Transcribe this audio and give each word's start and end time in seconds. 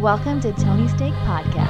Welcome 0.00 0.40
to 0.42 0.52
Tony 0.52 0.86
Steak 0.86 1.12
Podcast. 1.24 1.68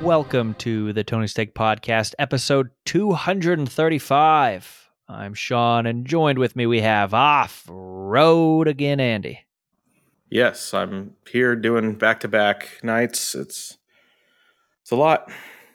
Welcome 0.00 0.54
to 0.54 0.92
the 0.92 1.02
Tony 1.02 1.26
Steak 1.26 1.52
Podcast, 1.52 2.14
episode 2.20 2.70
235. 2.84 4.90
I'm 5.08 5.34
Sean, 5.34 5.86
and 5.86 6.06
joined 6.06 6.38
with 6.38 6.54
me 6.54 6.66
we 6.66 6.82
have 6.82 7.12
off 7.12 7.64
road 7.68 8.68
again, 8.68 9.00
Andy. 9.00 9.40
Yes, 10.28 10.72
I'm 10.72 11.16
here 11.28 11.56
doing 11.56 11.96
back 11.96 12.20
to 12.20 12.28
back 12.28 12.78
nights. 12.84 13.34
It's 13.34 13.76
it's 14.82 14.92
a 14.92 14.96
lot. 14.96 15.28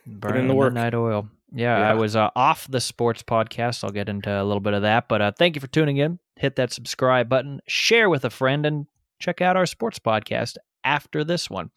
Burning 0.08 0.48
the 0.48 0.56
work. 0.56 0.72
night 0.72 0.94
oil. 0.94 1.28
Yeah, 1.56 1.80
Yeah. 1.80 1.92
I 1.92 1.94
was 1.94 2.16
uh, 2.16 2.30
off 2.36 2.68
the 2.70 2.82
sports 2.82 3.24
podcast. 3.24 3.84
I'll 3.84 3.90
get 3.92 4.10
into 4.10 4.30
a 4.30 4.44
little 4.44 4.60
bit 4.60 4.74
of 4.74 4.82
that, 4.82 5.08
but 5.08 5.22
uh, 5.22 5.32
thank 5.32 5.56
you 5.56 5.62
for 5.62 5.68
tuning 5.68 5.98
in. 5.98 6.20
Hit 6.36 6.58
that 6.58 6.74
subscribe 6.74 7.30
button, 7.30 7.62
share 7.66 8.10
with 8.10 8.26
a 8.26 8.30
friend, 8.30 8.66
and 8.66 8.88
check 9.20 9.40
out 9.40 9.56
our 9.56 9.66
sports 9.66 9.98
podcast 9.98 10.58
after 10.84 11.24
this 11.24 11.50
one. 11.50 11.72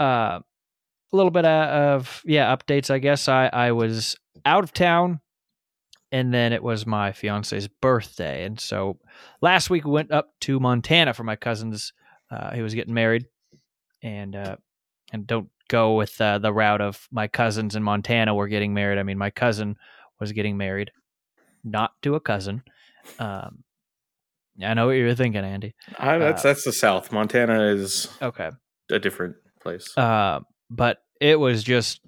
Uh, 0.00 0.40
a 1.12 1.16
little 1.16 1.30
bit 1.32 1.44
of, 1.44 1.68
of 2.00 2.22
yeah 2.24 2.54
updates. 2.54 2.90
I 2.90 2.98
guess 2.98 3.28
I 3.28 3.48
I 3.52 3.72
was 3.72 4.16
out 4.44 4.62
of 4.62 4.72
town, 4.72 5.20
and 6.12 6.32
then 6.32 6.52
it 6.52 6.62
was 6.62 6.86
my 6.86 7.12
fiance's 7.12 7.68
birthday, 7.68 8.44
and 8.44 8.60
so 8.60 8.98
last 9.40 9.68
week 9.68 9.84
we 9.84 9.90
went 9.90 10.12
up 10.12 10.30
to 10.42 10.60
Montana 10.60 11.12
for 11.12 11.24
my 11.24 11.36
cousin's. 11.36 11.92
Uh, 12.30 12.52
he 12.54 12.62
was 12.62 12.74
getting 12.74 12.94
married, 12.94 13.26
and 14.02 14.36
uh, 14.36 14.56
and 15.12 15.26
don't 15.26 15.48
go 15.68 15.94
with 15.96 16.20
uh, 16.20 16.38
the 16.38 16.52
route 16.52 16.80
of 16.80 17.06
my 17.10 17.28
cousins 17.28 17.74
in 17.76 17.82
Montana 17.82 18.34
were 18.34 18.48
getting 18.48 18.74
married. 18.74 18.98
I 18.98 19.02
mean, 19.02 19.18
my 19.18 19.30
cousin 19.30 19.76
was 20.20 20.32
getting 20.32 20.56
married, 20.56 20.90
not 21.64 21.92
to 22.02 22.14
a 22.14 22.20
cousin. 22.20 22.62
Um, 23.18 23.64
I 24.62 24.74
know 24.74 24.86
what 24.86 24.92
you're 24.92 25.14
thinking, 25.14 25.44
Andy. 25.44 25.74
I, 25.98 26.18
that's 26.18 26.44
Uh, 26.44 26.48
that's 26.48 26.64
the 26.64 26.72
South. 26.72 27.12
Montana 27.12 27.64
is 27.68 28.08
Okay, 28.22 28.50
a 28.90 28.98
different 28.98 29.36
place. 29.60 29.96
uh, 29.98 30.40
but 30.70 30.98
it 31.20 31.38
was 31.38 31.62
just 31.62 32.00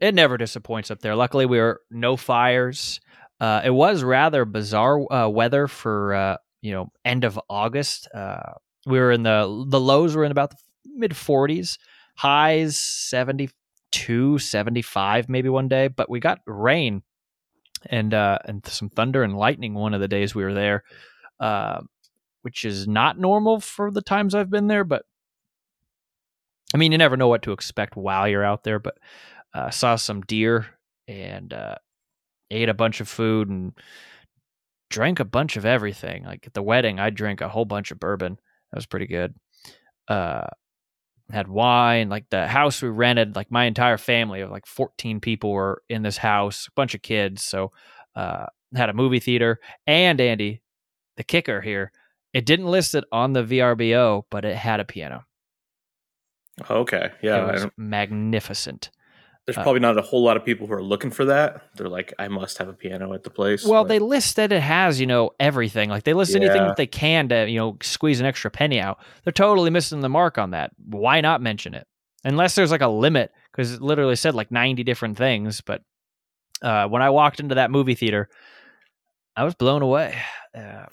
it 0.00 0.14
never 0.14 0.36
disappoints 0.36 0.90
up 0.90 1.00
there. 1.00 1.14
Luckily, 1.16 1.46
we 1.46 1.58
were 1.58 1.80
no 1.90 2.16
fires. 2.16 3.00
Uh, 3.40 3.62
it 3.64 3.70
was 3.70 4.02
rather 4.02 4.44
bizarre 4.44 5.00
uh, 5.12 5.28
weather 5.28 5.66
for 5.66 6.14
uh, 6.14 6.36
you 6.60 6.72
know 6.72 6.90
end 7.04 7.24
of 7.24 7.40
August. 7.48 8.08
Uh, 8.14 8.52
we 8.86 8.98
were 8.98 9.12
in 9.12 9.22
the 9.22 9.64
the 9.68 9.80
lows 9.80 10.14
were 10.14 10.24
in 10.24 10.30
about 10.30 10.50
the 10.50 10.56
mid 10.94 11.12
40s, 11.12 11.78
highs 12.14 12.78
72, 12.78 14.38
75 14.38 15.28
maybe 15.28 15.48
one 15.48 15.68
day, 15.68 15.88
but 15.88 16.08
we 16.10 16.20
got 16.20 16.40
rain 16.46 17.02
and 17.86 18.14
uh, 18.14 18.38
and 18.44 18.64
some 18.66 18.88
thunder 18.88 19.22
and 19.22 19.36
lightning 19.36 19.74
one 19.74 19.94
of 19.94 20.00
the 20.00 20.08
days 20.08 20.34
we 20.34 20.44
were 20.44 20.54
there, 20.54 20.84
uh, 21.40 21.80
which 22.42 22.64
is 22.64 22.88
not 22.88 23.18
normal 23.18 23.60
for 23.60 23.90
the 23.90 24.02
times 24.02 24.34
I've 24.34 24.50
been 24.50 24.68
there, 24.68 24.84
but 24.84 25.04
I 26.74 26.76
mean, 26.76 26.92
you 26.92 26.98
never 26.98 27.16
know 27.16 27.28
what 27.28 27.42
to 27.42 27.52
expect 27.52 27.96
while 27.96 28.26
you're 28.26 28.44
out 28.44 28.64
there, 28.64 28.78
but 28.78 28.98
uh, 29.54 29.70
saw 29.70 29.96
some 29.96 30.22
deer 30.22 30.66
and 31.06 31.52
uh, 31.52 31.76
ate 32.50 32.68
a 32.68 32.74
bunch 32.74 33.00
of 33.00 33.08
food 33.08 33.48
and 33.48 33.72
drank 34.90 35.20
a 35.20 35.24
bunch 35.24 35.56
of 35.56 35.64
everything. 35.64 36.24
Like 36.24 36.46
at 36.46 36.54
the 36.54 36.62
wedding, 36.62 36.98
I 36.98 37.10
drank 37.10 37.40
a 37.40 37.48
whole 37.48 37.64
bunch 37.64 37.90
of 37.92 38.00
bourbon. 38.00 38.38
That 38.72 38.76
was 38.76 38.86
pretty 38.86 39.06
good. 39.06 39.34
Uh, 40.08 40.46
had 41.30 41.48
wine. 41.48 42.08
Like 42.08 42.28
the 42.30 42.46
house 42.46 42.82
we 42.82 42.88
rented, 42.88 43.36
like 43.36 43.50
my 43.50 43.64
entire 43.64 43.98
family 43.98 44.40
of 44.40 44.50
like 44.50 44.66
14 44.66 45.20
people 45.20 45.52
were 45.52 45.82
in 45.88 46.02
this 46.02 46.18
house, 46.18 46.68
a 46.68 46.72
bunch 46.72 46.94
of 46.94 47.02
kids. 47.02 47.42
So 47.42 47.72
uh, 48.14 48.46
had 48.74 48.90
a 48.90 48.94
movie 48.94 49.20
theater. 49.20 49.60
And 49.86 50.20
Andy, 50.20 50.62
the 51.16 51.24
kicker 51.24 51.60
here, 51.60 51.92
it 52.32 52.46
didn't 52.46 52.66
list 52.66 52.94
it 52.94 53.04
on 53.12 53.32
the 53.32 53.44
VRBO, 53.44 54.24
but 54.30 54.44
it 54.44 54.56
had 54.56 54.80
a 54.80 54.84
piano. 54.84 55.24
okay, 56.70 57.10
yeah. 57.22 57.48
it 57.48 57.52
was 57.52 57.66
magnificent. 57.76 58.90
There's 59.46 59.58
uh, 59.58 59.62
probably 59.62 59.80
not 59.80 59.98
a 59.98 60.02
whole 60.02 60.22
lot 60.22 60.36
of 60.36 60.44
people 60.44 60.66
who 60.66 60.72
are 60.72 60.82
looking 60.82 61.10
for 61.10 61.26
that. 61.26 61.62
They're 61.76 61.88
like, 61.88 62.14
I 62.18 62.28
must 62.28 62.58
have 62.58 62.68
a 62.68 62.72
piano 62.72 63.12
at 63.12 63.22
the 63.24 63.30
place. 63.30 63.64
Well, 63.64 63.84
but- 63.84 63.88
they 63.88 63.98
list 63.98 64.36
that 64.36 64.52
it 64.52 64.62
has, 64.62 64.98
you 65.00 65.06
know, 65.06 65.30
everything. 65.38 65.90
Like 65.90 66.04
they 66.04 66.14
list 66.14 66.34
anything 66.34 66.62
that 66.66 66.76
they 66.76 66.86
can 66.86 67.28
to, 67.28 67.48
you 67.48 67.58
know, 67.58 67.76
squeeze 67.82 68.20
an 68.20 68.26
extra 68.26 68.50
penny 68.50 68.80
out. 68.80 68.98
They're 69.24 69.32
totally 69.32 69.70
missing 69.70 70.00
the 70.00 70.08
mark 70.08 70.38
on 70.38 70.50
that. 70.52 70.70
Why 70.86 71.20
not 71.20 71.42
mention 71.42 71.74
it? 71.74 71.86
Unless 72.24 72.54
there's 72.54 72.70
like 72.70 72.80
a 72.80 72.88
limit, 72.88 73.32
because 73.52 73.72
it 73.74 73.82
literally 73.82 74.16
said 74.16 74.34
like 74.34 74.50
90 74.50 74.82
different 74.82 75.18
things. 75.18 75.60
But 75.60 75.82
uh, 76.62 76.88
when 76.88 77.02
I 77.02 77.10
walked 77.10 77.38
into 77.40 77.56
that 77.56 77.70
movie 77.70 77.94
theater, 77.94 78.30
I 79.36 79.44
was 79.44 79.54
blown 79.54 79.82
away. 79.82 80.16
Uh, 80.56 80.86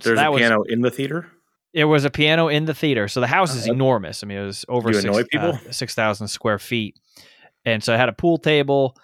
so 0.00 0.08
there's 0.08 0.18
that 0.18 0.28
a 0.28 0.30
was- 0.30 0.40
piano 0.40 0.62
in 0.62 0.80
the 0.80 0.90
theater. 0.90 1.30
It 1.74 1.84
was 1.84 2.06
a 2.06 2.10
piano 2.10 2.48
in 2.48 2.64
the 2.64 2.72
theater. 2.72 3.06
So 3.06 3.20
the 3.20 3.26
house 3.26 3.54
is 3.54 3.68
Uh, 3.68 3.72
enormous. 3.72 4.22
I 4.24 4.26
mean, 4.26 4.38
it 4.38 4.44
was 4.46 4.64
over 4.66 4.88
you 4.88 4.94
six, 4.94 5.04
annoy 5.04 5.24
people? 5.30 5.50
uh, 5.68 5.72
6,000 5.72 6.28
square 6.28 6.58
feet. 6.58 6.98
And 7.64 7.82
so 7.82 7.94
it 7.94 7.98
had 7.98 8.08
a 8.08 8.12
pool 8.12 8.38
table, 8.38 8.96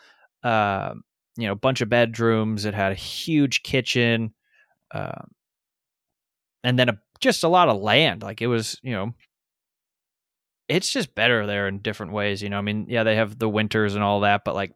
um, 0.43 1.03
you 1.37 1.47
know, 1.47 1.53
a 1.53 1.57
bunch 1.57 1.81
of 1.81 1.89
bedrooms. 1.89 2.65
It 2.65 2.75
had 2.75 2.93
a 2.93 2.97
huge 2.97 3.63
kitchen, 3.63 4.35
um, 4.93 5.31
and 6.63 6.79
then 6.79 6.91
a, 6.91 6.99
just 7.21 7.43
a 7.43 7.49
lot 7.49 7.69
of 7.69 7.81
land. 7.81 8.23
Like 8.23 8.43
it 8.43 8.47
was, 8.47 8.79
you 8.83 8.93
know, 8.93 9.15
it's 10.69 10.93
just 10.93 11.15
better 11.15 11.47
there 11.47 11.69
in 11.69 11.79
different 11.79 12.13
ways. 12.13 12.43
You 12.43 12.51
know, 12.51 12.59
I 12.59 12.63
mean, 12.63 12.87
yeah, 12.89 13.03
they 13.03 13.17
have 13.17 13.39
the 13.39 13.49
winters 13.49 13.95
and 13.95 14.05
all 14.05 14.21
that, 14.21 14.43
but 14.45 14.55
like 14.55 14.73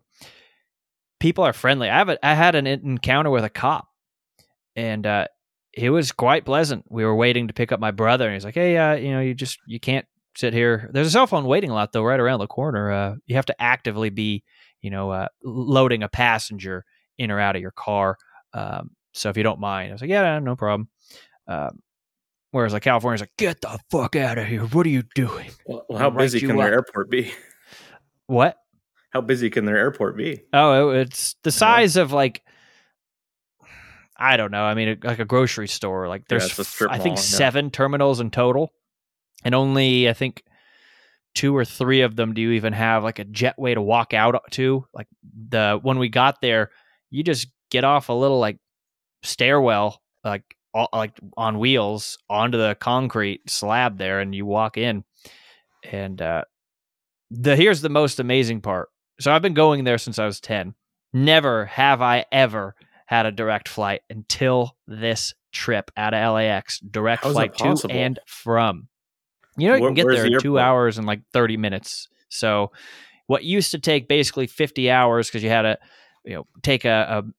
people 1.21 1.45
are 1.45 1.53
friendly. 1.53 1.89
I 1.89 1.99
have 1.99 2.09
a, 2.09 2.27
I 2.27 2.35
had 2.35 2.55
an 2.55 2.67
encounter 2.67 3.31
with 3.31 3.45
a 3.45 3.51
cop, 3.51 3.89
and 4.77 5.07
uh, 5.07 5.27
it 5.73 5.91
was 5.91 6.13
quite 6.13 6.45
pleasant. 6.45 6.85
We 6.89 7.05
were 7.05 7.15
waiting 7.15 7.49
to 7.49 7.55
pick 7.55 7.73
up 7.73 7.81
my 7.81 7.91
brother, 7.91 8.27
and 8.27 8.35
he's 8.35 8.45
like, 8.45 8.55
"Hey, 8.55 8.77
uh, 8.77 8.95
you 8.95 9.13
know, 9.13 9.21
you 9.21 9.35
just 9.35 9.59
you 9.67 9.81
can't 9.81 10.07
sit 10.37 10.53
here. 10.55 10.91
There's 10.93 11.07
a 11.09 11.11
cell 11.11 11.27
phone 11.27 11.45
waiting 11.45 11.71
lot 11.71 11.93
though, 11.93 12.03
right 12.03 12.21
around 12.21 12.41
the 12.41 12.47
corner. 12.47 12.91
Uh, 12.91 13.15
you 13.27 13.37
have 13.37 13.47
to 13.47 13.63
actively 13.63 14.11
be, 14.11 14.43
you 14.81 14.91
know, 14.91 15.11
uh, 15.11 15.29
loading 15.43 16.03
a 16.03 16.09
passenger 16.09 16.85
in 17.19 17.31
or 17.31 17.41
out 17.41 17.57
of 17.57 17.63
your 17.63 17.71
car. 17.73 18.17
Um, 18.53 18.91
so 19.13 19.29
if 19.31 19.37
you 19.37 19.43
don't 19.43 19.61
mind, 19.61 19.91
I 19.91 19.93
was 19.95 20.01
like, 20.01 20.11
yeah, 20.11 20.39
no 20.39 20.57
problem. 20.57 20.89
Um, 21.47 21.81
whereas 22.51 22.73
like 22.73 22.83
California's 22.83 23.21
like, 23.21 23.37
get 23.39 23.61
the 23.61 23.79
fuck 23.91 24.17
out 24.17 24.39
of 24.39 24.47
here. 24.47 24.63
What 24.63 24.87
are 24.87 24.91
you 24.91 25.05
doing? 25.15 25.51
Well, 25.67 25.85
how 25.97 26.11
write 26.11 26.19
busy 26.19 26.41
can 26.41 26.57
their 26.57 26.67
up. 26.67 26.73
airport 26.73 27.11
be? 27.11 27.33
What? 28.27 28.57
How 29.11 29.21
busy 29.21 29.51
can 29.51 29.67
their 29.67 29.77
airport 29.77 30.17
be? 30.17 30.41
Oh, 30.53 30.91
it- 30.91 31.01
it's 31.03 31.37
the 31.43 31.53
size 31.53 31.97
of 31.97 32.13
like. 32.13 32.43
I 34.17 34.37
don't 34.37 34.51
know. 34.51 34.65
I 34.65 34.75
mean, 34.75 34.99
like 35.03 35.19
a 35.19 35.25
grocery 35.25 35.69
store. 35.69 36.09
Like 36.09 36.27
there's, 36.29 36.53
strip 36.53 36.91
I 36.91 36.95
think 36.99 37.17
mall, 37.17 37.25
yeah. 37.25 37.37
seven 37.37 37.71
terminals 37.71 38.21
in 38.21 38.31
total, 38.31 38.73
and 39.45 39.55
only 39.55 40.09
I 40.09 40.13
think 40.13 40.43
two 41.35 41.57
or 41.57 41.65
three 41.65 42.03
of 42.03 42.17
them 42.17 42.33
do 42.33 42.41
you 42.41 42.53
even 42.53 42.73
have 42.73 43.05
like 43.05 43.19
a 43.19 43.25
jetway 43.25 43.75
to 43.75 43.83
walk 43.83 44.15
out 44.15 44.41
to. 44.53 44.87
Like 44.95 45.09
the 45.49 45.79
when 45.83 45.99
we 45.99 46.09
got 46.09 46.41
there, 46.41 46.71
you 47.11 47.23
just 47.23 47.49
get 47.71 47.85
off 47.85 48.09
a 48.09 48.13
little 48.13 48.39
like 48.39 48.59
stairwell, 49.23 50.01
like 50.25 50.45
all, 50.73 50.89
like 50.93 51.19
on 51.37 51.59
wheels 51.59 52.19
onto 52.31 52.59
the 52.59 52.77
concrete 52.81 53.49
slab 53.51 53.99
there, 53.99 54.21
and 54.21 54.35
you 54.35 54.47
walk 54.47 54.77
in. 54.77 55.05
And 55.83 56.21
uh, 56.23 56.45
the 57.31 57.57
here's 57.57 57.81
the 57.81 57.89
most 57.89 58.21
amazing 58.21 58.61
part. 58.61 58.89
So 59.21 59.33
I've 59.33 59.43
been 59.43 59.55
going 59.55 59.85
there 59.85 59.99
since 59.99 60.19
I 60.19 60.27
was 60.27 60.41
ten. 60.41 60.75
Never 61.13 61.67
have 61.67 62.03
I 62.03 62.27
ever 62.33 62.75
had 63.07 63.27
a 63.27 63.33
direct 63.33 63.69
flight 63.69 64.01
until 64.11 64.77
this 64.87 65.35
trip 65.53 65.91
out 65.97 66.15
of 66.15 66.35
LAX. 66.35 66.81
Direct 66.81 67.23
flight 67.23 67.57
to 67.59 67.87
and 67.91 68.19
from. 68.27 68.89
You 69.57 69.69
know, 69.69 69.75
you 69.75 69.83
Where- 69.83 69.91
can 69.91 69.95
get 69.95 70.07
there 70.09 70.29
the 70.29 70.35
in 70.35 70.41
two 70.41 70.59
hours 70.59 70.99
and 70.99 71.07
like 71.07 71.23
30 71.33 71.57
minutes. 71.57 72.09
So 72.29 72.73
what 73.27 73.45
used 73.45 73.71
to 73.71 73.79
take 73.79 74.09
basically 74.09 74.47
50 74.47 74.91
hours 74.91 75.29
because 75.29 75.43
you 75.43 75.51
had 75.51 75.63
to, 75.63 75.79
you 76.25 76.35
know, 76.35 76.47
take 76.63 76.85
a, 76.85 77.23
a 77.25 77.33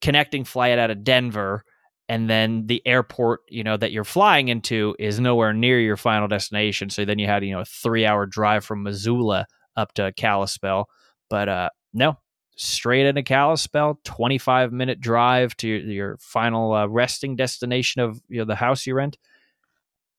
connecting 0.00 0.44
flight 0.44 0.78
out 0.78 0.90
of 0.90 1.04
Denver 1.04 1.64
and 2.08 2.28
then 2.28 2.66
the 2.66 2.82
airport, 2.86 3.40
you 3.48 3.62
know, 3.62 3.76
that 3.76 3.92
you're 3.92 4.04
flying 4.04 4.48
into 4.48 4.96
is 4.98 5.20
nowhere 5.20 5.52
near 5.52 5.78
your 5.80 5.96
final 5.96 6.28
destination. 6.28 6.90
So 6.90 7.04
then 7.04 7.18
you 7.18 7.26
had, 7.26 7.44
you 7.44 7.52
know, 7.52 7.60
a 7.60 7.64
three 7.64 8.04
hour 8.04 8.26
drive 8.26 8.64
from 8.64 8.82
Missoula 8.82 9.46
up 9.76 9.94
to 9.94 10.12
Kalispell. 10.12 10.88
But 11.30 11.48
uh 11.48 11.70
no, 11.94 12.18
straight 12.56 13.06
into 13.06 13.22
Kalispell, 13.22 14.00
25 14.04 14.72
minute 14.72 15.00
drive 15.00 15.56
to 15.58 15.68
your, 15.68 15.78
your 15.80 16.16
final 16.18 16.72
uh, 16.72 16.86
resting 16.86 17.36
destination 17.36 18.02
of 18.02 18.20
you 18.28 18.38
know 18.38 18.44
the 18.44 18.56
house 18.56 18.86
you 18.86 18.94
rent. 18.94 19.18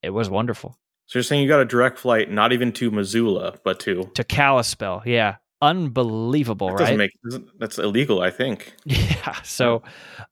It 0.02 0.12
was 0.12 0.30
wonderful. 0.30 0.78
So 1.14 1.20
you're 1.20 1.24
saying 1.26 1.44
you 1.44 1.48
got 1.48 1.60
a 1.60 1.66
direct 1.66 2.00
flight, 2.00 2.32
not 2.32 2.54
even 2.54 2.72
to 2.72 2.90
Missoula, 2.90 3.54
but 3.64 3.80
to 3.82 4.10
To 4.16 4.24
Kalispell, 4.24 5.04
yeah. 5.06 5.36
Unbelievable, 5.62 6.76
that 6.76 6.80
right? 6.80 6.98
make 6.98 7.12
that's 7.60 7.78
illegal. 7.78 8.22
I 8.22 8.32
think. 8.32 8.74
Yeah. 8.86 9.40
So, 9.44 9.84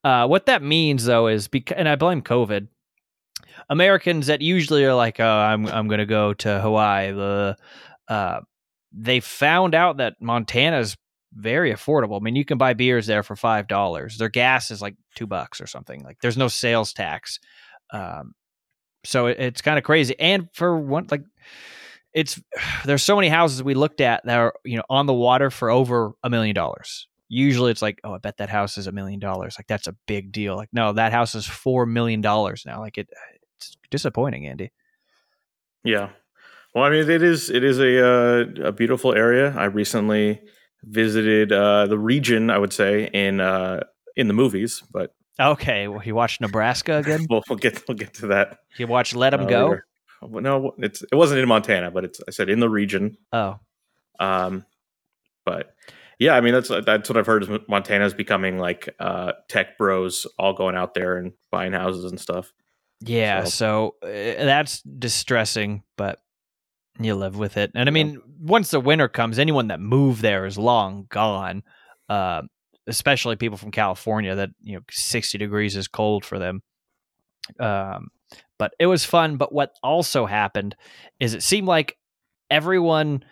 uh, 0.03 0.25
what 0.25 0.47
that 0.47 0.63
means 0.63 1.05
though 1.05 1.27
is 1.27 1.47
because, 1.47 1.77
and 1.77 1.87
I 1.87 1.97
blame 1.97 2.23
COVID. 2.23 2.67
Americans 3.69 4.25
that 4.25 4.41
usually 4.41 4.83
are 4.83 4.95
like, 4.95 5.19
"Oh, 5.19 5.23
I'm 5.23 5.67
I'm 5.67 5.87
going 5.87 5.99
to 5.99 6.07
go 6.07 6.33
to 6.33 6.59
Hawaii." 6.59 7.11
The 7.11 7.57
uh, 8.07 8.39
they 8.91 9.19
found 9.19 9.75
out 9.75 9.97
that 9.97 10.15
Montana's 10.19 10.97
very 11.31 11.71
affordable. 11.71 12.19
I 12.19 12.23
mean, 12.23 12.35
you 12.35 12.43
can 12.43 12.57
buy 12.57 12.73
beers 12.73 13.05
there 13.05 13.21
for 13.21 13.35
five 13.35 13.67
dollars. 13.67 14.17
Their 14.17 14.29
gas 14.29 14.71
is 14.71 14.81
like 14.81 14.95
two 15.13 15.27
bucks 15.27 15.61
or 15.61 15.67
something. 15.67 16.03
Like, 16.03 16.17
there's 16.23 16.37
no 16.37 16.47
sales 16.47 16.91
tax. 16.91 17.39
Um, 17.93 18.33
so 19.03 19.27
it, 19.27 19.37
it's 19.39 19.61
kind 19.61 19.77
of 19.77 19.83
crazy. 19.83 20.19
And 20.19 20.49
for 20.53 20.77
one, 20.77 21.07
like 21.09 21.23
it's 22.13 22.39
there's 22.85 23.03
so 23.03 23.15
many 23.15 23.29
houses 23.29 23.63
we 23.63 23.73
looked 23.73 24.01
at 24.01 24.25
that 24.25 24.37
are 24.37 24.53
you 24.63 24.77
know 24.77 24.83
on 24.89 25.05
the 25.05 25.13
water 25.13 25.49
for 25.49 25.69
over 25.69 26.13
a 26.23 26.29
million 26.29 26.55
dollars. 26.55 27.07
Usually 27.27 27.71
it's 27.71 27.81
like, 27.81 28.01
oh, 28.03 28.13
I 28.13 28.17
bet 28.17 28.37
that 28.37 28.49
house 28.49 28.77
is 28.77 28.87
a 28.87 28.91
million 28.91 29.19
dollars. 29.19 29.55
Like 29.57 29.67
that's 29.67 29.87
a 29.87 29.95
big 30.05 30.33
deal. 30.33 30.57
Like 30.57 30.69
no, 30.73 30.93
that 30.93 31.13
house 31.13 31.33
is 31.33 31.45
four 31.45 31.85
million 31.85 32.19
dollars 32.21 32.63
now. 32.65 32.79
Like 32.79 32.97
it, 32.97 33.07
it's 33.57 33.77
disappointing, 33.89 34.47
Andy. 34.47 34.71
Yeah. 35.83 36.09
Well, 36.75 36.83
I 36.83 36.89
mean, 36.89 37.09
it 37.09 37.23
is 37.23 37.49
it 37.49 37.63
is 37.63 37.79
a 37.79 38.05
uh, 38.05 38.67
a 38.67 38.71
beautiful 38.71 39.13
area. 39.13 39.53
I 39.57 39.65
recently 39.65 40.41
visited 40.83 41.51
uh, 41.51 41.87
the 41.87 41.97
region. 41.97 42.49
I 42.49 42.57
would 42.57 42.73
say 42.73 43.09
in 43.13 43.39
uh, 43.39 43.81
in 44.15 44.27
the 44.27 44.33
movies, 44.33 44.83
but 44.91 45.13
Okay, 45.39 45.87
well, 45.87 46.01
you 46.03 46.13
watched 46.15 46.41
Nebraska 46.41 46.97
again. 46.97 47.25
we'll, 47.29 47.41
we'll 47.49 47.57
get 47.57 47.83
we'll 47.87 47.97
get 47.97 48.13
to 48.15 48.27
that. 48.27 48.57
You 48.77 48.87
watched 48.87 49.15
Let 49.15 49.33
'Em 49.33 49.41
uh, 49.41 49.45
Go. 49.45 49.67
later. 49.67 49.85
No, 50.29 50.75
it's 50.77 51.01
it 51.03 51.15
wasn't 51.15 51.39
in 51.39 51.47
Montana, 51.47 51.89
but 51.89 52.03
it's 52.05 52.19
I 52.27 52.31
said 52.31 52.49
in 52.49 52.59
the 52.59 52.69
region. 52.69 53.17
Oh, 53.33 53.59
Um, 54.19 54.65
but 55.45 55.73
yeah, 56.19 56.33
I 56.35 56.41
mean 56.41 56.53
that's 56.53 56.67
that's 56.69 57.09
what 57.09 57.17
I've 57.17 57.25
heard. 57.25 57.43
Is 57.43 57.49
Montana's 57.67 58.13
becoming 58.13 58.59
like 58.59 58.93
uh, 58.99 59.31
tech 59.49 59.77
bros 59.79 60.27
all 60.37 60.53
going 60.53 60.75
out 60.75 60.93
there 60.93 61.17
and 61.17 61.31
buying 61.49 61.73
houses 61.73 62.05
and 62.11 62.19
stuff. 62.19 62.51
yeah. 62.99 63.45
So- 63.45 63.95
So, 64.03 64.07
uh, 64.07 64.45
that's 64.45 64.81
distressing, 64.83 65.81
but 65.97 66.19
you 66.99 67.15
live 67.15 67.35
with 67.37 67.57
it. 67.57 67.71
And 67.73 67.89
I 67.89 67.91
mean, 67.91 68.21
once 68.39 68.69
the 68.69 68.79
winter 68.79 69.07
comes, 69.07 69.39
anyone 69.39 69.69
that 69.69 69.79
moved 69.79 70.21
there 70.21 70.45
is 70.45 70.57
long 70.59 71.07
gone. 71.09 71.63
Uh, 72.09 72.43
especially 72.87 73.35
people 73.35 73.57
from 73.57 73.71
California 73.71 74.35
that 74.35 74.49
you 74.61 74.75
know 74.75 74.81
60 74.89 75.37
degrees 75.37 75.75
is 75.75 75.87
cold 75.87 76.25
for 76.25 76.39
them. 76.39 76.61
Um, 77.59 78.09
but 78.57 78.73
it 78.79 78.85
was 78.85 79.05
fun. 79.05 79.37
But 79.37 79.53
what 79.53 79.73
also 79.83 80.25
happened 80.25 80.75
is 81.19 81.33
it 81.33 81.43
seemed 81.43 81.67
like 81.67 81.97
everyone, 82.49 83.23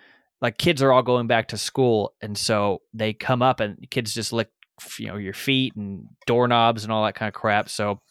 like 0.41 0.57
kids, 0.57 0.81
are 0.81 0.91
all 0.91 1.03
going 1.03 1.27
back 1.27 1.49
to 1.49 1.57
school, 1.57 2.13
and 2.21 2.37
so 2.37 2.81
they 2.93 3.13
come 3.13 3.41
up 3.41 3.59
and 3.59 3.77
kids 3.89 4.13
just 4.13 4.33
lick 4.33 4.49
you 4.97 5.07
know 5.07 5.17
your 5.17 5.33
feet 5.33 5.75
and 5.75 6.05
doorknobs 6.25 6.83
and 6.83 6.91
all 6.91 7.05
that 7.05 7.15
kind 7.15 7.27
of 7.27 7.33
crap. 7.33 7.69
So 7.69 8.01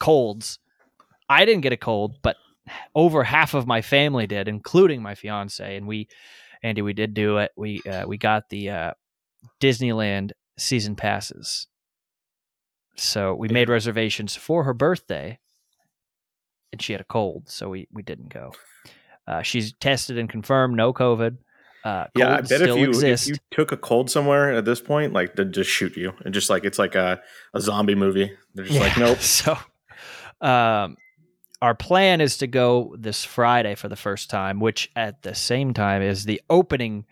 colds. 0.00 0.58
I 1.28 1.44
didn't 1.44 1.60
get 1.60 1.72
a 1.72 1.76
cold, 1.76 2.16
but 2.22 2.36
over 2.94 3.22
half 3.22 3.54
of 3.54 3.66
my 3.66 3.82
family 3.82 4.26
did, 4.26 4.48
including 4.48 5.02
my 5.02 5.14
fiance. 5.14 5.76
And 5.76 5.86
we, 5.86 6.08
Andy, 6.62 6.82
we 6.82 6.92
did 6.92 7.14
do 7.14 7.38
it. 7.38 7.52
We 7.56 7.82
uh, 7.82 8.06
we 8.06 8.16
got 8.16 8.48
the 8.48 8.70
uh, 8.70 8.92
Disneyland 9.60 10.32
season 10.58 10.96
passes. 10.96 11.66
So 12.96 13.34
we 13.34 13.48
made 13.48 13.68
reservations 13.68 14.34
for 14.36 14.64
her 14.64 14.74
birthday, 14.74 15.38
and 16.72 16.82
she 16.82 16.92
had 16.92 17.00
a 17.00 17.04
cold, 17.04 17.48
so 17.48 17.68
we 17.70 17.88
we 17.92 18.02
didn't 18.02 18.28
go. 18.28 18.52
Uh, 19.26 19.42
she's 19.42 19.72
tested 19.74 20.18
and 20.18 20.28
confirmed 20.28 20.76
no 20.76 20.92
COVID. 20.92 21.36
Uh, 21.84 22.06
Yeah, 22.16 22.36
I 22.36 22.40
bet 22.40 22.60
if 22.62 22.76
you 22.76 22.88
exist. 22.88 23.28
if 23.28 23.34
you 23.34 23.36
took 23.50 23.72
a 23.72 23.76
cold 23.76 24.10
somewhere 24.10 24.52
at 24.52 24.64
this 24.64 24.80
point, 24.80 25.12
like 25.12 25.36
they'd 25.36 25.52
just 25.52 25.70
shoot 25.70 25.96
you, 25.96 26.12
and 26.24 26.34
just 26.34 26.50
like 26.50 26.64
it's 26.64 26.78
like 26.78 26.94
a, 26.96 27.20
a 27.54 27.60
zombie 27.60 27.94
movie. 27.94 28.32
They're 28.54 28.64
just 28.64 28.80
like, 28.80 28.96
nope. 28.98 29.18
So, 29.20 29.56
um, 30.40 30.96
our 31.62 31.74
plan 31.74 32.20
is 32.20 32.38
to 32.38 32.46
go 32.46 32.96
this 32.98 33.24
Friday 33.24 33.74
for 33.76 33.88
the 33.88 33.96
first 33.96 34.28
time, 34.30 34.60
which 34.60 34.90
at 34.96 35.22
the 35.22 35.34
same 35.34 35.72
time 35.74 36.02
is 36.02 36.24
the 36.24 36.40
opening 36.50 37.04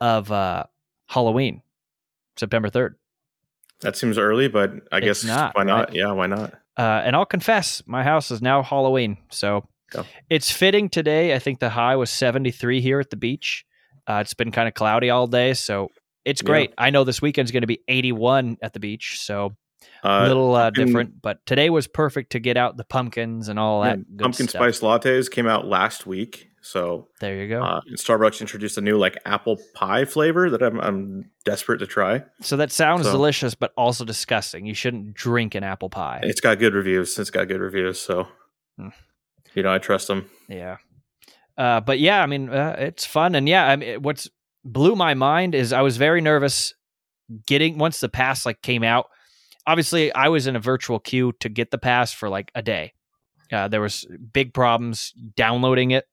of 0.00 0.30
uh, 0.32 0.64
Halloween, 1.06 1.62
September 2.36 2.68
third. 2.70 2.96
That 3.80 3.96
seems 3.96 4.16
early, 4.18 4.48
but 4.48 4.72
I 4.92 4.98
It's 4.98 5.22
guess 5.22 5.24
not, 5.24 5.56
why 5.56 5.64
not? 5.64 5.88
right? 5.88 5.94
Yeah, 5.94 6.12
why 6.12 6.26
not? 6.26 6.54
Uh, 6.78 7.02
and 7.04 7.14
I'll 7.16 7.26
confess, 7.26 7.82
my 7.86 8.02
house 8.02 8.30
is 8.30 8.40
now 8.40 8.62
Halloween, 8.62 9.18
so 9.30 9.68
it's 10.30 10.50
fitting 10.50 10.88
today. 10.88 11.34
I 11.34 11.38
think 11.38 11.58
the 11.60 11.68
high 11.68 11.96
was 11.96 12.10
seventy 12.10 12.50
three 12.50 12.80
here 12.80 13.00
at 13.00 13.10
the 13.10 13.16
beach. 13.16 13.64
Uh, 14.06 14.18
it's 14.22 14.34
been 14.34 14.50
kind 14.52 14.66
of 14.68 14.74
cloudy 14.74 15.10
all 15.10 15.26
day, 15.26 15.52
so 15.54 15.88
it's 16.24 16.40
Yeah. 16.42 16.46
great. 16.46 16.74
I 16.78 16.90
know 16.90 17.04
this 17.04 17.20
weekend's 17.20 17.50
going 17.50 17.60
to 17.62 17.66
be 17.66 17.80
eighty 17.88 18.12
one 18.12 18.56
at 18.62 18.72
the 18.72 18.80
beach, 18.80 19.18
so 19.20 19.54
a 20.04 20.08
Uh, 20.08 20.26
little 20.28 20.54
uh, 20.54 20.70
different. 20.70 21.20
But 21.20 21.44
today 21.44 21.68
was 21.68 21.86
perfect 21.88 22.32
to 22.32 22.38
get 22.40 22.56
out 22.56 22.76
the 22.76 22.84
pumpkins 22.84 23.48
and 23.48 23.58
all 23.58 23.84
yeah, 23.84 23.96
that 23.96 24.16
good 24.16 24.22
pumpkin 24.24 24.48
stuff. 24.48 24.60
spice 24.60 24.80
lattes 24.80 25.30
came 25.30 25.46
out 25.48 25.66
last 25.66 26.06
week, 26.06 26.48
so 26.62 27.08
There 27.20 27.36
you 27.36 27.48
go. 27.48 27.62
uh, 27.62 27.80
Starbucks 27.96 28.40
introduced 28.40 28.78
a 28.78 28.80
new 28.80 28.96
like 28.96 29.18
apple 29.24 29.58
pie 29.74 30.04
flavor 30.04 30.48
that 30.50 30.62
I'm 30.62 30.80
I'm 30.80 31.30
desperate 31.44 31.78
to 31.78 31.86
try. 31.86 32.22
so 32.40 32.56
that 32.56 32.70
sounds 32.72 33.04
so- 33.06 33.12
delicious, 33.12 33.54
but 33.54 33.72
also 33.76 34.04
disgusting. 34.04 34.64
You 34.66 34.74
shouldn't 34.74 35.14
drink 35.14 35.54
an 35.54 35.64
apple 35.64 35.90
pie. 35.90 36.20
It's 36.22 36.40
got 36.40 36.58
good 36.58 36.74
reviews. 36.74 37.18
It's 37.18 37.30
got 37.30 37.48
good 37.48 37.60
reviews, 37.60 38.00
so 38.00 38.28
Hmm. 38.78 38.88
you 39.54 39.62
know 39.62 39.72
I 39.74 39.78
trust 39.78 40.08
them. 40.08 40.30
Yeah. 40.48 40.76
Uh, 41.58 41.80
but 41.80 41.98
yeah, 41.98 42.22
I 42.22 42.26
mean, 42.26 42.48
uh, 42.48 42.76
it's 42.78 43.04
fun, 43.04 43.34
and 43.34 43.46
yeah, 43.48 43.66
I 43.66 43.76
mean, 43.76 43.88
it- 43.88 44.02
what's 44.02 44.28
blew 44.64 44.94
my 44.96 45.14
mind 45.14 45.54
is 45.54 45.72
I 45.72 45.82
was 45.82 45.96
very 45.96 46.20
nervous 46.20 46.72
getting 47.46 47.76
once 47.78 48.00
the 48.00 48.08
pass 48.08 48.46
like 48.46 48.62
came 48.62 48.82
out. 48.84 49.06
Obviously, 49.66 50.12
I 50.14 50.28
was 50.28 50.46
in 50.46 50.56
a 50.56 50.60
virtual 50.60 50.98
queue 50.98 51.32
to 51.40 51.48
get 51.48 51.70
the 51.70 51.78
pass 51.78 52.12
for 52.12 52.28
like 52.28 52.50
a 52.54 52.62
day. 52.62 52.92
Uh, 53.52 53.68
there 53.68 53.80
was 53.80 54.06
big 54.32 54.54
problems 54.54 55.12
downloading 55.36 55.90
it, 55.90 56.04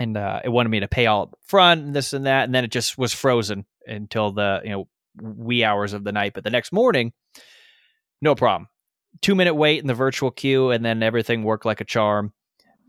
and 0.00 0.16
uh, 0.16 0.40
it 0.44 0.48
wanted 0.48 0.70
me 0.70 0.80
to 0.80 0.88
pay 0.88 1.06
all 1.06 1.22
up 1.22 1.38
front 1.42 1.82
and 1.82 1.94
this 1.94 2.12
and 2.12 2.26
that, 2.26 2.44
and 2.44 2.54
then 2.54 2.64
it 2.64 2.72
just 2.72 2.98
was 2.98 3.12
frozen 3.12 3.64
until 3.86 4.32
the 4.32 4.60
you 4.64 4.70
know 4.70 4.88
wee 5.20 5.64
hours 5.64 5.92
of 5.92 6.04
the 6.04 6.12
night. 6.12 6.32
But 6.34 6.44
the 6.44 6.50
next 6.50 6.72
morning, 6.72 7.12
no 8.20 8.34
problem. 8.34 8.68
Two 9.22 9.34
minute 9.34 9.54
wait 9.54 9.80
in 9.80 9.86
the 9.86 9.94
virtual 9.94 10.30
queue, 10.30 10.70
and 10.70 10.84
then 10.84 11.02
everything 11.02 11.44
worked 11.44 11.64
like 11.64 11.80
a 11.80 11.84
charm 11.84 12.32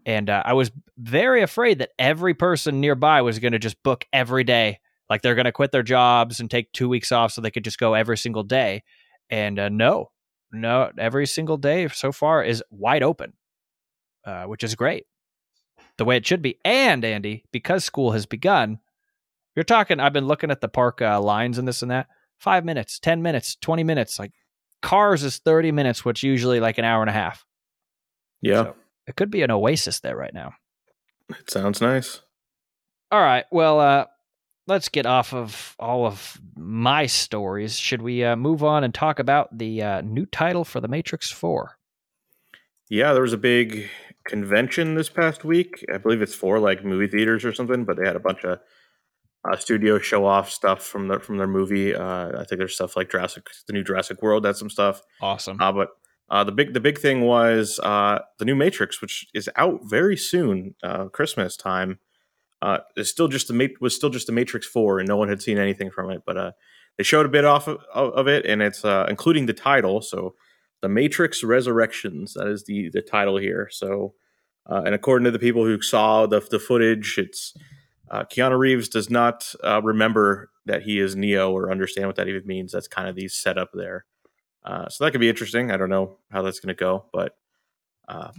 and 0.06 0.30
uh, 0.30 0.44
I 0.46 0.54
was 0.54 0.72
very 0.98 1.42
afraid 1.42 1.80
that 1.80 1.90
every 1.98 2.34
person 2.34 2.80
nearby 2.80 3.22
was 3.22 3.40
going 3.40 3.54
to 3.54 3.60
just 3.60 3.82
book 3.82 4.06
every 4.14 4.44
day, 4.44 4.80
like 5.10 5.22
they're 5.22 5.36
going 5.36 5.46
to 5.46 5.52
quit 5.52 5.72
their 5.72 5.84
jobs 5.84 6.40
and 6.40 6.50
take 6.50 6.72
two 6.72 6.88
weeks 6.88 7.12
off 7.12 7.32
so 7.32 7.42
they 7.42 7.52
could 7.52 7.64
just 7.64 7.80
go 7.80 7.96
every 7.96 8.18
single 8.18 8.44
day. 8.44 8.84
And 9.30 9.58
uh, 9.58 9.70
no, 9.70 10.12
no, 10.52 10.92
every 10.98 11.26
single 11.26 11.58
day 11.58 11.88
so 11.88 12.12
far 12.12 12.44
is 12.44 12.64
wide 12.70 13.02
open, 13.02 13.34
uh, 14.26 14.44
which 14.44 14.64
is 14.64 14.76
great, 14.76 15.06
the 15.98 16.06
way 16.06 16.18
it 16.18 16.26
should 16.26 16.42
be. 16.42 16.60
And 16.66 17.04
Andy, 17.06 17.46
because 17.52 17.84
school 17.86 18.12
has 18.12 18.26
begun, 18.26 18.80
you're 19.56 19.64
talking. 19.64 20.00
I've 20.00 20.14
been 20.14 20.28
looking 20.28 20.52
at 20.52 20.62
the 20.62 20.68
park 20.68 21.02
uh, 21.02 21.22
lines 21.22 21.58
and 21.58 21.68
this 21.68 21.82
and 21.82 21.92
that. 21.92 22.08
Five 22.40 22.66
minutes, 22.66 23.00
ten 23.00 23.22
minutes, 23.22 23.56
twenty 23.56 23.84
minutes. 23.84 24.20
Like 24.20 24.32
cars 24.82 25.24
is 25.24 25.38
thirty 25.40 25.72
minutes, 25.72 26.04
which 26.04 26.24
usually 26.24 26.60
like 26.60 26.78
an 26.78 26.86
hour 26.86 27.02
and 27.02 27.10
a 27.10 27.14
half. 27.14 27.46
Yeah, 28.42 28.64
So 28.64 28.76
it 29.08 29.16
could 29.16 29.32
be 29.32 29.42
an 29.42 29.52
oasis 29.52 30.02
there 30.02 30.16
right 30.16 30.34
now. 30.34 30.54
it 31.30 31.50
sounds 31.50 31.80
nice. 31.82 32.22
All 33.12 33.22
right. 33.22 33.46
Well, 33.52 33.80
uh, 33.80 34.06
let's 34.68 34.90
get 34.90 35.06
off 35.06 35.34
of 35.34 35.76
all 35.80 36.06
of 36.06 36.40
my 36.56 37.06
stories. 37.06 37.78
Should 37.80 38.02
we 38.02 38.24
uh, 38.24 38.36
move 38.36 38.64
on 38.64 38.84
and 38.84 38.94
talk 38.94 39.20
about 39.20 39.58
the 39.58 39.82
uh, 39.82 40.02
new 40.02 40.26
title 40.26 40.66
for 40.66 40.82
The 40.82 40.88
Matrix 40.88 41.32
4? 41.32 41.78
Yeah, 42.90 43.14
there 43.14 43.22
was 43.22 43.34
a 43.34 43.38
big 43.38 43.90
convention 44.28 44.96
this 44.96 45.10
past 45.10 45.44
week. 45.44 45.86
I 45.94 45.98
believe 45.98 46.22
it's 46.22 46.36
for 46.36 46.60
like 46.60 46.84
movie 46.84 47.08
theaters 47.08 47.46
or 47.46 47.54
something, 47.54 47.86
but 47.86 47.98
they 47.98 48.06
had 48.06 48.16
a 48.16 48.20
bunch 48.20 48.44
of 48.44 48.60
uh, 49.50 49.56
studio 49.56 50.00
show 50.00 50.26
off 50.26 50.50
stuff 50.50 50.84
from 50.84 51.08
their 51.08 51.20
from 51.20 51.38
their 51.38 51.48
movie. 51.48 51.96
Uh, 51.96 52.40
I 52.40 52.46
think 52.46 52.60
there's 52.60 52.76
stuff 52.76 52.96
like 52.96 53.12
Jurassic, 53.12 53.48
the 53.68 53.74
new 53.74 53.84
Jurassic 53.84 54.22
World, 54.22 54.46
had 54.46 54.58
some 54.58 54.70
stuff. 54.70 55.02
Awesome. 55.22 55.62
Uh, 55.62 55.72
but 55.72 55.90
uh, 56.30 56.44
the 56.44 56.52
big 56.52 56.74
the 56.74 56.80
big 56.80 56.98
thing 56.98 57.22
was 57.22 57.80
uh, 57.84 58.20
the 58.40 58.46
new 58.46 58.56
Matrix, 58.56 59.02
which 59.02 59.28
is 59.34 59.50
out 59.56 59.82
very 59.84 60.18
soon, 60.18 60.76
uh, 60.84 61.06
Christmas 61.06 61.56
time. 61.56 62.00
Uh, 62.62 62.80
is 62.98 63.10
still 63.10 63.28
just 63.28 63.48
the 63.48 63.54
Ma- 63.54 63.76
was 63.80 63.96
still 63.96 64.10
just 64.10 64.26
the 64.26 64.34
Matrix 64.34 64.66
Four, 64.66 65.00
and 65.00 65.08
no 65.08 65.18
one 65.18 65.30
had 65.30 65.42
seen 65.42 65.60
anything 65.60 65.92
from 65.92 66.10
it. 66.10 66.24
But 66.26 66.38
uh, 66.38 66.52
they 66.98 67.04
showed 67.04 67.26
a 67.26 67.30
bit 67.30 67.46
off 67.46 67.68
of, 67.68 67.78
of 67.94 68.28
it, 68.28 68.46
and 68.46 68.62
it's 68.62 68.84
uh, 68.84 69.06
including 69.08 69.46
the 69.46 69.54
title. 69.54 70.02
So, 70.02 70.34
the 70.82 70.90
Matrix 70.90 71.44
Resurrections. 71.44 72.34
That 72.34 72.48
is 72.48 72.64
the 72.66 72.90
the 72.90 73.02
title 73.02 73.38
here. 73.38 73.70
So, 73.72 74.14
uh, 74.70 74.84
and 74.86 74.96
according 74.96 75.26
to 75.26 75.32
the 75.32 75.40
people 75.40 75.66
who 75.66 75.82
saw 75.82 76.26
the 76.26 76.40
the 76.40 76.60
footage, 76.60 77.16
it's 77.18 77.54
uh, 78.12 78.24
Keanu 78.26 78.58
Reeves 78.58 78.90
does 78.90 79.10
not 79.10 79.54
uh, 79.64 79.82
remember 79.82 80.52
that 80.66 80.84
he 80.84 81.00
is 81.00 81.16
Neo 81.16 81.52
or 81.52 81.72
understand 81.72 82.08
what 82.08 82.16
that 82.18 82.28
even 82.28 82.46
means. 82.46 82.72
That's 82.72 82.88
kind 82.88 83.08
of 83.08 83.16
the 83.16 83.28
setup 83.28 83.72
there. 83.74 84.06
Uh, 84.64 84.90
so 84.90 85.04
that 85.04 85.12
could 85.12 85.22
be 85.22 85.30
interesting. 85.30 85.72
I 85.72 85.78
don't 85.78 85.90
know 85.90 86.18
how 86.32 86.42
that's 86.42 86.60
going 86.60 86.76
to 86.76 86.80
go, 86.80 87.06
but 87.14 87.38
uh, 88.08 88.32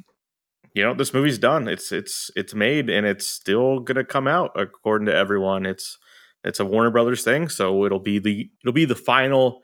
you 0.75 0.83
know, 0.83 0.93
this 0.93 1.15
movie's 1.15 1.39
done. 1.39 1.69
It's 1.69 1.91
it's 1.91 2.31
it's 2.37 2.55
made, 2.55 2.91
and 2.91 3.07
it's 3.07 3.27
still 3.27 3.81
going 3.81 3.97
to 3.97 4.05
come 4.05 4.29
out 4.29 4.51
according 4.57 5.07
to 5.07 5.15
everyone. 5.15 5.65
It's 5.65 5.99
it's 6.45 6.61
a 6.61 6.67
Warner 6.67 6.91
Brothers 6.91 7.25
thing, 7.25 7.49
so 7.49 7.85
it'll 7.87 7.99
be 7.99 8.19
the 8.19 8.51
it'll 8.63 8.75
be 8.75 8.85
the 8.85 8.95
final 8.95 9.63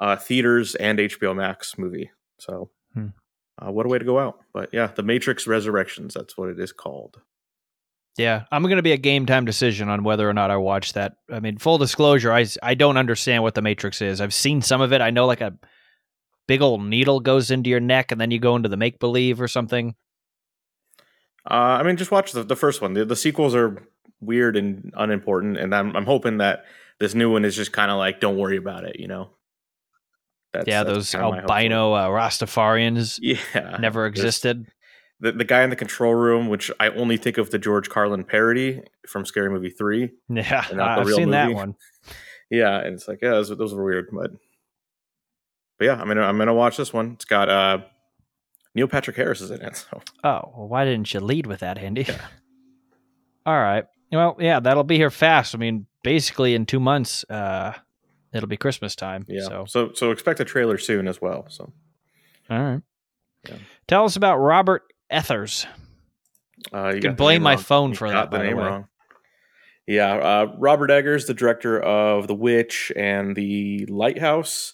uh, 0.00 0.16
theaters 0.16 0.74
and 0.74 0.98
HBO 0.98 1.34
Max 1.36 1.78
movie. 1.78 2.10
So, 2.38 2.70
Hmm. 2.94 3.08
uh, 3.60 3.70
what 3.72 3.86
a 3.86 3.88
way 3.88 3.98
to 3.98 4.04
go 4.04 4.18
out! 4.18 4.38
But 4.52 4.70
yeah, 4.72 4.86
The 4.88 5.02
Matrix 5.02 5.46
Resurrections. 5.46 6.14
That's 6.14 6.36
what 6.36 6.48
it 6.50 6.58
is 6.60 6.72
called. 6.72 7.20
Yeah, 8.16 8.44
I'm 8.52 8.62
going 8.62 8.76
to 8.76 8.82
be 8.82 8.92
a 8.92 8.96
game 8.96 9.26
time 9.26 9.44
decision 9.44 9.88
on 9.88 10.04
whether 10.04 10.28
or 10.28 10.32
not 10.32 10.50
I 10.52 10.56
watch 10.56 10.92
that. 10.92 11.16
I 11.32 11.40
mean, 11.40 11.58
full 11.58 11.78
disclosure, 11.78 12.32
I 12.32 12.46
I 12.62 12.74
don't 12.74 12.96
understand 12.96 13.42
what 13.42 13.54
The 13.54 13.62
Matrix 13.62 14.00
is. 14.00 14.20
I've 14.20 14.34
seen 14.34 14.62
some 14.62 14.80
of 14.80 14.92
it. 14.92 15.00
I 15.00 15.10
know 15.10 15.26
like 15.26 15.40
a 15.40 15.58
big 16.46 16.62
old 16.62 16.84
needle 16.84 17.18
goes 17.20 17.50
into 17.50 17.70
your 17.70 17.80
neck 17.80 18.12
and 18.12 18.20
then 18.20 18.30
you 18.30 18.38
go 18.38 18.54
into 18.54 18.68
the 18.68 18.76
make 18.76 19.00
believe 19.00 19.40
or 19.40 19.48
something. 19.48 19.94
Uh, 21.50 21.54
I 21.80 21.82
mean, 21.82 21.96
just 21.96 22.10
watch 22.10 22.32
the, 22.32 22.42
the 22.42 22.56
first 22.56 22.80
one. 22.80 22.94
The, 22.94 23.04
the 23.04 23.16
sequels 23.16 23.54
are 23.54 23.82
weird 24.20 24.56
and 24.56 24.92
unimportant, 24.96 25.58
and 25.58 25.74
I'm 25.74 25.94
I'm 25.96 26.06
hoping 26.06 26.38
that 26.38 26.64
this 27.00 27.14
new 27.14 27.32
one 27.32 27.44
is 27.44 27.56
just 27.56 27.72
kind 27.72 27.90
of 27.90 27.98
like, 27.98 28.20
don't 28.20 28.38
worry 28.38 28.56
about 28.56 28.84
it, 28.84 28.98
you 29.00 29.08
know. 29.08 29.30
That's, 30.54 30.66
yeah, 30.68 30.84
that's 30.84 30.96
those 30.96 31.10
kinda 31.10 31.26
my 31.28 31.36
hope 31.36 31.40
for 31.40 31.44
it. 31.46 31.50
albino 31.50 31.92
uh, 31.92 32.08
Rastafarians 32.08 33.18
Yeah, 33.22 33.76
never 33.80 34.06
existed. 34.06 34.66
The 35.20 35.32
the 35.32 35.44
guy 35.44 35.62
in 35.62 35.70
the 35.70 35.76
control 35.76 36.14
room, 36.14 36.48
which 36.48 36.70
I 36.80 36.88
only 36.88 37.16
think 37.16 37.38
of 37.38 37.50
the 37.50 37.58
George 37.58 37.88
Carlin 37.88 38.24
parody 38.24 38.82
from 39.08 39.24
Scary 39.26 39.50
Movie 39.50 39.70
Three. 39.70 40.10
Yeah, 40.28 40.64
and 40.68 40.78
not 40.78 40.96
the 40.96 41.00
I've 41.02 41.06
real 41.06 41.16
seen 41.16 41.30
that 41.30 41.44
movie. 41.46 41.54
one. 41.56 41.74
Yeah, 42.50 42.76
and 42.78 42.94
it's 42.94 43.08
like, 43.08 43.20
yeah, 43.22 43.30
those, 43.30 43.48
those 43.56 43.74
were 43.74 43.82
weird, 43.84 44.08
but 44.12 44.30
but 45.78 45.84
yeah, 45.86 45.94
I'm 46.00 46.06
gonna 46.06 46.22
I'm 46.22 46.36
gonna 46.38 46.54
watch 46.54 46.76
this 46.76 46.92
one. 46.92 47.12
It's 47.12 47.24
got 47.24 47.48
uh 47.48 47.78
Neil 48.74 48.86
Patrick 48.86 49.16
Harris 49.16 49.40
is 49.40 49.50
in 49.50 49.62
it, 49.62 49.76
so 49.76 50.02
Oh, 50.22 50.52
well, 50.56 50.68
why 50.68 50.84
didn't 50.84 51.12
you 51.14 51.20
lead 51.20 51.46
with 51.46 51.60
that, 51.60 51.78
Andy? 51.78 52.02
Yeah. 52.02 52.20
All 53.46 53.58
right. 53.60 53.84
Well, 54.12 54.36
yeah, 54.38 54.60
that'll 54.60 54.84
be 54.84 54.96
here 54.96 55.10
fast. 55.10 55.54
I 55.54 55.58
mean, 55.58 55.86
basically 56.02 56.54
in 56.54 56.66
two 56.66 56.80
months, 56.80 57.24
uh, 57.30 57.72
it'll 58.34 58.48
be 58.48 58.56
Christmas 58.56 58.94
time. 58.96 59.24
yeah. 59.28 59.42
So, 59.42 59.64
So 59.66 59.92
so 59.94 60.10
expect 60.10 60.40
a 60.40 60.44
trailer 60.44 60.76
soon 60.78 61.08
as 61.08 61.20
well. 61.22 61.46
So 61.48 61.72
all 62.50 62.58
right. 62.58 62.82
Yeah. 63.48 63.56
Tell 63.88 64.04
us 64.04 64.16
about 64.16 64.36
Robert 64.38 64.82
Ethers. 65.12 65.66
uh, 66.72 66.92
you 66.94 67.00
can 67.00 67.14
blame 67.14 67.42
my 67.42 67.54
wrong. 67.54 67.62
phone 67.62 67.90
You 67.90 67.96
for 67.96 68.10
that, 68.10 68.30
The 68.30 68.36
by 68.36 68.42
the 68.42 68.48
name 68.48 68.56
way. 68.58 68.64
wrong. 68.64 68.88
Yeah, 69.86 70.14
uh, 70.14 70.54
Robert 70.58 70.90
Eggers, 70.90 71.26
the 71.26 71.34
director 71.34 71.78
of 71.78 72.26
The 72.26 72.34
Witch 72.34 72.90
and 72.96 73.36
The 73.36 73.84
Lighthouse. 73.86 74.72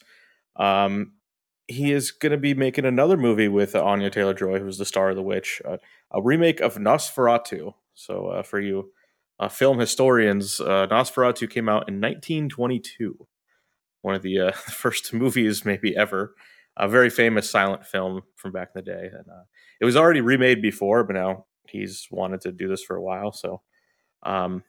Um, 0.55 1.14
he 1.67 1.90
is 1.93 2.12
going 2.12 2.31
to 2.31 2.38
be 2.38 2.55
making 2.55 2.85
another 2.85 3.17
movie 3.17 3.49
with 3.49 3.75
Anya 3.75 4.11
Taylor 4.11 4.35
Joy, 4.35 4.61
who's 4.61 4.79
the 4.79 4.85
star 4.85 5.11
of 5.11 5.17
The 5.17 5.23
Witch, 5.23 5.61
uh, 5.64 5.79
a 6.12 6.23
remake 6.23 6.61
of 6.61 6.76
Nosferatu. 6.76 7.75
So, 7.95 8.29
uh, 8.29 8.43
for 8.45 8.61
you 8.61 8.93
uh, 9.40 9.49
film 9.49 9.81
historians, 9.81 10.61
uh, 10.61 10.87
Nosferatu 10.88 11.50
came 11.50 11.69
out 11.69 11.88
in 11.88 12.00
1922, 12.00 13.26
one 14.02 14.14
of 14.14 14.23
the 14.23 14.40
uh, 14.40 14.52
first 14.52 15.12
movies, 15.12 15.64
maybe 15.64 15.97
ever. 15.97 16.35
A 16.76 16.88
very 16.88 17.11
famous 17.11 17.50
silent 17.50 17.85
film 17.85 18.23
from 18.37 18.52
back 18.52 18.71
in 18.75 18.83
the 18.83 18.90
day. 18.90 19.11
And 19.12 19.28
uh, 19.28 19.45
it 19.80 19.85
was 19.85 19.97
already 19.97 20.21
remade 20.21 20.62
before, 20.62 21.04
but 21.04 21.14
now 21.14 21.47
he's 21.69 22.07
wanted 22.11 22.40
to 22.42 22.52
do 22.52 22.69
this 22.69 22.83
for 22.83 22.97
a 22.97 23.02
while. 23.02 23.33
So, 23.33 23.61
um, 24.23 24.62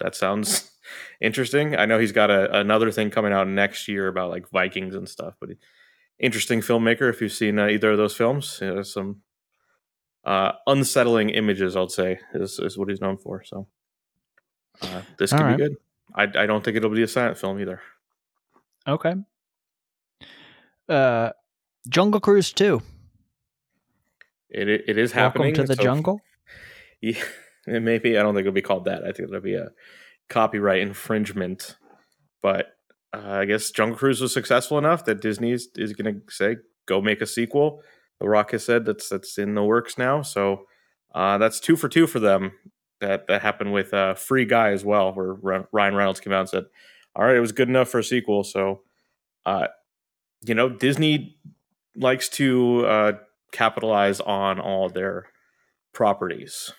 that 0.00 0.14
sounds 0.14 0.70
interesting. 1.20 1.76
I 1.76 1.86
know 1.86 1.98
he's 1.98 2.12
got 2.12 2.30
a, 2.30 2.58
another 2.58 2.90
thing 2.90 3.10
coming 3.10 3.32
out 3.32 3.48
next 3.48 3.88
year 3.88 4.08
about 4.08 4.30
like 4.30 4.48
Vikings 4.50 4.94
and 4.94 5.08
stuff, 5.08 5.34
but 5.40 5.50
interesting 6.18 6.60
filmmaker. 6.60 7.10
If 7.10 7.20
you've 7.20 7.32
seen 7.32 7.58
uh, 7.58 7.66
either 7.66 7.92
of 7.92 7.98
those 7.98 8.16
films, 8.16 8.58
you 8.60 8.74
know, 8.74 8.82
some 8.82 9.22
uh, 10.24 10.52
unsettling 10.66 11.30
images, 11.30 11.76
I'd 11.76 11.90
say, 11.90 12.20
is, 12.34 12.58
is 12.58 12.78
what 12.78 12.88
he's 12.88 13.00
known 13.00 13.18
for. 13.18 13.42
So 13.44 13.66
uh, 14.82 15.02
this 15.18 15.32
All 15.32 15.38
could 15.38 15.44
right. 15.44 15.56
be 15.56 15.62
good. 15.64 15.76
I, 16.14 16.22
I 16.22 16.46
don't 16.46 16.64
think 16.64 16.76
it'll 16.76 16.90
be 16.90 17.02
a 17.02 17.08
silent 17.08 17.38
film 17.38 17.60
either. 17.60 17.80
Okay. 18.86 19.14
Uh, 20.88 21.30
Jungle 21.88 22.20
Cruise 22.20 22.52
2. 22.52 22.80
It 24.50 24.68
it, 24.68 24.96
is 24.98 25.14
Welcome 25.14 25.42
happening 25.42 25.54
to 25.54 25.64
the 25.64 25.76
so- 25.76 25.82
jungle. 25.82 26.20
Yeah, 27.00 27.22
it 27.68 27.80
may 27.80 27.98
be. 27.98 28.18
I 28.18 28.22
don't 28.22 28.34
think 28.34 28.40
it'll 28.40 28.52
be 28.52 28.60
called 28.60 28.86
that. 28.86 29.04
I 29.04 29.12
think 29.12 29.28
it'll 29.28 29.40
be 29.40 29.54
a 29.54 29.68
copyright 30.28 30.80
infringement. 30.80 31.76
But 32.42 32.74
uh, 33.14 33.20
I 33.24 33.44
guess 33.44 33.70
Jungle 33.70 33.96
Cruise 33.96 34.20
was 34.20 34.34
successful 34.34 34.78
enough 34.78 35.04
that 35.04 35.20
Disney 35.20 35.52
is, 35.52 35.68
is 35.76 35.92
going 35.92 36.12
to 36.12 36.20
say, 36.28 36.56
"Go 36.86 37.00
make 37.00 37.20
a 37.20 37.26
sequel." 37.26 37.82
The 38.18 38.28
Rock 38.28 38.50
has 38.50 38.64
said 38.64 38.84
that's 38.84 39.08
that's 39.08 39.38
in 39.38 39.54
the 39.54 39.62
works 39.62 39.96
now. 39.96 40.22
So 40.22 40.66
uh, 41.14 41.38
that's 41.38 41.60
two 41.60 41.76
for 41.76 41.88
two 41.88 42.08
for 42.08 42.18
them. 42.18 42.50
That 43.00 43.26
that 43.28 43.42
happened 43.42 43.72
with 43.72 43.94
uh, 43.94 44.14
Free 44.14 44.44
Guy 44.44 44.70
as 44.70 44.84
well, 44.84 45.12
where 45.12 45.34
Ry- 45.34 45.64
Ryan 45.72 45.94
Reynolds 45.94 46.20
came 46.20 46.32
out 46.32 46.40
and 46.40 46.48
said, 46.48 46.64
"All 47.14 47.24
right, 47.24 47.36
it 47.36 47.40
was 47.40 47.52
good 47.52 47.68
enough 47.68 47.88
for 47.88 48.00
a 48.00 48.04
sequel." 48.04 48.42
So, 48.44 48.82
uh, 49.46 49.68
you 50.44 50.54
know, 50.54 50.68
Disney 50.68 51.38
likes 51.96 52.28
to 52.30 52.86
uh, 52.86 53.12
capitalize 53.52 54.20
on 54.20 54.58
all 54.60 54.88
their 54.88 55.26
properties. 55.92 56.72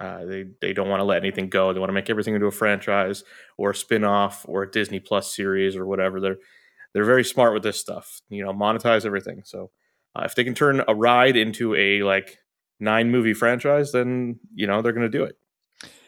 Uh, 0.00 0.24
they 0.24 0.44
they 0.60 0.72
don't 0.72 0.88
want 0.88 1.00
to 1.00 1.04
let 1.04 1.22
anything 1.22 1.48
go. 1.48 1.72
They 1.72 1.80
want 1.80 1.90
to 1.90 1.94
make 1.94 2.10
everything 2.10 2.34
into 2.34 2.46
a 2.46 2.50
franchise 2.50 3.22
or 3.56 3.70
a 3.70 3.74
spin-off 3.74 4.44
or 4.48 4.62
a 4.62 4.70
Disney 4.70 5.00
Plus 5.00 5.34
series 5.34 5.76
or 5.76 5.86
whatever. 5.86 6.20
They're 6.20 6.38
they're 6.92 7.04
very 7.04 7.24
smart 7.24 7.54
with 7.54 7.62
this 7.62 7.78
stuff. 7.78 8.20
You 8.28 8.44
know, 8.44 8.52
monetize 8.52 9.06
everything. 9.06 9.42
So 9.44 9.70
uh, 10.16 10.22
if 10.24 10.34
they 10.34 10.44
can 10.44 10.54
turn 10.54 10.82
a 10.86 10.94
ride 10.94 11.36
into 11.36 11.74
a 11.74 12.02
like 12.02 12.38
nine 12.84 13.10
movie 13.10 13.34
franchise, 13.34 13.90
then 13.92 14.38
you 14.54 14.66
know 14.66 14.80
they're 14.82 14.92
going 14.92 15.10
to 15.10 15.18
do 15.18 15.24
it. 15.24 15.36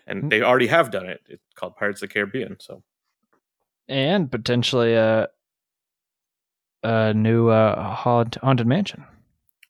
And 0.06 0.30
they 0.30 0.40
already 0.42 0.68
have 0.68 0.92
done 0.92 1.06
it. 1.06 1.20
It's 1.28 1.42
called 1.56 1.74
Pirates 1.76 2.00
of 2.00 2.08
the 2.08 2.12
Caribbean. 2.12 2.58
So 2.60 2.84
And 3.88 4.30
potentially 4.30 4.94
a, 4.94 5.28
a 6.84 7.12
new 7.12 7.48
uh, 7.48 7.92
Haunt- 7.94 8.36
Haunted 8.36 8.66
Mansion. 8.68 9.04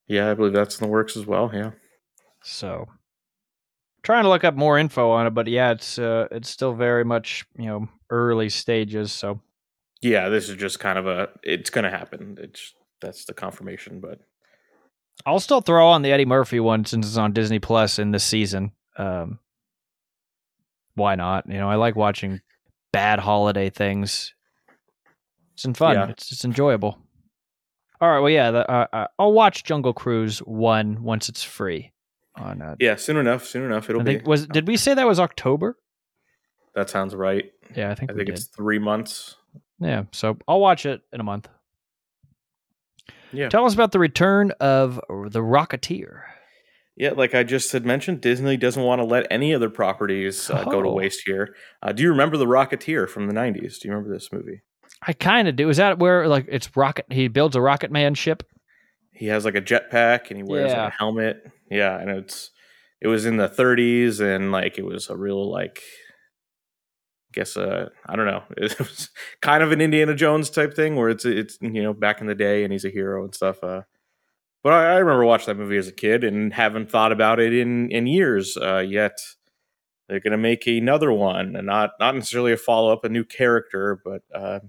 yeah, 0.07 0.31
I 0.31 0.35
believe 0.35 0.53
that's 0.53 0.79
in 0.79 0.87
the 0.87 0.91
works 0.93 1.17
as 1.17 1.25
well. 1.27 1.51
Yeah. 1.55 1.71
So 2.43 2.87
trying 4.03 4.25
to 4.25 4.29
look 4.29 4.45
up 4.45 4.55
more 4.55 4.79
info 4.79 5.11
on 5.11 5.27
it, 5.27 5.31
but 5.31 5.47
yeah, 5.47 5.71
it's 5.73 5.99
uh, 5.99 6.29
it's 6.31 6.51
still 6.51 6.75
very 6.75 7.05
much 7.05 7.45
you 7.59 7.67
know 7.67 7.89
early 8.11 8.49
stages. 8.51 9.13
So 9.13 9.41
Yeah, 10.03 10.29
this 10.29 10.49
is 10.49 10.57
just 10.57 10.79
kind 10.81 10.99
of 10.99 11.07
a 11.07 11.29
it's 11.43 11.71
going 11.71 11.85
to 11.85 11.91
happen. 11.91 12.37
It's 12.41 12.75
that's 13.01 13.25
the 13.25 13.35
confirmation, 13.35 14.01
but 14.01 14.21
I'll 15.25 15.41
still 15.41 15.61
throw 15.61 15.89
on 15.89 16.03
the 16.03 16.13
Eddie 16.13 16.25
Murphy 16.25 16.61
one 16.61 16.85
since 16.85 17.07
it's 17.07 17.17
on 17.17 17.33
Disney 17.33 17.59
Plus 17.59 17.99
in 17.99 18.11
this 18.11 18.25
season. 18.25 18.73
Um, 18.97 19.39
why 20.95 21.15
not? 21.15 21.49
You 21.49 21.59
know, 21.59 21.69
I 21.69 21.77
like 21.77 21.97
watching 21.97 22.41
bad 22.93 23.19
holiday 23.19 23.71
things. 23.71 24.35
It's 25.55 25.65
in 25.65 25.75
fun. 25.75 25.95
Yeah. 25.95 26.09
It's 26.09 26.33
it's 26.33 26.45
enjoyable. 26.45 26.99
All 28.01 28.11
right. 28.11 28.21
Well, 28.21 28.31
yeah. 28.31 28.51
The, 28.51 28.71
uh, 28.71 28.87
uh, 28.93 29.07
I'll 29.19 29.33
watch 29.33 29.65
Jungle 29.65 29.93
Cruise 29.93 30.39
one 30.41 31.03
once 31.03 31.29
it's 31.29 31.43
free. 31.43 31.93
On 32.37 32.61
uh, 32.61 32.77
yeah, 32.79 32.97
soon 32.97 33.17
enough, 33.17 33.47
soon 33.47 33.65
enough 33.65 33.89
it'll 33.89 34.03
I 34.03 34.05
be. 34.05 34.19
was 34.19 34.47
did 34.47 34.69
we 34.69 34.77
say 34.77 34.93
that 34.93 35.07
was 35.07 35.19
October? 35.19 35.79
That 36.75 36.91
sounds 36.91 37.15
right. 37.15 37.51
Yeah, 37.75 37.91
I 37.91 37.95
think 37.95 38.11
I 38.11 38.15
think 38.15 38.27
did. 38.27 38.35
it's 38.35 38.45
three 38.45 38.79
months. 38.79 39.37
Yeah, 39.81 40.05
so 40.13 40.37
I'll 40.47 40.61
watch 40.61 40.85
it 40.85 41.01
in 41.13 41.21
a 41.21 41.25
month. 41.25 41.49
Yeah. 43.33 43.49
Tell 43.49 43.65
us 43.67 43.75
about 43.75 43.93
the 43.93 43.99
return 43.99 44.53
of 44.61 44.97
the 45.09 45.41
Rocketeer. 45.41 46.23
Yeah, 46.97 47.11
like 47.11 47.35
I 47.35 47.43
just 47.43 47.73
had 47.73 47.85
mentioned, 47.85 48.23
Disney 48.23 48.57
doesn't 48.57 48.83
want 48.83 49.01
to 49.01 49.05
let 49.05 49.27
any 49.31 49.55
other 49.55 49.69
properties 49.69 50.49
uh, 50.49 50.65
go 50.65 50.81
to 50.83 50.89
Oh. 50.89 50.95
waste 50.95 51.23
here. 51.27 51.55
Uh, 51.83 51.93
do 51.93 52.03
you 52.03 52.09
remember 52.09 52.37
The 52.39 52.47
Rocketeer 52.47 53.07
from 53.09 53.27
the 53.27 53.35
90s? 53.35 53.79
Do 53.79 53.89
you 53.89 53.95
remember 53.95 54.15
this 54.15 54.33
movie? 54.33 54.63
I 55.07 55.13
kind 55.13 55.47
of 55.47 55.57
do. 55.57 55.69
Is 55.69 55.77
that 55.77 55.99
where 55.99 56.27
like 56.27 56.47
it's 56.49 56.75
rocket? 56.75 57.05
He 57.11 57.29
builds 57.29 57.55
a 57.55 57.61
Rocket 57.61 57.91
Man 57.91 58.15
ship. 58.15 58.43
He 59.13 59.27
has 59.27 59.45
like 59.45 59.55
a 59.55 59.61
jetpack 59.61 60.31
and 60.31 60.39
he 60.39 60.43
wears 60.43 60.73
Yeah. 60.73 60.85
like 60.85 60.93
a 60.95 60.97
helmet. 60.97 61.43
Yeah, 61.71 61.99
and 61.99 62.09
it's 62.11 62.51
it 63.03 63.09
was 63.09 63.27
in 63.27 63.37
the 63.37 63.49
30s 63.49 64.21
and 64.21 64.51
like 64.53 64.79
it 64.79 64.87
was 64.87 65.11
a 65.11 65.17
real 65.17 65.51
like 65.51 65.81
I 65.81 66.06
guess 67.37 67.57
uh 67.57 67.91
I 68.07 68.17
don't 68.17 68.27
know. 68.27 68.43
It 68.57 68.77
was 68.79 69.11
kind 69.41 69.63
of 69.63 69.71
an 69.71 69.81
Indiana 69.81 70.15
Jones 70.15 70.51
type 70.51 70.75
thing 70.75 70.97
where 70.97 71.11
it's 71.11 71.25
it's 71.25 71.59
you 71.61 71.83
know 71.83 71.93
back 71.93 72.21
in 72.21 72.27
the 72.27 72.35
day 72.35 72.65
and 72.65 72.73
he's 72.73 72.85
a 72.85 72.91
hero 72.91 73.23
and 73.23 73.35
stuff. 73.35 73.63
Uh, 73.63 73.83
but 74.65 74.73
I, 74.73 74.95
I 74.95 74.97
remember 74.97 75.25
watching 75.25 75.47
that 75.47 75.63
movie 75.63 75.77
as 75.77 75.87
a 75.87 75.93
kid 75.93 76.25
and 76.25 76.53
haven't 76.53 76.91
thought 76.91 77.13
about 77.13 77.39
it 77.39 77.53
in 77.55 77.91
in 77.93 78.09
years 78.09 78.57
uh, 78.57 78.79
yet. 78.79 79.21
They're 80.09 80.21
gonna 80.21 80.39
make 80.39 80.67
another 80.67 81.13
one 81.13 81.55
and 81.55 81.67
not 81.67 81.91
not 82.01 82.15
necessarily 82.15 82.53
a 82.53 82.57
follow 82.57 82.93
up, 82.93 83.05
a 83.05 83.09
new 83.09 83.25
character, 83.25 84.01
but 84.05 84.23
uh, 84.35 84.61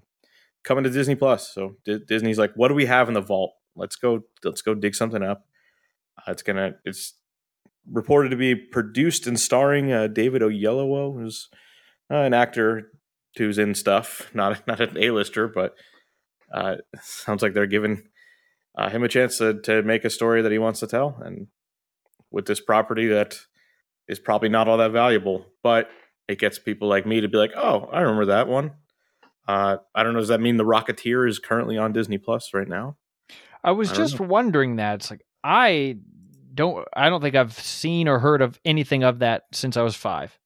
coming 0.63 0.83
to 0.83 0.89
Disney 0.89 1.15
Plus. 1.15 1.53
So 1.53 1.77
D- 1.85 2.01
Disney's 2.05 2.37
like, 2.37 2.53
what 2.55 2.67
do 2.67 2.73
we 2.73 2.85
have 2.85 3.07
in 3.07 3.13
the 3.13 3.21
vault? 3.21 3.53
Let's 3.75 3.95
go. 3.95 4.23
Let's 4.43 4.61
go 4.61 4.73
dig 4.75 4.95
something 4.95 5.23
up. 5.23 5.45
Uh, 6.17 6.31
it's 6.31 6.41
gonna. 6.43 6.75
It's 6.83 7.13
reported 7.89 8.29
to 8.29 8.35
be 8.35 8.55
produced 8.55 9.27
and 9.27 9.39
starring 9.39 9.93
uh, 9.93 10.07
David 10.07 10.41
Oyelowo, 10.41 11.13
who's 11.13 11.49
uh, 12.11 12.15
an 12.15 12.33
actor 12.33 12.91
who's 13.37 13.57
in 13.57 13.75
stuff, 13.75 14.29
not 14.33 14.67
not 14.67 14.79
an 14.79 14.97
A-lister, 14.97 15.47
but 15.47 15.75
uh, 16.53 16.75
sounds 17.01 17.41
like 17.41 17.53
they're 17.53 17.65
giving 17.65 18.03
uh, 18.77 18.89
him 18.89 19.03
a 19.03 19.07
chance 19.07 19.37
to, 19.39 19.59
to 19.61 19.81
make 19.83 20.05
a 20.05 20.09
story 20.09 20.41
that 20.41 20.51
he 20.51 20.57
wants 20.57 20.79
to 20.79 20.87
tell, 20.87 21.19
and 21.23 21.47
with 22.31 22.45
this 22.45 22.59
property 22.59 23.07
that 23.07 23.37
is 24.07 24.19
probably 24.19 24.49
not 24.49 24.67
all 24.67 24.77
that 24.77 24.91
valuable, 24.91 25.45
but 25.63 25.89
it 26.27 26.39
gets 26.39 26.59
people 26.59 26.87
like 26.87 27.05
me 27.05 27.21
to 27.21 27.27
be 27.27 27.37
like, 27.37 27.51
oh, 27.55 27.89
I 27.91 28.01
remember 28.01 28.25
that 28.27 28.47
one. 28.47 28.71
Uh, 29.47 29.77
I 29.95 30.03
don't 30.03 30.13
know. 30.13 30.19
Does 30.19 30.27
that 30.27 30.41
mean 30.41 30.57
the 30.57 30.65
Rocketeer 30.65 31.27
is 31.27 31.39
currently 31.39 31.77
on 31.77 31.93
Disney 31.93 32.17
Plus 32.17 32.53
right 32.53 32.67
now? 32.67 32.97
I 33.63 33.71
was 33.71 33.91
I 33.91 33.95
just 33.95 34.19
wondering 34.19 34.75
that. 34.75 34.95
It's 34.95 35.09
like 35.09 35.25
I 35.43 35.97
don't. 36.53 36.85
I 36.93 37.09
don't 37.09 37.21
think 37.21 37.35
I've 37.35 37.53
seen 37.53 38.07
or 38.07 38.19
heard 38.19 38.41
of 38.41 38.59
anything 38.65 39.03
of 39.03 39.19
that 39.19 39.43
since 39.53 39.77
I 39.77 39.83
was 39.83 39.95
five. 39.95 40.37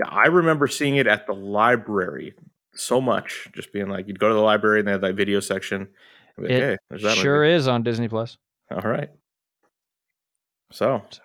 Yeah, 0.00 0.08
I 0.10 0.26
remember 0.26 0.66
seeing 0.66 0.96
it 0.96 1.06
at 1.06 1.26
the 1.26 1.32
library 1.34 2.34
so 2.74 3.00
much. 3.00 3.48
Just 3.54 3.72
being 3.72 3.88
like, 3.88 4.08
you'd 4.08 4.18
go 4.18 4.28
to 4.28 4.34
the 4.34 4.40
library 4.40 4.78
and 4.80 4.88
they 4.88 4.92
had 4.92 5.00
that 5.02 5.14
video 5.14 5.40
section. 5.40 5.88
like, 6.38 6.50
It 6.50 6.78
hey, 6.90 6.98
that. 7.02 7.16
Sure 7.16 7.42
movie. 7.42 7.54
is 7.54 7.68
on 7.68 7.82
Disney 7.82 8.08
Plus. 8.08 8.38
All 8.70 8.80
right. 8.90 9.10
So 10.72 11.02
So 11.10 11.22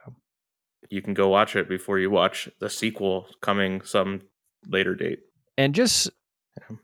you 0.89 1.01
can 1.01 1.13
go 1.13 1.27
watch 1.29 1.55
it 1.55 1.69
before 1.69 1.99
you 1.99 2.09
watch 2.09 2.49
the 2.59 2.69
sequel 2.69 3.27
coming 3.41 3.81
some 3.81 4.21
later 4.67 4.95
date. 4.95 5.19
And 5.57 5.73
just 5.75 6.09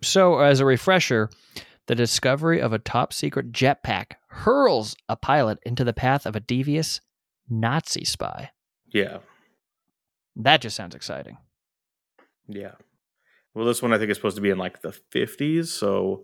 so 0.01 0.39
as 0.39 0.59
a 0.59 0.65
refresher, 0.65 1.29
the 1.87 1.95
discovery 1.95 2.61
of 2.61 2.73
a 2.73 2.79
top 2.79 3.13
secret 3.13 3.51
jetpack 3.51 4.13
hurls 4.27 4.95
a 5.09 5.15
pilot 5.15 5.57
into 5.65 5.83
the 5.83 5.93
path 5.93 6.25
of 6.25 6.35
a 6.35 6.39
devious 6.39 7.01
Nazi 7.49 8.05
spy. 8.05 8.51
Yeah, 8.93 9.17
That 10.35 10.61
just 10.61 10.75
sounds 10.75 10.95
exciting. 10.95 11.37
Yeah. 12.47 12.73
Well, 13.53 13.65
this 13.65 13.81
one 13.81 13.91
I 13.93 13.97
think 13.97 14.09
is 14.11 14.17
supposed 14.17 14.37
to 14.37 14.41
be 14.41 14.49
in 14.49 14.57
like 14.57 14.81
the 14.81 14.97
50s, 15.13 15.67
so 15.67 16.23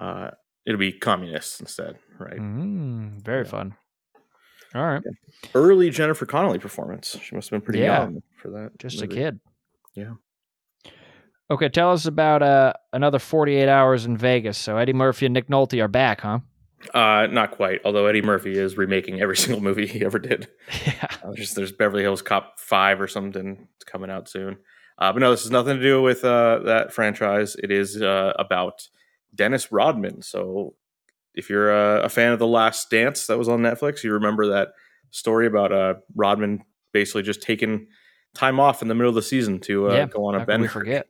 uh, 0.00 0.30
it'll 0.66 0.78
be 0.78 0.92
communists 0.92 1.60
instead, 1.60 1.98
right? 2.18 2.38
Mm, 2.38 3.22
very 3.24 3.44
Yeah. 3.44 3.50
fun. 3.50 3.74
All 4.74 4.82
right. 4.86 5.02
Early 5.54 5.90
Jennifer 5.90 6.24
Connelly 6.24 6.58
performance. 6.58 7.18
She 7.22 7.34
must 7.34 7.50
have 7.50 7.60
been 7.60 7.64
pretty 7.64 7.80
Yeah. 7.80 8.04
young 8.04 8.22
for 8.40 8.48
that. 8.52 8.70
Just 8.78 9.00
movie. 9.02 9.12
a 9.20 9.24
kid. 9.24 9.40
Yeah. 9.94 10.14
Okay, 11.50 11.68
tell 11.68 11.92
us 11.92 12.06
about 12.06 12.42
uh, 12.42 12.72
another 12.94 13.18
48 13.18 13.68
hours 13.68 14.06
in 14.06 14.16
Vegas. 14.16 14.56
So 14.56 14.78
Eddie 14.78 14.94
Murphy 14.94 15.26
and 15.26 15.34
Nick 15.34 15.48
Nolte 15.48 15.82
are 15.82 15.88
back, 15.88 16.22
huh? 16.22 16.38
Uh, 16.94 17.26
not 17.30 17.50
quite. 17.50 17.80
Although 17.84 18.06
Eddie 18.06 18.22
Murphy 18.22 18.56
is 18.58 18.78
remaking 18.78 19.20
every 19.20 19.36
single 19.44 19.62
movie 19.62 19.86
he 19.86 20.02
ever 20.04 20.18
did. 20.18 20.48
Yeah. 20.86 21.06
Uh, 21.22 21.32
there's, 21.34 21.52
there's 21.54 21.72
Beverly 21.72 22.02
Hills 22.02 22.22
Cop 22.22 22.58
Five 22.58 23.00
or 23.00 23.06
something 23.06 23.68
it's 23.76 23.84
coming 23.84 24.10
out 24.10 24.28
soon. 24.30 24.56
Uh, 25.02 25.12
but 25.12 25.18
no, 25.18 25.32
this 25.32 25.42
has 25.42 25.50
nothing 25.50 25.78
to 25.78 25.82
do 25.82 26.00
with 26.00 26.24
uh, 26.24 26.60
that 26.64 26.92
franchise. 26.92 27.56
It 27.56 27.72
is 27.72 28.00
uh, 28.00 28.34
about 28.38 28.88
Dennis 29.34 29.72
Rodman. 29.72 30.22
So 30.22 30.76
if 31.34 31.50
you're 31.50 31.72
a, 31.72 32.02
a 32.04 32.08
fan 32.08 32.30
of 32.30 32.38
The 32.38 32.46
Last 32.46 32.88
Dance 32.88 33.26
that 33.26 33.36
was 33.36 33.48
on 33.48 33.60
Netflix, 33.62 34.04
you 34.04 34.12
remember 34.12 34.46
that 34.48 34.68
story 35.10 35.48
about 35.48 35.72
uh, 35.72 35.94
Rodman 36.14 36.62
basically 36.92 37.22
just 37.22 37.42
taking 37.42 37.88
time 38.32 38.60
off 38.60 38.80
in 38.80 38.86
the 38.86 38.94
middle 38.94 39.08
of 39.08 39.16
the 39.16 39.22
season 39.22 39.58
to 39.60 39.90
uh, 39.90 39.94
Yeah, 39.94 40.06
go 40.06 40.24
on 40.26 40.36
a 40.36 40.46
bender. 40.46 40.68
forget? 40.68 41.08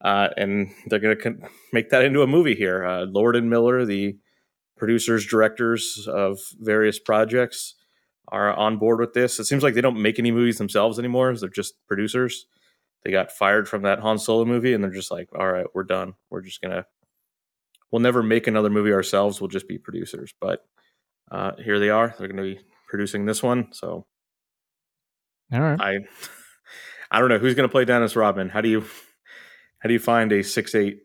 Uh, 0.00 0.28
and 0.36 0.72
they're 0.86 0.98
going 0.98 1.16
to 1.16 1.22
con- 1.22 1.42
make 1.72 1.90
that 1.90 2.04
into 2.04 2.22
a 2.22 2.26
movie 2.26 2.56
here. 2.56 2.84
Uh, 2.84 3.04
Lord 3.06 3.36
and 3.36 3.48
Miller, 3.48 3.84
the 3.84 4.16
producers, 4.76 5.24
directors 5.26 6.08
of 6.10 6.38
various 6.60 6.98
projects, 6.98 7.74
are 8.28 8.52
on 8.52 8.78
board 8.78 8.98
with 8.98 9.12
this. 9.14 9.38
It 9.38 9.44
seems 9.44 9.62
like 9.62 9.74
they 9.74 9.80
don't 9.80 10.02
make 10.02 10.18
any 10.18 10.32
movies 10.32 10.58
themselves 10.58 10.98
anymore; 10.98 11.32
they're 11.36 11.48
just 11.48 11.74
producers. 11.86 12.46
They 13.04 13.10
got 13.12 13.30
fired 13.32 13.68
from 13.68 13.82
that 13.82 14.00
Han 14.00 14.18
Solo 14.18 14.44
movie, 14.44 14.72
and 14.74 14.82
they're 14.82 14.90
just 14.90 15.10
like, 15.10 15.28
"All 15.38 15.50
right, 15.50 15.66
we're 15.74 15.84
done. 15.84 16.14
We're 16.30 16.42
just 16.42 16.60
gonna, 16.60 16.86
we'll 17.90 18.00
never 18.00 18.22
make 18.22 18.46
another 18.46 18.70
movie 18.70 18.92
ourselves. 18.92 19.40
We'll 19.40 19.48
just 19.48 19.68
be 19.68 19.78
producers." 19.78 20.34
But 20.40 20.64
uh, 21.30 21.52
here 21.62 21.78
they 21.78 21.90
are. 21.90 22.14
They're 22.18 22.28
going 22.28 22.36
to 22.36 22.54
be 22.56 22.60
producing 22.88 23.26
this 23.26 23.42
one. 23.42 23.72
So 23.72 24.06
All 25.52 25.60
right. 25.60 25.80
I, 25.80 25.98
I 27.10 27.20
don't 27.20 27.28
know 27.28 27.38
who's 27.38 27.54
going 27.54 27.68
to 27.68 27.72
play 27.72 27.84
Dennis 27.84 28.16
Rodman. 28.16 28.48
How 28.48 28.60
do 28.60 28.68
you, 28.68 28.82
how 29.80 29.88
do 29.88 29.92
you 29.92 29.98
find 29.98 30.32
a 30.32 30.42
six 30.42 30.74
eight 30.74 31.00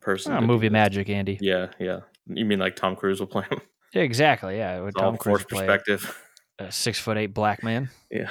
person? 0.00 0.32
Ah, 0.32 0.40
movie 0.40 0.70
magic, 0.70 1.08
Andy. 1.08 1.38
Yeah, 1.40 1.68
yeah. 1.78 2.00
You 2.26 2.44
mean 2.44 2.58
like 2.58 2.76
Tom 2.76 2.96
Cruise 2.96 3.20
will 3.20 3.26
play 3.26 3.44
him? 3.50 3.60
Yeah, 3.94 4.02
exactly. 4.02 4.58
Yeah, 4.58 4.80
all 4.80 4.92
Tom 4.92 5.16
Cruise 5.16 5.44
play 5.44 5.66
perspective. 5.66 6.22
a 6.58 6.70
six 6.70 6.98
foot 6.98 7.16
eight 7.16 7.32
black 7.32 7.62
man. 7.62 7.90
Yeah, 8.10 8.28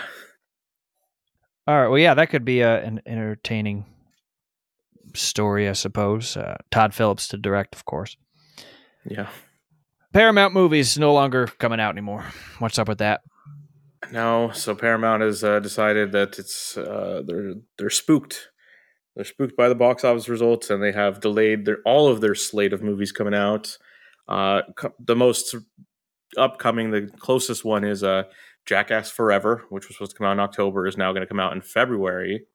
All 1.68 1.80
right. 1.82 1.88
Well, 1.90 2.00
yeah, 2.00 2.14
that 2.14 2.30
could 2.30 2.46
be 2.46 2.62
a, 2.62 2.82
an 2.84 3.02
entertaining 3.06 3.86
story, 5.14 5.68
I 5.68 5.74
suppose. 5.74 6.38
Uh, 6.38 6.58
Todd 6.72 6.94
Phillips 6.94 7.28
to 7.30 7.38
direct, 7.38 7.76
of 7.76 7.86
course. 7.86 8.16
yeah. 9.06 9.28
Paramount 10.14 10.54
movies 10.54 10.98
no 10.98 11.14
longer 11.14 11.48
coming 11.60 11.80
out 11.80 11.92
anymore. 11.92 12.24
What's 12.60 12.80
up 12.80 12.88
with 12.88 13.00
that? 13.00 13.22
No, 14.12 14.52
so 14.52 14.74
Paramount 14.74 15.22
has 15.22 15.44
uh, 15.44 15.60
decided 15.60 16.14
that 16.14 16.40
it's 16.40 16.78
uh, 16.78 17.22
they're 17.26 17.56
they're 17.78 17.90
spooked. 17.90 18.48
They're 19.16 19.26
spooked 19.26 19.58
by 19.58 19.68
the 19.68 19.76
box 19.76 20.04
office 20.06 20.30
results, 20.30 20.70
and 20.70 20.82
they 20.82 20.94
have 20.94 21.20
delayed 21.20 21.66
their 21.66 21.80
all 21.86 22.08
of 22.08 22.22
their 22.22 22.36
slate 22.36 22.72
of 22.74 22.82
movies 22.82 23.12
coming 23.12 23.34
out. 23.34 23.78
Uh, 24.30 24.62
co- 24.76 24.94
the 24.98 25.16
most 25.16 25.56
upcoming, 26.38 26.92
the 26.92 27.10
closest 27.20 27.66
one 27.66 27.84
is 27.84 28.02
uh, 28.02 28.24
Jackass 28.68 29.10
Forever, 29.10 29.64
which 29.70 29.88
was 29.88 29.96
supposed 29.96 30.12
to 30.12 30.18
come 30.18 30.28
out 30.28 30.34
in 30.34 30.40
October, 30.40 30.86
is 30.88 30.98
now 30.98 31.12
going 31.12 31.22
to 31.22 31.28
come 31.28 31.40
out 31.40 31.54
in 31.54 31.62
February. 31.62 32.46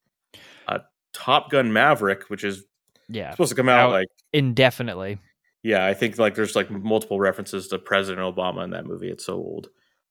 Uh, 0.69 0.79
Top 1.13 1.51
Gun 1.51 1.73
Maverick, 1.73 2.25
which 2.29 2.45
is 2.45 2.65
Yeah, 3.09 3.31
supposed 3.33 3.51
to 3.51 3.57
come 3.57 3.69
out 3.69 3.89
Out. 3.89 3.91
like 3.93 4.09
indefinitely. 4.33 5.19
yeah, 5.63 5.85
I 5.85 5.95
think 5.95 6.19
like 6.19 6.35
there's 6.35 6.55
like 6.55 6.71
multiple 6.71 7.19
references 7.19 7.69
to 7.69 7.79
President 7.79 8.23
Obama 8.23 8.63
in 8.65 8.71
that 8.71 8.87
movie. 8.87 9.11
It's 9.11 9.25
so 9.25 9.35
old. 9.35 9.69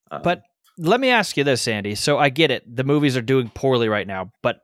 Um, 0.09 0.21
But 0.23 0.41
let 0.77 0.99
me 0.99 1.09
ask 1.09 1.37
you 1.37 1.43
this, 1.43 1.67
Andy. 1.67 1.95
So 1.95 2.17
I 2.17 2.29
get 2.29 2.49
it. 2.51 2.63
The 2.75 2.83
movies 2.83 3.15
are 3.15 3.21
doing 3.21 3.49
poorly 3.53 3.87
right 3.89 4.07
now, 4.07 4.31
but 4.43 4.57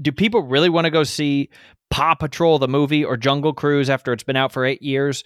do 0.00 0.10
people 0.12 0.42
really 0.42 0.68
want 0.68 0.86
to 0.86 0.90
go 0.90 1.04
see 1.04 1.50
Paw 1.90 2.14
Patrol 2.14 2.58
the 2.58 2.68
movie 2.68 3.04
or 3.04 3.16
Jungle 3.16 3.52
Cruise 3.52 3.90
after 3.90 4.12
it's 4.12 4.22
been 4.22 4.36
out 4.36 4.52
for 4.52 4.64
eight 4.64 4.80
years? 4.82 5.24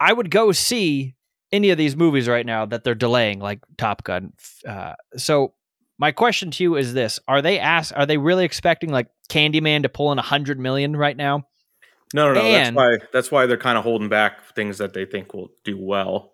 I 0.00 0.12
would 0.12 0.30
go 0.30 0.52
see 0.52 1.14
any 1.52 1.70
of 1.70 1.78
these 1.78 1.96
movies 1.96 2.28
right 2.28 2.44
now 2.44 2.66
that 2.66 2.84
they're 2.84 2.94
delaying, 2.94 3.40
like 3.40 3.60
Top 3.76 4.04
Gun. 4.04 4.32
Uh, 4.66 4.94
so 5.16 5.54
my 5.98 6.12
question 6.12 6.50
to 6.52 6.62
you 6.62 6.76
is 6.76 6.94
this: 6.94 7.18
Are 7.28 7.42
they 7.42 7.58
ask? 7.58 7.92
Are 7.96 8.06
they 8.06 8.18
really 8.18 8.44
expecting 8.44 8.90
like 8.90 9.08
Candyman 9.30 9.82
to 9.82 9.88
pull 9.88 10.12
in 10.12 10.18
a 10.18 10.22
hundred 10.22 10.58
million 10.58 10.96
right 10.96 11.16
now? 11.16 11.44
No, 12.14 12.32
no, 12.32 12.34
no. 12.34 12.40
And- 12.40 12.76
that's 12.76 12.76
why 12.76 13.06
that's 13.12 13.30
why 13.30 13.46
they're 13.46 13.56
kind 13.56 13.76
of 13.78 13.84
holding 13.84 14.08
back 14.08 14.54
things 14.54 14.78
that 14.78 14.94
they 14.94 15.04
think 15.04 15.34
will 15.34 15.50
do 15.64 15.76
well. 15.78 16.32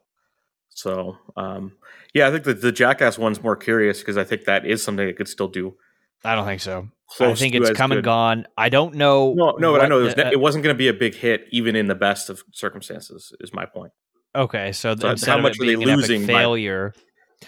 So, 0.71 1.17
um, 1.37 1.77
yeah, 2.15 2.27
I 2.27 2.33
think 2.33 2.45
that 2.45 2.61
the 2.61 2.73
Jackass 2.73 3.17
one's 3.17 3.41
more 3.43 3.55
curious 3.57 4.01
because 4.01 4.17
I 4.17 4.25
think 4.25 4.45
that 4.45 4.67
is 4.67 4.83
something 4.83 5.07
that 5.07 5.17
could 5.17 5.29
still 5.29 5.47
do. 5.49 5.77
I 6.25 6.35
don't 6.35 6.47
think 6.47 6.61
so. 6.63 6.89
I 7.21 7.35
think 7.35 7.55
it's 7.55 7.71
come 7.73 7.93
and 7.93 8.03
gone. 8.03 8.47
I 8.57 8.71
don't 8.71 8.95
know. 8.95 9.35
No, 9.35 9.53
no, 9.59 9.73
but 9.73 9.83
I 9.83 9.89
know 9.89 10.01
it, 10.01 10.05
was, 10.05 10.15
the- 10.15 10.33
it 10.33 10.41
wasn't 10.41 10.65
going 10.65 10.75
to 10.75 10.79
be 10.79 10.89
a 10.89 10.95
big 10.95 11.15
hit, 11.15 11.47
even 11.53 11.77
in 11.77 11.87
the 11.87 11.95
best 11.95 12.29
of 12.31 12.43
circumstances. 12.53 13.33
Is 13.41 13.53
my 13.53 13.67
point. 13.67 13.93
Okay, 14.35 14.73
so, 14.73 14.97
So 14.97 15.31
how 15.31 15.39
much 15.39 15.59
are 15.61 15.65
they 15.65 15.77
being 15.77 15.83
an 15.85 15.89
epic 15.91 16.01
losing 16.01 16.27
by- 16.27 16.33
failure, 16.33 16.93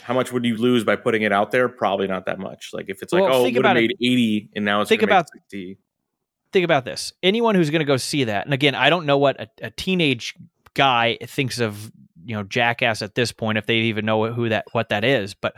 How 0.03 0.15
much 0.15 0.31
would 0.33 0.45
you 0.45 0.57
lose 0.57 0.85
by 0.85 0.95
putting 0.97 1.23
it 1.23 1.33
out 1.33 1.51
there? 1.51 1.69
Probably 1.69 2.07
not 2.07 2.27
that 2.27 2.39
much. 2.39 2.71
Like 2.73 2.87
if 2.89 3.03
it's 3.03 3.13
like, 3.13 3.23
Well, 3.23 3.33
oh, 3.35 3.41
it 3.41 3.43
would 3.45 3.55
have 3.55 3.61
about 3.63 3.77
it. 3.79 3.81
made 3.81 3.97
eighty, 4.01 4.51
and 4.55 4.65
now 4.65 4.81
it's 4.83 4.89
Think 4.89 5.01
make 5.03 5.09
about- 5.09 5.27
60. 5.33 5.79
think 6.53 6.65
about 6.65 6.85
this. 6.85 7.13
Anyone 7.23 7.55
who's 7.55 7.71
going 7.71 7.81
to 7.81 7.85
go 7.87 7.97
see 7.97 8.25
that, 8.25 8.45
and 8.45 8.55
again, 8.55 8.75
I 8.75 8.89
don't 8.91 9.07
know 9.07 9.19
what 9.19 9.41
a, 9.41 9.49
a 9.63 9.71
teenage 9.71 10.35
guy 10.75 11.17
thinks 11.25 11.59
of, 11.61 11.91
you 12.25 12.37
know, 12.37 12.43
Jackass 12.45 13.03
at 13.03 13.15
this 13.15 13.33
point, 13.33 13.59
if 13.59 13.67
they 13.67 13.77
even 13.77 14.05
know 14.07 14.33
who 14.33 14.49
that 14.51 14.65
what 14.73 14.91
that 14.91 15.05
is. 15.05 15.35
But 15.35 15.55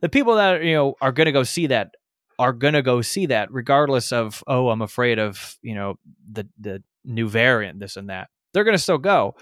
the 0.00 0.08
people 0.08 0.36
that 0.36 0.62
you 0.64 0.74
know 0.74 0.94
are 1.00 1.12
going 1.12 1.26
to 1.26 1.32
go 1.32 1.42
see 1.44 1.66
that 1.68 1.94
are 2.38 2.52
going 2.52 2.74
to 2.74 2.82
go 2.82 3.02
see 3.02 3.26
that, 3.26 3.52
regardless 3.52 4.12
of, 4.12 4.42
oh, 4.46 4.68
I'm 4.70 4.80
afraid 4.82 5.18
of, 5.18 5.56
you 5.62 5.74
know, 5.74 5.98
the 6.30 6.48
the 6.58 6.82
new 7.04 7.28
variant, 7.28 7.80
this 7.80 7.96
and 7.96 8.08
that. 8.10 8.28
They're 8.54 8.64
going 8.64 8.76
to 8.76 8.82
still 8.82 8.98
go. 8.98 9.34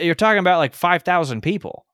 You're 0.00 0.14
talking 0.14 0.38
about 0.38 0.58
like 0.58 0.74
five 0.74 1.02
thousand 1.02 1.40
people. 1.42 1.86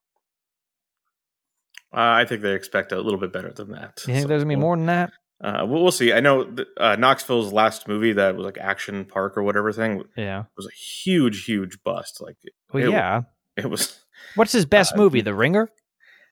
Uh, 1.91 2.21
I 2.21 2.25
think 2.25 2.41
they 2.41 2.53
expect 2.53 2.91
a 2.91 3.01
little 3.01 3.19
bit 3.19 3.33
better 3.33 3.51
than 3.51 3.71
that. 3.71 4.01
You 4.07 4.13
think 4.13 4.21
So, 4.23 4.27
there's 4.27 4.43
gonna 4.43 4.49
be 4.55 4.59
more 4.59 4.75
than 4.77 4.85
that? 4.87 5.11
Uh, 5.41 5.65
we'll, 5.65 5.81
we'll 5.83 5.91
see. 5.91 6.13
I 6.13 6.19
know 6.19 6.43
that, 6.43 6.67
uh, 6.77 6.95
Knoxville's 6.97 7.51
last 7.53 7.87
movie 7.87 8.13
that 8.13 8.35
was 8.35 8.45
like 8.45 8.57
Action 8.59 9.05
Park 9.05 9.37
or 9.37 9.43
whatever 9.43 9.71
thing 9.71 10.03
Yeah. 10.15 10.43
was 10.57 10.67
a 10.67 10.75
huge, 10.75 11.45
huge 11.45 11.81
bust. 11.83 12.21
Like 12.21 12.35
Well, 12.73 12.83
It- 12.83 12.91
yeah. 12.91 13.21
it 13.55 13.69
was. 13.69 14.03
What's 14.35 14.51
his 14.51 14.65
best 14.65 14.93
Uh, 14.93 14.97
movie? 14.97 15.21
The 15.21 15.33
Ringer. 15.33 15.69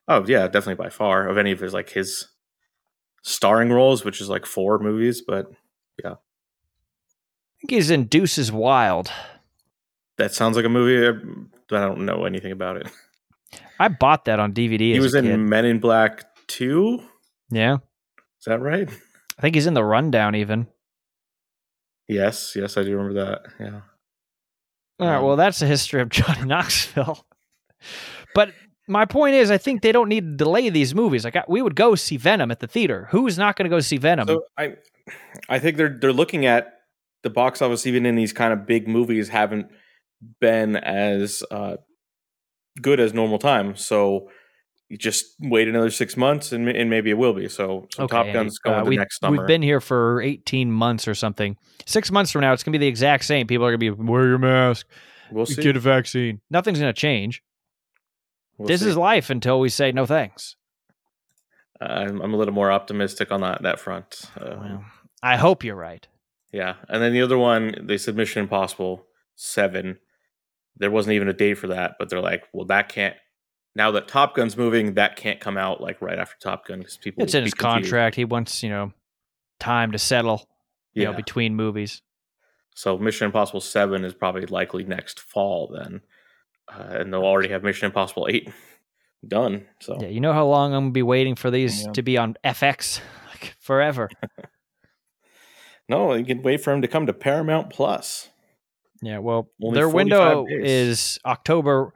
Oh 0.07 0.23
yeah, 0.27 0.45
definitely 0.47 0.75
by 0.75 0.89
far 0.89 1.27
of 1.27 1.37
any 1.37 1.51
of 1.51 1.59
his 1.59 1.73
like 1.73 1.89
his 1.89 2.27
starring 3.23 3.71
roles, 3.71 4.05
which 4.05 4.21
is 4.21 4.29
like 4.29 4.45
four 4.45 4.77
movies. 4.77 5.21
But 5.25 5.51
yeah, 6.03 6.11
I 6.11 6.17
think 7.61 7.71
he's 7.71 7.89
in 7.89 8.05
Deuces 8.05 8.51
Wild. 8.51 9.09
That 10.17 10.33
sounds 10.33 10.55
like 10.55 10.65
a 10.65 10.69
movie. 10.69 11.05
uh, 11.07 11.13
But 11.69 11.81
I 11.83 11.85
don't 11.85 12.05
know 12.05 12.25
anything 12.25 12.51
about 12.51 12.77
it. 12.77 12.87
I 13.79 13.87
bought 13.89 14.25
that 14.25 14.39
on 14.39 14.53
DVD. 14.53 14.79
He 14.79 14.95
as 14.97 15.03
was 15.03 15.13
a 15.15 15.19
in 15.19 15.25
kid. 15.25 15.37
Men 15.37 15.65
in 15.65 15.79
Black 15.79 16.25
Two. 16.47 17.01
Yeah, 17.49 17.75
Is 18.39 18.45
that 18.45 18.59
right? 18.61 18.89
I 19.37 19.41
think 19.41 19.55
he's 19.55 19.67
in 19.67 19.73
the 19.75 19.83
Rundown 19.83 20.35
even. 20.35 20.67
Yes, 22.07 22.53
yes, 22.55 22.77
I 22.77 22.83
do 22.83 22.95
remember 22.97 23.25
that. 23.25 23.41
Yeah. 23.59 23.81
All 24.99 25.07
right. 25.07 25.17
Um, 25.17 25.23
Well, 25.25 25.35
that's 25.35 25.59
the 25.59 25.67
history 25.67 26.01
of 26.01 26.09
Johnny 26.17 26.45
Knoxville. 26.45 27.25
but 28.33 28.51
my 28.87 29.05
point 29.05 29.35
is, 29.35 29.51
I 29.51 29.57
think 29.57 29.81
they 29.81 29.91
don't 29.91 30.07
need 30.09 30.21
to 30.23 30.35
delay 30.37 30.69
these 30.69 30.95
movies. 30.95 31.25
Like 31.25 31.35
I, 31.35 31.43
we 31.47 31.61
would 31.61 31.75
go 31.75 31.95
see 31.95 32.17
Venom 32.17 32.49
at 32.51 32.59
the 32.61 32.67
theater. 32.67 33.07
Who's 33.11 33.37
not 33.37 33.55
going 33.57 33.65
to 33.65 33.69
go 33.69 33.79
see 33.81 33.97
Venom? 33.97 34.27
So 34.27 34.43
I, 34.57 34.75
I 35.49 35.59
think 35.59 35.75
they're 35.77 35.97
they're 35.99 36.13
looking 36.13 36.45
at 36.45 36.73
the 37.23 37.29
box 37.29 37.61
office 37.61 37.85
even 37.85 38.05
in 38.05 38.15
these 38.15 38.31
kind 38.33 38.53
of 38.53 38.65
big 38.65 38.87
movies 38.87 39.27
haven't 39.29 39.67
been 40.39 40.75
as 40.75 41.43
uh, 41.51 41.77
good 42.81 42.99
as 42.99 43.13
normal 43.13 43.39
time. 43.39 43.75
So 43.75 44.29
you 44.89 44.97
just 44.97 45.35
wait 45.39 45.67
another 45.67 45.89
six 45.89 46.15
months 46.15 46.51
and, 46.51 46.67
and 46.69 46.89
maybe 46.89 47.09
it 47.09 47.17
will 47.17 47.33
be. 47.33 47.49
So, 47.49 47.87
so 47.91 48.07
Top 48.07 48.27
Gun's 48.31 48.57
going 48.57 48.79
uh, 48.79 48.85
we, 48.85 48.97
next 48.97 49.19
summer. 49.19 49.37
We've 49.37 49.47
been 49.47 49.61
here 49.61 49.81
for 49.81 50.21
18 50.21 50.71
months 50.71 51.07
or 51.07 51.15
something. 51.15 51.57
Six 51.85 52.11
months 52.11 52.31
from 52.31 52.41
now, 52.41 52.53
it's 52.53 52.63
going 52.63 52.73
to 52.73 52.79
be 52.79 52.85
the 52.85 52.89
exact 52.89 53.25
same. 53.25 53.47
People 53.47 53.65
are 53.65 53.75
going 53.75 53.79
to 53.79 53.95
be, 53.95 54.03
wear 54.03 54.27
your 54.27 54.37
mask, 54.37 54.87
we'll 55.31 55.45
see. 55.45 55.61
get 55.61 55.75
a 55.75 55.79
vaccine. 55.79 56.39
Nothing's 56.49 56.79
going 56.79 56.93
to 56.93 56.99
change. 56.99 57.43
We'll 58.57 58.67
this 58.67 58.81
see. 58.81 58.89
is 58.89 58.97
life 58.97 59.29
until 59.29 59.59
we 59.59 59.69
say 59.69 59.91
no 59.91 60.05
thanks. 60.05 60.55
I'm, 61.79 62.21
I'm 62.21 62.33
a 62.33 62.37
little 62.37 62.53
more 62.53 62.71
optimistic 62.71 63.31
on 63.31 63.41
that 63.41 63.61
that 63.61 63.79
front. 63.79 64.23
Um, 64.39 64.59
Well, 64.59 64.85
I 65.21 65.37
hope 65.37 65.63
you're 65.63 65.75
right. 65.75 66.07
Yeah, 66.51 66.75
and 66.89 67.03
then 67.03 67.13
the 67.13 67.21
other 67.21 67.37
one, 67.37 67.75
they 67.83 67.97
said 67.97 68.15
Mission 68.15 68.43
Impossible 68.43 69.05
Seven. 69.35 69.99
There 70.79 70.91
wasn't 70.91 71.13
even 71.13 71.27
a 71.27 71.33
date 71.33 71.55
for 71.55 71.67
that, 71.67 71.95
but 71.99 72.09
they're 72.09 72.21
like, 72.21 72.43
well, 72.53 72.65
that 72.67 72.89
can't. 72.89 73.15
Now 73.75 73.91
that 73.91 74.07
Top 74.07 74.35
Gun's 74.35 74.57
moving, 74.57 74.95
that 74.95 75.15
can't 75.15 75.39
come 75.39 75.57
out 75.57 75.81
like 75.81 76.01
right 76.01 76.17
after 76.17 76.35
Top 76.39 76.65
Gun 76.67 76.79
because 76.79 76.97
people. 76.97 77.23
It's 77.23 77.33
in 77.33 77.43
his 77.43 77.53
confused. 77.53 77.91
contract. 77.91 78.15
He 78.15 78.25
wants, 78.25 78.63
you 78.63 78.69
know, 78.69 78.91
time 79.59 79.91
to 79.91 79.97
settle, 79.99 80.47
you 80.93 81.03
Yeah. 81.03 81.11
know, 81.11 81.15
between 81.17 81.55
movies. 81.55 82.01
so 82.75 82.97
Mission 82.97 83.25
Impossible 83.25 83.61
Seven 83.61 84.05
is 84.05 84.13
probably 84.13 84.45
likely 84.45 84.83
next 84.83 85.19
fall 85.19 85.67
then, 85.67 86.01
uh, 86.71 86.97
and 86.99 87.11
they'll 87.11 87.23
already 87.23 87.49
have 87.49 87.63
Mission 87.63 87.87
Impossible 87.87 88.27
Eight 88.29 88.49
done. 89.27 89.65
So 89.79 89.97
Yeah, 89.99 90.09
you 90.09 90.19
know 90.21 90.33
how 90.33 90.45
long 90.45 90.73
I'm 90.75 90.83
gonna 90.85 90.91
be 90.91 91.01
waiting 91.03 91.35
for 91.35 91.49
these 91.49 91.85
Yeah. 91.85 91.91
to 91.93 92.01
be 92.03 92.17
on 92.17 92.35
FX? 92.43 93.01
Like 93.39 93.55
forever. 93.59 94.09
no, 95.89 96.13
you 96.13 96.25
can 96.25 96.41
wait 96.41 96.61
for 96.63 96.73
him 96.73 96.81
to 96.81 96.87
come 96.87 97.05
to 97.05 97.13
Paramount 97.13 97.69
Plus. 97.69 98.29
Yeah, 99.01 99.19
well, 99.19 99.49
Only 99.61 99.75
their 99.75 99.89
window 99.89 100.45
days. 100.45 100.63
is 100.65 101.19
October. 101.25 101.93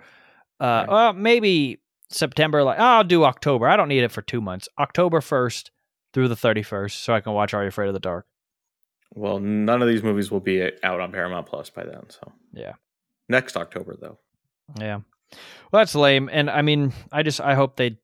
Uh, 0.60 0.86
Yeah. 0.88 0.94
well, 0.94 1.14
maybe 1.14 1.80
September. 2.10 2.64
Like, 2.64 2.80
oh, 2.80 2.84
I'll 2.84 3.04
do 3.04 3.24
October. 3.24 3.68
I 3.68 3.76
don't 3.76 3.88
need 3.88 4.04
it 4.04 4.12
for 4.12 4.22
two 4.22 4.42
months. 4.42 4.68
October 4.78 5.22
first 5.22 5.72
through 6.14 6.28
the 6.28 6.36
thirty 6.36 6.62
first, 6.64 7.04
so 7.04 7.14
I 7.14 7.22
can 7.22 7.34
watch 7.34 7.54
Are 7.54 7.62
You 7.64 7.70
Afraid 7.70 7.88
of 7.88 7.94
the 7.94 8.00
Dark? 8.00 8.28
Well, 9.16 9.40
none 9.40 9.82
of 9.82 9.88
these 9.88 10.04
movies 10.04 10.30
will 10.32 10.40
be 10.40 10.70
out 10.84 11.00
on 11.00 11.12
Paramount 11.12 11.48
Plus 11.48 11.70
by 11.70 11.84
then. 11.84 12.10
So 12.10 12.32
Yeah. 12.54 12.74
next 13.28 13.58
October 13.58 13.96
though. 14.00 14.20
Yeah. 14.80 15.00
Well, 15.72 15.80
that's 15.82 15.96
lame. 15.96 16.30
And 16.32 16.50
I 16.50 16.62
mean, 16.62 16.94
I 17.12 17.24
just 17.24 17.42
I 17.42 17.56
hope 17.56 17.78
they. 17.78 17.98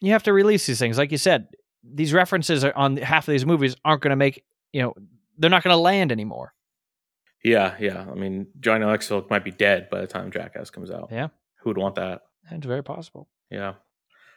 You 0.00 0.12
have 0.12 0.22
to 0.24 0.32
release 0.32 0.66
these 0.66 0.78
things, 0.78 0.98
like 0.98 1.10
you 1.12 1.18
said. 1.18 1.48
These 1.82 2.12
references 2.12 2.64
are 2.64 2.74
on 2.76 2.96
half 2.96 3.26
of 3.28 3.32
these 3.32 3.46
movies 3.46 3.76
aren't 3.84 4.02
going 4.02 4.10
to 4.10 4.16
make 4.16 4.44
you 4.72 4.82
know 4.82 4.94
they're 5.38 5.50
not 5.50 5.62
going 5.62 5.74
to 5.74 5.80
land 5.80 6.10
anymore. 6.12 6.52
Yeah, 7.44 7.76
yeah. 7.78 8.06
I 8.10 8.14
mean, 8.14 8.48
Johnny 8.60 8.84
Knoxville 8.84 9.26
might 9.30 9.44
be 9.44 9.52
dead 9.52 9.88
by 9.90 10.00
the 10.00 10.06
time 10.06 10.30
Jackass 10.30 10.70
comes 10.70 10.90
out. 10.90 11.08
Yeah. 11.12 11.28
Who 11.60 11.70
would 11.70 11.78
want 11.78 11.94
that? 11.96 12.22
It's 12.50 12.66
very 12.66 12.82
possible. 12.82 13.28
Yeah. 13.50 13.74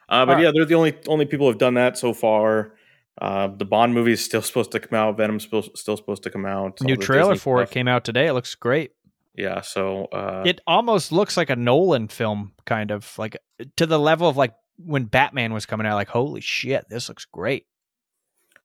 Uh, 0.08 0.26
but 0.26 0.30
Alright. 0.30 0.44
yeah, 0.44 0.52
they're 0.54 0.66
the 0.66 0.76
only 0.76 0.96
only 1.08 1.26
people 1.26 1.48
who've 1.48 1.58
done 1.58 1.76
that 1.76 1.98
so 1.98 2.14
far. 2.14 2.74
Uh, 3.22 3.48
the 3.48 3.66
Bond 3.66 3.94
movie 3.94 4.14
is 4.14 4.24
still 4.24 4.42
supposed 4.42 4.72
to 4.72 4.80
come 4.80 4.98
out. 4.98 5.18
Venom's 5.18 5.44
still, 5.44 5.64
still 5.76 5.98
supposed 5.98 6.24
to 6.24 6.30
come 6.30 6.46
out. 6.46 6.80
New 6.82 6.96
trailer 6.96 7.34
Disney 7.34 7.40
for 7.44 7.62
it 7.62 7.70
came 7.70 7.88
out 7.88 8.04
today. 8.06 8.28
It 8.28 8.34
looks 8.34 8.56
great. 8.56 8.92
Yeah. 9.36 9.62
So 9.62 10.06
uh, 10.06 10.44
it 10.46 10.62
almost 10.66 11.12
looks 11.12 11.36
like 11.38 11.50
a 11.50 11.56
Nolan 11.56 12.08
film, 12.08 12.54
kind 12.66 12.92
of 12.92 13.18
like 13.18 13.38
to 13.78 13.86
the 13.86 14.00
level 14.00 14.28
of 14.30 14.38
like 14.38 14.54
when 14.78 15.06
Batman 15.06 15.54
was 15.54 15.66
coming 15.66 15.86
out. 15.86 15.96
Like, 15.96 16.10
holy 16.10 16.42
shit, 16.42 16.86
this 16.90 17.10
looks 17.10 17.26
great. 17.26 17.66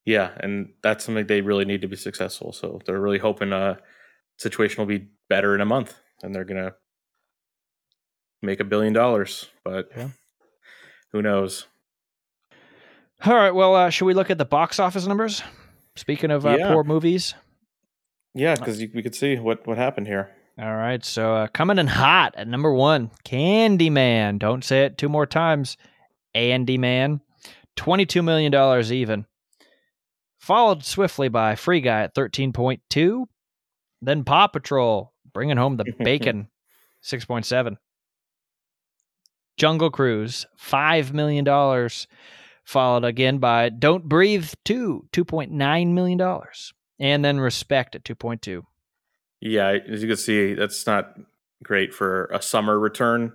yeah, 0.04 0.30
and 0.40 0.72
that's 0.82 1.04
something 1.04 1.26
they 1.26 1.40
really 1.40 1.64
need 1.64 1.80
to 1.82 1.88
be 1.88 1.96
successful. 1.96 2.52
So 2.52 2.80
they're 2.86 3.00
really 3.00 3.18
hoping 3.18 3.52
uh 3.52 3.76
situation 4.38 4.78
will 4.80 4.86
be 4.86 5.08
better 5.28 5.54
in 5.54 5.60
a 5.60 5.64
month, 5.66 5.94
and 6.22 6.34
they're 6.34 6.44
gonna 6.44 6.74
make 8.42 8.60
a 8.60 8.64
billion 8.64 8.92
dollars. 8.92 9.48
But 9.64 9.88
Yeah. 9.96 10.08
who 11.12 11.22
knows? 11.22 11.66
All 13.24 13.34
right, 13.34 13.54
well, 13.54 13.74
uh, 13.74 13.90
should 13.90 14.04
we 14.04 14.14
look 14.14 14.30
at 14.30 14.38
the 14.38 14.44
box 14.44 14.78
office 14.78 15.06
numbers? 15.06 15.42
Speaking 15.96 16.30
of 16.30 16.44
uh, 16.44 16.56
Yeah. 16.58 16.72
poor 16.72 16.84
movies. 16.84 17.34
Yeah, 18.34 18.56
because 18.56 18.78
we 18.78 19.02
could 19.02 19.14
see 19.14 19.36
what 19.38 19.66
what 19.66 19.78
happened 19.78 20.08
here. 20.08 20.30
All 20.58 20.76
right, 20.76 21.04
so 21.04 21.34
uh, 21.34 21.46
coming 21.48 21.78
in 21.78 21.86
hot 21.86 22.34
at 22.36 22.46
number 22.48 22.72
one, 22.72 23.10
Candyman. 23.24 24.38
Don't 24.38 24.64
say 24.64 24.84
it 24.84 24.98
two 24.98 25.08
more 25.08 25.26
times. 25.26 25.76
Andy 26.34 26.76
Man, 26.78 27.20
twenty-two 27.76 28.22
million 28.22 28.50
dollars 28.52 28.92
even. 28.92 29.26
Followed 30.38 30.84
swiftly 30.84 31.28
by 31.28 31.54
Free 31.54 31.80
Guy 31.80 32.02
at 32.02 32.14
thirteen 32.14 32.52
point 32.52 32.82
two. 32.90 33.28
Then 34.04 34.24
Paw 34.24 34.46
Patrol 34.46 35.12
bringing 35.32 35.56
home 35.56 35.76
the 35.76 35.84
bacon, 35.98 36.48
six 37.00 37.24
point 37.24 37.46
seven. 37.46 37.78
Jungle 39.56 39.90
Cruise, 39.90 40.46
five 40.56 41.12
million 41.12 41.44
dollars. 41.44 42.06
Followed 42.64 43.04
again 43.04 43.38
by 43.38 43.68
Don't 43.68 44.08
Breathe 44.08 44.50
two, 44.64 45.06
two 45.12 45.24
point 45.24 45.52
nine 45.52 45.94
million 45.94 46.16
dollars, 46.16 46.72
and 46.98 47.22
then 47.22 47.38
Respect 47.38 47.94
at 47.94 48.04
two 48.04 48.14
point 48.14 48.40
two. 48.40 48.64
Yeah, 49.40 49.76
as 49.86 50.00
you 50.02 50.08
can 50.08 50.16
see, 50.16 50.54
that's 50.54 50.86
not 50.86 51.14
great 51.62 51.92
for 51.92 52.26
a 52.32 52.40
summer 52.40 52.78
return. 52.78 53.34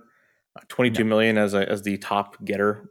Uh, 0.56 0.62
Twenty-two 0.66 1.04
million 1.04 1.38
as 1.38 1.54
a, 1.54 1.68
as 1.68 1.82
the 1.82 1.96
top 1.98 2.44
getter 2.44 2.90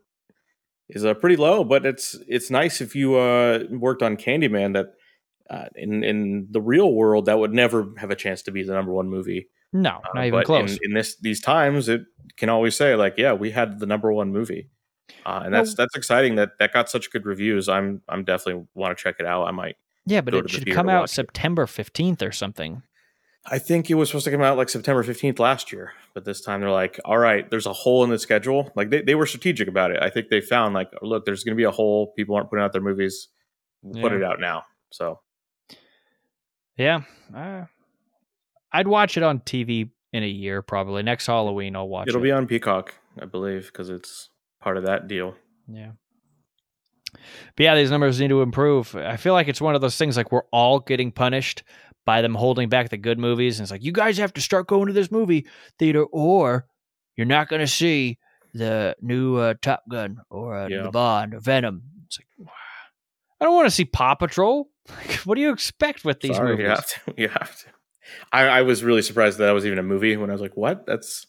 is 0.87 1.03
uh, 1.03 1.13
pretty 1.13 1.35
low, 1.35 1.65
but 1.65 1.85
it's 1.85 2.17
it's 2.27 2.49
nice 2.49 2.79
if 2.79 2.95
you 2.95 3.15
uh, 3.15 3.65
worked 3.69 4.01
on 4.01 4.15
Candyman. 4.15 4.73
That 4.73 4.93
uh, 5.49 5.65
in 5.75 6.03
in 6.03 6.47
the 6.51 6.61
real 6.61 6.93
world, 6.93 7.25
that 7.25 7.39
would 7.39 7.53
never 7.53 7.87
have 7.97 8.11
a 8.11 8.15
chance 8.15 8.41
to 8.43 8.51
be 8.51 8.63
the 8.63 8.73
number 8.73 8.91
one 8.91 9.09
movie. 9.09 9.47
No, 9.73 10.01
Uh, 10.03 10.09
not 10.15 10.25
even 10.25 10.43
close. 10.43 10.73
In, 10.73 10.79
in 10.85 10.93
this 10.93 11.15
these 11.17 11.41
times, 11.41 11.89
it 11.89 12.01
can 12.37 12.49
always 12.49 12.75
say 12.75 12.95
like, 12.95 13.15
yeah, 13.17 13.33
we 13.33 13.51
had 13.51 13.79
the 13.79 13.85
number 13.85 14.11
one 14.11 14.31
movie, 14.31 14.69
uh, 15.25 15.41
and 15.45 15.53
that's 15.53 15.69
Well- 15.71 15.75
that's 15.85 15.95
exciting 15.95 16.35
that 16.35 16.51
that 16.59 16.73
got 16.73 16.89
such 16.89 17.11
good 17.11 17.25
reviews. 17.25 17.67
I'm 17.69 18.01
I'm 18.09 18.23
definitely 18.23 18.65
want 18.75 18.97
to 18.97 19.01
check 19.03 19.15
it 19.19 19.25
out. 19.25 19.45
I 19.47 19.51
might. 19.51 19.75
yeah, 20.05 20.21
but 20.21 20.33
it 20.33 20.49
should 20.49 20.71
come 20.71 20.89
out. 20.89 21.09
September 21.09 21.65
15th 21.65 22.21
or 22.27 22.31
something. 22.31 22.81
I 23.45 23.57
think 23.57 23.89
it 23.89 23.95
was 23.95 24.09
supposed 24.09 24.25
to 24.25 24.31
come 24.31 24.41
out 24.41 24.57
like 24.57 24.69
September 24.69 25.01
15th 25.03 25.39
last 25.39 25.71
year, 25.71 25.93
but 26.13 26.25
this 26.25 26.41
time 26.41 26.59
they're 26.61 26.69
like, 26.71 26.99
all 27.05 27.17
right, 27.17 27.49
there's 27.49 27.65
a 27.65 27.73
hole 27.73 28.03
in 28.03 28.09
the 28.09 28.19
schedule. 28.19 28.69
Like 28.75 28.89
they, 28.89 29.01
they 29.01 29.15
were 29.15 29.25
strategic 29.25 29.67
about 29.67 29.91
it. 29.91 29.99
I 30.01 30.09
think 30.09 30.27
they 30.29 30.41
found 30.41 30.73
like, 30.75 30.91
look, 31.01 31.25
there's 31.25 31.43
going 31.43 31.55
to 31.55 31.57
be 31.57 31.63
a 31.63 31.71
hole. 31.71 32.11
People 32.17 32.35
aren't 32.35 32.49
putting 32.49 32.63
out 32.65 32.73
their 32.73 32.81
movies. 32.81 33.29
Put 33.93 34.11
Yeah. 34.11 34.17
it 34.17 34.23
out 34.23 34.39
now. 34.41 34.63
So 34.91 35.21
Yeah. 36.79 37.01
Uh, 37.35 37.65
I'd 38.71 38.87
watch 38.87 39.17
it 39.17 39.23
on 39.23 39.39
TV 39.41 39.89
in 40.13 40.23
a 40.23 40.27
year 40.27 40.61
probably. 40.61 41.03
Next 41.03 41.27
Halloween 41.27 41.75
I'll 41.75 41.87
watch 41.89 42.07
it'll 42.07 42.21
it. 42.21 42.23
be 42.23 42.31
on 42.31 42.47
Peacock, 42.47 42.95
I 43.21 43.25
believe, 43.25 43.67
because 43.67 43.89
it's 43.89 44.29
part 44.61 44.77
of 44.77 44.85
that 44.85 45.07
deal. 45.07 45.35
Yeah. 45.67 45.91
But 47.11 47.63
yeah, 47.63 47.75
these 47.75 47.91
numbers 47.91 48.19
need 48.19 48.29
to 48.29 48.41
improve. 48.41 48.95
I 48.95 49.17
feel 49.17 49.33
like 49.33 49.47
it's 49.47 49.61
one 49.61 49.75
of 49.75 49.81
those 49.81 49.97
things 49.97 50.15
like 50.15 50.31
we're 50.31 50.43
all 50.51 50.79
getting 50.79 51.11
punished 51.11 51.63
by 52.05 52.21
them 52.21 52.33
holding 52.35 52.69
back 52.69 52.89
the 52.89 52.97
good 52.97 53.19
movies. 53.19 53.59
And 53.59 53.65
it's 53.65 53.71
like, 53.71 53.83
you 53.83 53.91
guys 53.91 54.17
have 54.17 54.33
to 54.33 54.41
start 54.41 54.67
going 54.67 54.87
to 54.87 54.93
this 54.93 55.11
movie 55.11 55.45
theater 55.77 56.03
or 56.05 56.65
you're 57.17 57.25
not 57.27 57.49
going 57.49 57.59
to 57.61 57.67
see 57.67 58.17
the 58.53 58.95
new 59.01 59.35
uh, 59.37 59.55
Top 59.61 59.83
Gun 59.89 60.19
or 60.29 60.55
uh, 60.55 60.67
Yeah. 60.69 60.83
the 60.83 60.91
Bond 60.91 61.33
or 61.33 61.39
Venom. 61.39 61.83
It's 62.05 62.19
like, 62.19 62.47
I 63.41 63.45
don't 63.45 63.55
want 63.55 63.67
to 63.67 63.71
see 63.71 63.85
Paw 63.85 64.15
Patrol. 64.15 64.69
Like, 64.95 65.11
what 65.25 65.35
do 65.35 65.41
you 65.41 65.51
expect 65.51 66.03
with 66.03 66.21
these 66.21 66.35
Sorry, 66.35 66.51
movies? 66.51 66.63
you 66.63 66.69
have 66.69 66.87
to. 66.87 66.99
You 67.17 67.27
have 67.29 67.57
to. 67.59 67.65
I, 68.31 68.43
I 68.43 68.61
was 68.63 68.83
really 68.83 69.01
surprised 69.01 69.37
that 69.37 69.45
that 69.45 69.51
was 69.51 69.65
even 69.65 69.77
a 69.77 69.83
movie 69.83 70.17
when 70.17 70.29
I 70.29 70.33
was 70.33 70.41
like, 70.41 70.57
what? 70.57 70.85
That's 70.85 71.27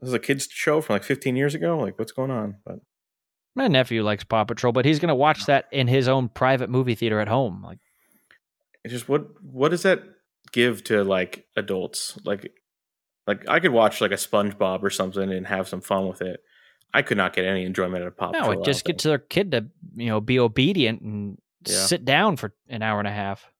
this 0.00 0.08
is 0.08 0.14
a 0.14 0.18
kids 0.18 0.48
show 0.50 0.80
from 0.80 0.94
like 0.94 1.04
15 1.04 1.36
years 1.36 1.54
ago. 1.54 1.78
Like, 1.78 1.98
what's 1.98 2.12
going 2.12 2.30
on? 2.30 2.56
But 2.64 2.80
My 3.54 3.68
nephew 3.68 4.02
likes 4.02 4.24
Paw 4.24 4.44
Patrol, 4.44 4.72
but 4.72 4.84
he's 4.84 4.98
going 4.98 5.08
to 5.08 5.14
watch 5.14 5.42
oh. 5.42 5.46
that 5.46 5.66
in 5.72 5.88
his 5.88 6.08
own 6.08 6.28
private 6.28 6.68
movie 6.68 6.94
theater 6.94 7.20
at 7.20 7.28
home. 7.28 7.62
Like, 7.62 7.78
it's 8.84 8.92
just 8.92 9.08
what 9.08 9.26
what 9.42 9.70
does 9.70 9.82
that 9.82 10.02
give 10.52 10.82
to 10.84 11.04
like 11.04 11.46
adults 11.56 12.18
like 12.24 12.52
like 13.26 13.48
i 13.48 13.60
could 13.60 13.72
watch 13.72 14.00
like 14.00 14.10
a 14.10 14.14
spongebob 14.14 14.82
or 14.82 14.90
something 14.90 15.30
and 15.30 15.46
have 15.46 15.68
some 15.68 15.80
fun 15.80 16.08
with 16.08 16.22
it 16.22 16.40
i 16.92 17.02
could 17.02 17.16
not 17.16 17.32
get 17.32 17.44
any 17.44 17.64
enjoyment 17.64 18.02
out 18.02 18.08
of 18.08 18.16
pop 18.16 18.32
no, 18.32 18.40
Patrol, 18.40 18.62
it 18.62 18.64
just 18.64 18.84
gets 18.84 19.04
their 19.04 19.18
kid 19.18 19.52
to 19.52 19.66
you 19.96 20.06
know 20.06 20.20
be 20.20 20.38
obedient 20.38 21.02
and 21.02 21.19
Yeah. 21.66 21.84
sit 21.86 22.04
down 22.04 22.36
for 22.36 22.54
an 22.68 22.82
hour 22.82 22.98
and 22.98 23.08
a 23.08 23.12
half. 23.12 23.50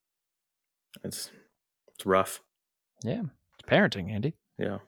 it's 1.05 1.31
it's 1.95 2.07
rough 2.07 2.41
Yeah, 3.05 3.23
it's 3.59 3.69
parenting, 3.69 4.11
Andy. 4.11 4.35
yeah 4.59 4.79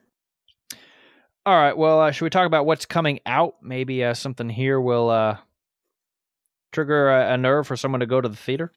All 1.45 1.55
right, 1.55 1.77
well, 1.77 2.01
uh, 2.01 2.11
should 2.11 2.23
we 2.25 2.29
talk 2.29 2.47
about 2.47 2.65
what's 2.65 2.85
coming 2.85 3.19
out? 3.25 3.55
Maybe 3.61 4.03
uh, 4.03 4.13
something 4.13 4.49
here 4.49 4.79
will 4.79 5.09
uh, 5.09 5.37
trigger 6.71 7.09
a, 7.09 7.33
a 7.33 7.37
nerve 7.37 7.67
for 7.67 7.75
someone 7.77 7.99
to 7.99 8.05
go 8.07 8.19
to 8.21 8.29
the 8.29 8.35
theater. 8.35 8.71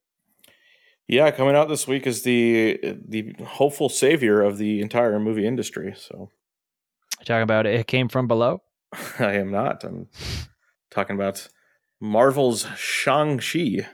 yeah 1.09 1.31
coming 1.31 1.55
out 1.57 1.69
this 1.69 1.87
week 1.89 2.07
is 2.07 2.23
the 2.23 2.79
the 3.09 3.35
hopeful 3.45 3.89
savior 3.89 4.43
of 4.43 4.59
the 4.59 4.81
entire 4.81 5.19
movie 5.21 5.47
industry 5.47 5.95
so 5.97 6.31
Talking 7.25 7.43
about 7.43 7.67
it, 7.67 7.81
it 7.81 7.87
came 7.87 8.09
from 8.09 8.29
below. 8.29 8.63
i 9.19 9.33
am 9.33 9.51
not 9.51 9.83
i'm 9.85 10.09
talking 10.91 11.17
about 11.17 11.49
marvel's 12.01 12.67
shang-chi 12.77 13.87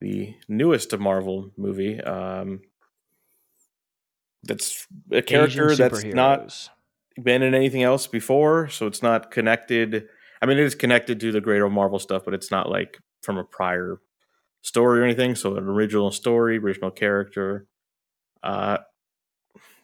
the 0.00 0.34
newest 0.48 0.92
of 0.92 1.00
marvel 1.00 1.50
movie 1.56 2.00
um 2.02 2.60
that's 4.46 4.86
a 5.10 5.22
character 5.22 5.74
that's 5.74 6.04
not 6.04 6.68
been 7.22 7.42
in 7.42 7.54
anything 7.54 7.82
else 7.82 8.06
before, 8.06 8.68
so 8.68 8.86
it's 8.86 9.02
not 9.02 9.30
connected. 9.30 10.06
I 10.40 10.46
mean, 10.46 10.58
it 10.58 10.64
is 10.64 10.74
connected 10.74 11.20
to 11.20 11.32
the 11.32 11.40
greater 11.40 11.68
Marvel 11.68 11.98
stuff, 11.98 12.24
but 12.24 12.34
it's 12.34 12.50
not 12.50 12.70
like 12.70 12.98
from 13.22 13.38
a 13.38 13.44
prior 13.44 13.98
story 14.62 15.00
or 15.00 15.04
anything. 15.04 15.34
So 15.34 15.56
an 15.56 15.64
original 15.64 16.10
story, 16.10 16.58
original 16.58 16.90
character. 16.90 17.66
Uh, 18.42 18.78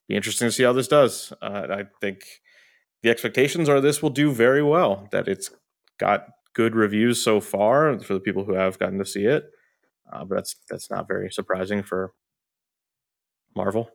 be 0.08 0.14
interesting 0.14 0.48
to 0.48 0.52
see 0.52 0.62
how 0.62 0.72
this 0.72 0.88
does. 0.88 1.32
Uh, 1.40 1.66
I 1.70 1.84
think 2.00 2.24
the 3.02 3.10
expectations 3.10 3.68
are 3.68 3.80
this 3.80 4.02
will 4.02 4.10
do 4.10 4.32
very 4.32 4.62
well. 4.62 5.08
That 5.12 5.28
it's 5.28 5.50
got 5.98 6.26
good 6.54 6.74
reviews 6.74 7.22
so 7.24 7.40
far 7.40 7.98
for 8.00 8.14
the 8.14 8.20
people 8.20 8.44
who 8.44 8.54
have 8.54 8.78
gotten 8.78 8.98
to 8.98 9.06
see 9.06 9.24
it. 9.24 9.44
Uh, 10.12 10.24
but 10.24 10.36
that's 10.36 10.56
that's 10.68 10.90
not 10.90 11.08
very 11.08 11.30
surprising 11.30 11.82
for 11.82 12.12
Marvel. 13.56 13.90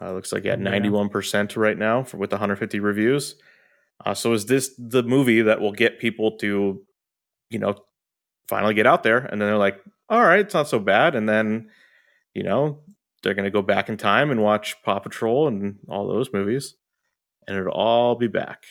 Uh, 0.00 0.12
looks 0.12 0.32
like 0.32 0.44
Yeah. 0.44 0.56
ninety 0.56 0.88
one 0.90 1.08
percent 1.08 1.56
right 1.56 1.76
now 1.76 2.02
for, 2.04 2.18
with 2.18 2.30
150 2.30 2.78
reviews. 2.80 3.34
Uh, 4.04 4.14
so 4.14 4.32
is 4.32 4.46
this 4.46 4.70
the 4.78 5.02
movie 5.02 5.42
that 5.42 5.60
will 5.60 5.72
get 5.72 5.98
people 5.98 6.36
to, 6.38 6.80
you 7.50 7.58
know, 7.58 7.74
finally 8.48 8.74
get 8.74 8.86
out 8.86 9.02
there 9.02 9.18
and 9.18 9.40
then 9.40 9.48
they're 9.48 9.58
like, 9.58 9.80
all 10.08 10.22
right, 10.22 10.40
it's 10.40 10.54
not 10.54 10.68
so 10.68 10.78
bad, 10.78 11.14
and 11.16 11.28
then, 11.28 11.68
you 12.32 12.42
know, 12.44 12.80
they're 13.22 13.34
gonna 13.34 13.50
go 13.50 13.60
back 13.62 13.88
in 13.88 13.96
time 13.96 14.30
and 14.30 14.40
watch 14.42 14.76
Paw 14.84 15.00
Patrol 15.00 15.48
and 15.48 15.78
all 15.88 16.06
those 16.06 16.32
movies, 16.32 16.76
and 17.46 17.56
it'll 17.58 17.72
all 17.72 18.14
be 18.14 18.28
back. 18.28 18.62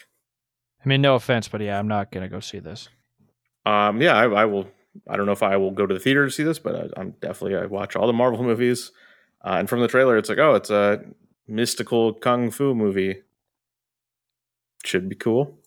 I 0.83 0.87
mean, 0.87 1.01
no 1.01 1.15
offense, 1.15 1.47
but 1.49 1.59
yeah, 1.61 1.77
I'm 1.77 1.87
not 1.89 2.11
gonna 2.11 2.29
go 2.29 2.39
see 2.39 2.59
this. 2.59 2.87
Um, 3.65 4.01
yeah, 4.01 4.15
I, 4.15 4.23
I 4.29 4.45
will. 4.45 4.67
I 5.07 5.17
don't 5.17 5.25
know 5.25 5.31
if 5.31 5.43
I 5.43 5.57
will 5.57 5.71
go 5.71 5.85
to 5.85 5.93
the 5.93 5.99
theater 5.99 6.25
to 6.25 6.31
see 6.31 6.43
this, 6.43 6.59
but 6.59 6.75
I, 6.75 6.99
I'm 6.99 7.11
definitely 7.21 7.55
I 7.57 7.65
watch 7.65 7.95
all 7.95 8.07
the 8.07 8.13
Marvel 8.13 8.43
movies. 8.43 8.91
Uh, 9.43 9.55
and 9.59 9.69
from 9.69 9.81
the 9.81 9.87
trailer, 9.87 10.17
it's 10.17 10.29
like, 10.29 10.39
oh, 10.39 10.55
it's 10.55 10.69
a 10.69 11.01
mystical 11.47 12.13
kung 12.13 12.51
fu 12.51 12.73
movie. 12.73 13.21
Should 14.83 15.09
be 15.09 15.15
cool. 15.15 15.59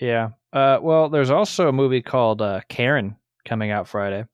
Yeah. 0.00 0.30
Uh, 0.52 0.78
well, 0.80 1.08
there's 1.08 1.30
also 1.30 1.68
a 1.68 1.72
movie 1.72 2.02
called 2.02 2.42
uh, 2.42 2.60
Karen 2.68 3.16
coming 3.44 3.70
out 3.70 3.88
Friday. 3.88 4.24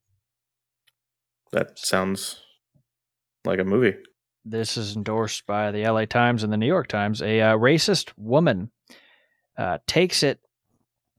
That 1.53 1.79
sounds 1.79 2.40
like 3.44 3.59
a 3.59 3.64
movie. 3.64 3.96
This 4.44 4.76
is 4.76 4.96
endorsed 4.96 5.46
by 5.46 5.70
the 5.70 5.87
LA 5.87 6.05
Times 6.05 6.42
and 6.42 6.53
the 6.53 6.57
New 6.57 6.66
York 6.66 6.88
Times. 6.88 7.20
A 7.20 7.40
uh, 7.40 7.57
racist 7.57 8.12
woman 8.16 8.70
uh, 9.59 9.79
takes 9.87 10.22
it 10.22 10.40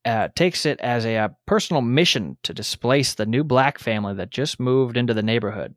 uh, 0.06 0.30
takes 0.36 0.66
it 0.66 0.80
as 0.80 1.06
a 1.06 1.18
uh, 1.18 1.30
personal 1.46 1.82
mission 1.82 2.38
to 2.44 2.54
displace 2.54 3.14
the 3.14 3.26
new 3.26 3.44
black 3.44 3.80
family 3.80 4.14
that 4.16 4.30
just 4.30 4.60
moved 4.60 4.98
into 4.98 5.14
the 5.14 5.24
neighborhood, 5.24 5.76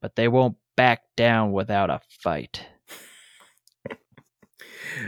but 0.00 0.16
they 0.16 0.28
won't 0.28 0.56
back 0.76 1.02
down 1.16 1.52
without 1.52 1.90
a 1.90 2.00
fight. 2.22 2.64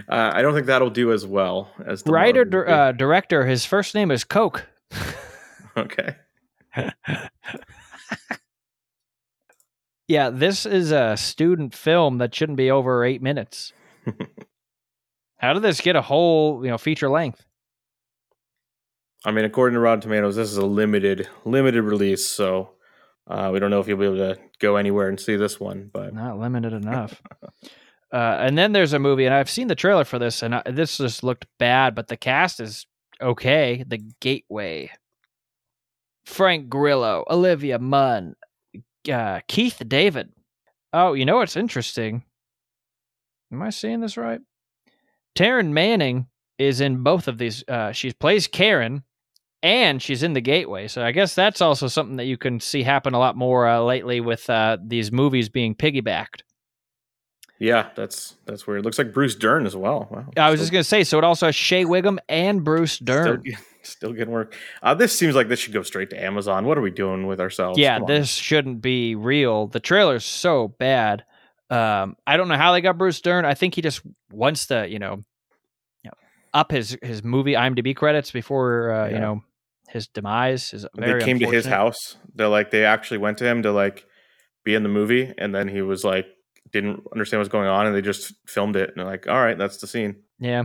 Uh, 0.08 0.30
I 0.32 0.42
don't 0.42 0.54
think 0.54 0.66
that'll 0.66 0.90
do 0.90 1.12
as 1.12 1.26
well 1.26 1.70
as 1.84 2.02
the 2.02 2.12
Writer, 2.12 2.44
dir- 2.44 2.68
uh, 2.68 2.92
director, 2.92 3.44
his 3.46 3.66
first 3.66 3.94
name 3.94 4.10
is 4.10 4.22
Coke. 4.22 4.66
okay. 5.76 6.16
Yeah, 10.08 10.28
this 10.28 10.66
is 10.66 10.92
a 10.92 11.16
student 11.16 11.74
film 11.74 12.18
that 12.18 12.34
shouldn't 12.34 12.58
be 12.58 12.70
over 12.70 13.02
eight 13.02 13.22
minutes. 13.22 13.72
How 15.38 15.54
did 15.54 15.62
this 15.62 15.80
get 15.80 15.96
a 15.96 16.02
whole, 16.02 16.62
you 16.62 16.70
know, 16.70 16.76
feature 16.76 17.08
length? 17.08 17.46
I 19.24 19.30
mean, 19.30 19.44
according 19.44 19.74
to 19.74 19.80
Rotten 19.80 20.00
Tomatoes, 20.00 20.36
this 20.36 20.50
is 20.50 20.56
a 20.56 20.66
limited 20.66 21.28
limited 21.44 21.82
release, 21.82 22.26
so 22.26 22.72
uh, 23.28 23.50
we 23.52 23.60
don't 23.60 23.70
know 23.70 23.80
if 23.80 23.86
you'll 23.86 23.98
be 23.98 24.06
able 24.06 24.16
to 24.16 24.38
go 24.58 24.76
anywhere 24.76 25.08
and 25.08 25.20
see 25.20 25.36
this 25.36 25.60
one. 25.60 25.90
But 25.92 26.14
Not 26.14 26.38
limited 26.38 26.72
enough. 26.72 27.22
uh, 28.12 28.16
and 28.40 28.58
then 28.58 28.72
there's 28.72 28.92
a 28.92 28.98
movie, 28.98 29.24
and 29.24 29.34
I've 29.34 29.50
seen 29.50 29.68
the 29.68 29.74
trailer 29.74 30.04
for 30.04 30.18
this, 30.18 30.42
and 30.42 30.56
I, 30.56 30.62
this 30.66 30.98
just 30.98 31.22
looked 31.22 31.46
bad, 31.58 31.94
but 31.94 32.08
the 32.08 32.16
cast 32.16 32.58
is 32.58 32.86
okay. 33.20 33.84
The 33.86 34.02
Gateway. 34.20 34.90
Frank 36.26 36.68
Grillo, 36.68 37.24
Olivia 37.28 37.78
Munn, 37.78 38.34
uh, 39.10 39.40
Keith 39.48 39.82
David. 39.86 40.30
Oh, 40.92 41.14
you 41.14 41.24
know 41.24 41.38
what's 41.38 41.56
interesting? 41.56 42.22
Am 43.52 43.62
I 43.62 43.70
seeing 43.70 44.00
this 44.00 44.16
right? 44.16 44.40
Taryn 45.36 45.70
Manning 45.70 46.26
is 46.58 46.80
in 46.80 47.02
both 47.02 47.28
of 47.28 47.38
these. 47.38 47.64
Uh, 47.66 47.92
she 47.92 48.12
plays 48.12 48.46
Karen, 48.46 49.02
and 49.62 50.02
she's 50.02 50.22
in 50.22 50.32
the 50.32 50.40
Gateway. 50.40 50.88
So 50.88 51.04
I 51.04 51.12
guess 51.12 51.34
that's 51.34 51.60
also 51.60 51.86
something 51.88 52.16
that 52.16 52.24
you 52.26 52.36
can 52.36 52.60
see 52.60 52.82
happen 52.82 53.14
a 53.14 53.18
lot 53.18 53.36
more 53.36 53.66
uh, 53.68 53.80
lately 53.80 54.20
with 54.20 54.48
uh, 54.50 54.78
these 54.84 55.12
movies 55.12 55.48
being 55.48 55.74
piggybacked. 55.74 56.42
yeah, 57.58 57.90
that's 57.94 58.34
that's 58.46 58.66
weird. 58.66 58.84
Looks 58.84 58.98
like 58.98 59.12
Bruce 59.12 59.34
Dern 59.36 59.66
as 59.66 59.76
well. 59.76 60.08
Wow. 60.10 60.26
I 60.36 60.50
was 60.50 60.58
Still- 60.58 60.62
just 60.64 60.72
gonna 60.72 60.84
say, 60.84 61.04
so 61.04 61.18
it 61.18 61.24
also 61.24 61.46
has 61.46 61.54
Shea 61.54 61.84
Whigham 61.84 62.18
and 62.28 62.64
Bruce 62.64 62.98
Dern. 62.98 63.40
get- 63.42 63.54
still 63.84 64.12
getting 64.12 64.32
work. 64.32 64.54
Uh, 64.82 64.94
this 64.94 65.16
seems 65.16 65.34
like 65.34 65.48
this 65.48 65.58
should 65.58 65.72
go 65.72 65.82
straight 65.82 66.10
to 66.10 66.22
Amazon. 66.22 66.66
What 66.66 66.78
are 66.78 66.82
we 66.82 66.90
doing 66.92 67.26
with 67.26 67.40
ourselves? 67.40 67.78
yeah, 67.78 67.98
this 68.06 68.30
shouldn't 68.30 68.80
be 68.80 69.14
real. 69.16 69.66
The 69.68 69.80
trailer's 69.80 70.24
so 70.24 70.68
bad. 70.78 71.24
Um, 71.70 72.16
I 72.26 72.36
don't 72.36 72.48
know 72.48 72.56
how 72.56 72.72
they 72.72 72.80
got 72.80 72.98
Bruce 72.98 73.20
Dern. 73.20 73.44
I 73.44 73.54
think 73.54 73.74
he 73.74 73.82
just 73.82 74.02
wants 74.30 74.66
to, 74.66 74.86
you 74.88 74.98
know, 74.98 75.24
up 76.54 76.70
his 76.70 76.98
his 77.00 77.24
movie 77.24 77.54
IMDb 77.54 77.96
credits 77.96 78.30
before 78.30 78.92
uh, 78.92 79.08
you 79.08 79.18
know 79.18 79.42
his 79.92 80.08
demise. 80.08 80.72
Is 80.74 80.86
they 80.96 81.18
came 81.20 81.38
to 81.40 81.46
his 81.50 81.66
house. 81.66 82.16
They're 82.34 82.48
like 82.48 82.70
they 82.70 82.84
actually 82.84 83.18
went 83.18 83.38
to 83.38 83.46
him 83.46 83.62
to 83.62 83.72
like 83.72 84.06
be 84.64 84.74
in 84.74 84.82
the 84.82 84.88
movie, 84.88 85.32
and 85.38 85.54
then 85.54 85.68
he 85.68 85.82
was 85.82 86.04
like 86.04 86.26
didn't 86.70 87.04
understand 87.12 87.40
what's 87.40 87.52
going 87.52 87.68
on, 87.68 87.86
and 87.86 87.94
they 87.94 88.00
just 88.02 88.34
filmed 88.46 88.76
it. 88.76 88.88
And 88.88 88.98
they're 88.98 89.06
like, 89.06 89.28
all 89.28 89.40
right, 89.40 89.58
that's 89.58 89.76
the 89.78 89.86
scene. 89.86 90.16
Yeah, 90.38 90.64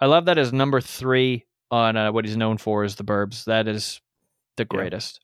I 0.00 0.06
love 0.06 0.26
that 0.26 0.38
as 0.38 0.52
number 0.52 0.80
three 0.80 1.46
on 1.70 1.96
uh, 1.96 2.12
what 2.12 2.24
he's 2.24 2.36
known 2.36 2.58
for 2.58 2.84
is 2.84 2.96
the 2.96 3.04
Burbs. 3.04 3.44
That 3.44 3.66
is 3.68 4.00
the 4.56 4.62
Yeah. 4.64 4.66
greatest. 4.76 5.20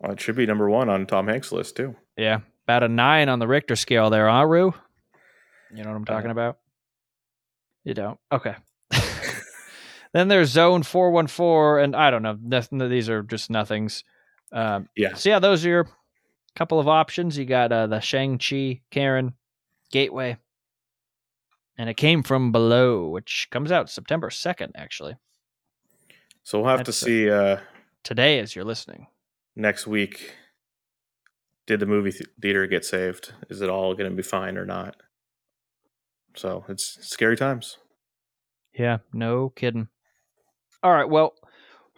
Well, 0.00 0.12
it 0.12 0.20
should 0.20 0.36
be 0.36 0.46
number 0.46 0.68
one 0.68 0.88
on 0.88 1.06
Tom 1.06 1.28
Hanks' 1.28 1.52
list 1.52 1.76
too. 1.76 1.96
Yeah, 2.16 2.40
about 2.66 2.82
a 2.82 2.88
nine 2.88 3.28
on 3.28 3.38
the 3.38 3.46
Richter 3.48 3.76
scale 3.76 4.10
there, 4.10 4.28
huh, 4.28 4.44
Rue? 4.44 4.74
You 5.74 5.82
know 5.82 5.90
what 5.90 5.96
I'm 5.96 6.04
talking 6.04 6.28
Uh, 6.30 6.32
about? 6.32 6.58
You 7.84 7.94
don't? 7.94 8.18
Okay. 8.32 8.54
Then 10.12 10.28
there's 10.28 10.50
Zone 10.50 10.82
414, 10.82 11.82
and 11.84 11.96
I 11.96 12.10
don't 12.10 12.22
know. 12.22 12.38
nothing- 12.40 12.78
These 12.88 13.08
are 13.08 13.22
just 13.22 13.50
nothings. 13.50 14.04
Um, 14.52 14.88
Yeah, 14.96 15.14
so, 15.14 15.28
yeah, 15.28 15.38
those 15.38 15.64
are 15.66 15.68
your 15.68 15.88
couple 16.54 16.78
of 16.80 16.88
options. 16.88 17.36
You 17.36 17.44
got 17.44 17.70
uh, 17.72 17.86
the 17.86 18.00
Shang-Chi, 18.00 18.80
Karen, 18.90 19.34
Gateway, 19.90 20.38
and 21.76 21.90
it 21.90 21.94
came 21.98 22.22
from 22.22 22.52
below, 22.52 23.08
which 23.08 23.48
comes 23.50 23.70
out 23.70 23.90
September 23.90 24.30
2nd, 24.30 24.70
actually. 24.74 25.16
so 26.42 26.60
we'll 26.60 26.70
have 26.70 26.84
That's 26.84 27.00
to 27.00 27.06
a- 27.06 27.08
see 27.08 27.30
uh, 27.30 27.58
Today, 28.04 28.38
as 28.38 28.54
you're 28.54 28.64
listening. 28.64 29.08
next 29.56 29.86
week. 29.86 30.34
Did 31.66 31.80
the 31.80 31.86
movie 31.86 32.12
th- 32.12 32.30
theater 32.40 32.64
get 32.68 32.84
saved? 32.84 33.32
Is 33.50 33.60
it 33.60 33.68
all 33.68 33.94
going 33.94 34.08
to 34.08 34.14
be 34.16 34.22
fine 34.22 34.56
or 34.56 34.64
not? 34.64 34.94
So 36.36 36.64
it's 36.68 37.04
scary 37.04 37.36
times. 37.36 37.78
Yeah, 38.78 38.98
no 39.12 39.48
kidding. 39.50 39.88
All 40.86 40.92
right, 40.92 41.08
well, 41.08 41.34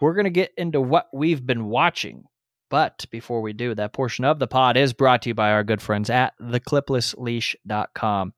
we're 0.01 0.15
going 0.15 0.23
to 0.23 0.31
get 0.31 0.51
into 0.57 0.81
what 0.81 1.09
we've 1.13 1.45
been 1.45 1.65
watching. 1.65 2.23
But 2.71 3.05
before 3.11 3.39
we 3.39 3.53
do, 3.53 3.75
that 3.75 3.93
portion 3.93 4.25
of 4.25 4.39
the 4.39 4.47
pod 4.47 4.77
is 4.77 4.93
brought 4.93 5.21
to 5.21 5.29
you 5.29 5.35
by 5.35 5.51
our 5.51 5.63
good 5.63 5.79
friends 5.79 6.09
at 6.09 6.33
thecliplessleash.com. 6.41 8.33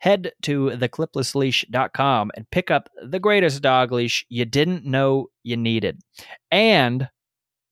Head 0.00 0.32
to 0.42 0.66
thecliplessleash.com 0.66 2.30
and 2.36 2.50
pick 2.50 2.70
up 2.70 2.90
the 3.02 3.18
greatest 3.18 3.62
dog 3.62 3.90
leash 3.90 4.26
you 4.28 4.44
didn't 4.44 4.84
know 4.84 5.28
you 5.42 5.56
needed. 5.56 6.02
And 6.50 7.08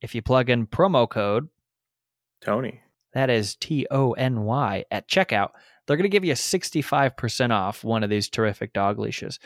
if 0.00 0.14
you 0.14 0.22
plug 0.22 0.48
in 0.48 0.66
promo 0.66 1.06
code, 1.06 1.50
Tony, 2.40 2.80
that 3.12 3.28
is 3.28 3.54
T 3.56 3.86
O 3.90 4.12
N 4.12 4.44
Y 4.44 4.84
at 4.90 5.10
checkout. 5.10 5.50
They're 5.86 5.98
going 5.98 6.04
to 6.04 6.08
give 6.08 6.24
you 6.24 6.32
65% 6.32 7.50
off 7.50 7.84
one 7.84 8.02
of 8.02 8.08
these 8.08 8.30
terrific 8.30 8.72
dog 8.72 8.98
leashes. 8.98 9.38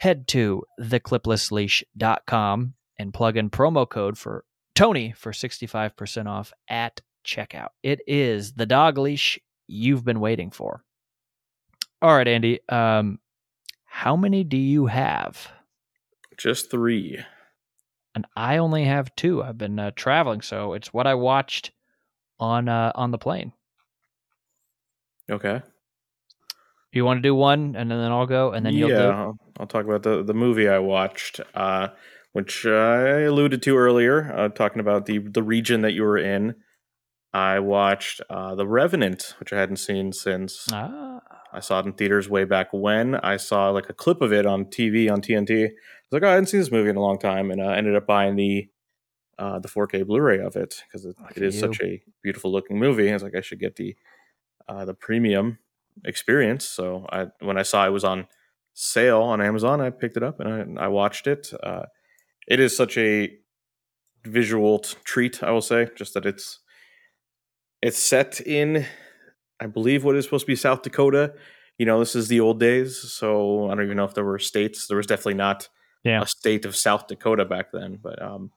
Head 0.00 0.28
to 0.28 0.64
thecliplessleash.com 0.80 2.74
and 2.98 3.14
plug 3.14 3.36
in 3.36 3.50
promo 3.50 3.88
code 3.88 4.18
for 4.18 4.44
Tony 4.74 5.12
for 5.12 5.32
65% 5.32 6.26
off 6.26 6.52
at 6.68 7.00
checkout. 7.24 7.68
It 7.82 8.00
is 8.06 8.54
the 8.54 8.66
dog 8.66 8.98
leash 8.98 9.38
you've 9.66 10.04
been 10.04 10.20
waiting 10.20 10.50
for. 10.50 10.82
All 12.02 12.16
right, 12.16 12.28
Andy. 12.28 12.60
Um, 12.68 13.18
how 13.84 14.16
many 14.16 14.42
do 14.42 14.56
you 14.56 14.86
have? 14.86 15.50
just 16.40 16.70
three. 16.70 17.18
And 18.14 18.26
I 18.34 18.56
only 18.56 18.84
have 18.84 19.14
two. 19.14 19.42
I've 19.42 19.58
been 19.58 19.78
uh, 19.78 19.92
traveling, 19.94 20.40
so 20.40 20.72
it's 20.72 20.92
what 20.92 21.06
I 21.06 21.14
watched 21.14 21.70
on 22.40 22.68
uh, 22.68 22.92
on 22.94 23.12
the 23.12 23.18
plane. 23.18 23.52
Okay. 25.30 25.62
You 26.92 27.04
want 27.04 27.18
to 27.18 27.22
do 27.22 27.34
one, 27.34 27.76
and 27.76 27.88
then 27.88 28.00
I'll 28.00 28.26
go, 28.26 28.50
and 28.50 28.66
then 28.66 28.74
you'll 28.74 28.90
yeah, 28.90 29.32
do. 29.32 29.38
I'll, 29.60 29.66
talk 29.66 29.84
about 29.84 30.02
the 30.02 30.22
the 30.22 30.34
movie 30.34 30.68
I 30.68 30.78
watched, 30.78 31.40
uh, 31.54 31.88
which 32.32 32.66
I 32.66 33.20
alluded 33.20 33.62
to 33.62 33.76
earlier, 33.76 34.32
uh, 34.32 34.48
talking 34.48 34.80
about 34.80 35.06
the 35.06 35.18
the 35.18 35.42
region 35.42 35.82
that 35.82 35.92
you 35.92 36.02
were 36.02 36.18
in. 36.18 36.54
I 37.32 37.60
watched 37.60 38.20
uh, 38.28 38.56
The 38.56 38.66
Revenant, 38.66 39.34
which 39.38 39.52
I 39.52 39.60
hadn't 39.60 39.76
seen 39.76 40.12
since 40.12 40.66
Ah, 40.72 41.20
I 41.52 41.60
saw 41.60 41.78
it 41.78 41.86
in 41.86 41.92
theaters 41.92 42.28
way 42.28 42.44
back 42.44 42.68
when. 42.72 43.14
I 43.14 43.36
saw 43.36 43.70
like 43.70 43.88
a 43.88 43.92
clip 43.92 44.20
of 44.20 44.32
it 44.32 44.46
on 44.46 44.64
TV 44.64 45.10
on 45.10 45.20
TNT. 45.20 45.66
I 45.66 45.70
was 45.70 45.72
like, 46.10 46.22
oh, 46.24 46.28
I 46.28 46.32
hadn't 46.32 46.46
seen 46.46 46.60
this 46.60 46.72
movie 46.72 46.90
in 46.90 46.96
a 46.96 47.00
long 47.00 47.18
time, 47.18 47.50
and 47.50 47.60
uh, 47.60 47.68
ended 47.68 47.94
up 47.94 48.06
buying 48.06 48.36
the 48.36 48.68
uh, 49.38 49.58
the 49.58 49.68
4K 49.68 50.06
Blu-ray 50.06 50.38
of 50.40 50.56
it 50.56 50.82
because 50.86 51.06
it, 51.06 51.16
it 51.34 51.42
is 51.42 51.54
you. 51.54 51.60
such 51.60 51.80
a 51.80 52.02
beautiful 52.22 52.52
looking 52.52 52.78
movie. 52.78 53.08
I 53.08 53.14
was 53.14 53.22
like, 53.22 53.36
I 53.36 53.40
should 53.40 53.60
get 53.60 53.76
the 53.76 53.96
uh, 54.68 54.84
the 54.84 54.94
premium 54.94 55.58
experience. 56.04 56.64
So 56.68 57.06
I 57.10 57.28
when 57.40 57.58
I 57.58 57.62
saw 57.62 57.86
it 57.86 57.90
was 57.90 58.04
on 58.04 58.26
sale 58.74 59.20
on 59.22 59.40
Amazon, 59.40 59.80
I 59.80 59.90
picked 59.90 60.16
it 60.16 60.22
up 60.22 60.40
and 60.40 60.78
I, 60.78 60.84
I 60.84 60.88
watched 60.88 61.26
it. 61.26 61.52
Uh, 61.62 61.84
it 62.48 62.60
is 62.60 62.76
such 62.76 62.96
a 62.98 63.30
visual 64.24 64.78
t- 64.80 64.96
treat, 65.04 65.42
I 65.42 65.50
will 65.50 65.60
say. 65.62 65.88
Just 65.96 66.14
that 66.14 66.26
it's 66.26 66.60
it's 67.82 67.98
set 67.98 68.40
in, 68.40 68.84
I 69.60 69.66
believe, 69.66 70.04
what 70.04 70.16
is 70.16 70.24
supposed 70.24 70.42
to 70.46 70.50
be 70.52 70.56
South 70.56 70.82
Dakota. 70.82 71.34
You 71.78 71.86
know, 71.86 71.98
this 71.98 72.14
is 72.14 72.28
the 72.28 72.40
old 72.40 72.60
days, 72.60 72.98
so 72.98 73.70
I 73.70 73.74
don't 73.74 73.84
even 73.84 73.96
know 73.96 74.04
if 74.04 74.12
there 74.14 74.24
were 74.24 74.38
states. 74.38 74.86
There 74.86 74.98
was 74.98 75.06
definitely 75.06 75.34
not 75.34 75.68
Yeah. 76.04 76.20
a 76.22 76.26
state 76.26 76.66
of 76.66 76.76
South 76.76 77.06
Dakota 77.06 77.44
back 77.46 77.72
then, 77.72 77.98
but 78.02 78.20
um, 78.20 78.50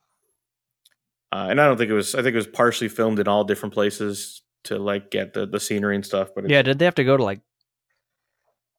uh, 1.32 1.46
and 1.50 1.60
I 1.60 1.66
don't 1.66 1.78
think 1.78 1.90
it 1.90 1.94
was. 1.94 2.14
I 2.14 2.18
think 2.22 2.34
it 2.34 2.36
was 2.36 2.46
partially 2.46 2.88
filmed 2.88 3.18
in 3.18 3.26
all 3.26 3.44
different 3.44 3.72
places 3.74 4.42
to 4.64 4.78
like 4.78 5.10
get 5.10 5.32
the 5.32 5.46
the 5.46 5.58
scenery 5.60 5.94
and 5.94 6.04
stuff. 6.04 6.28
But 6.34 6.48
Yeah, 6.50 6.62
did 6.62 6.78
they 6.78 6.84
have 6.84 6.94
to 6.96 7.04
go 7.04 7.16
to 7.16 7.24
like 7.24 7.40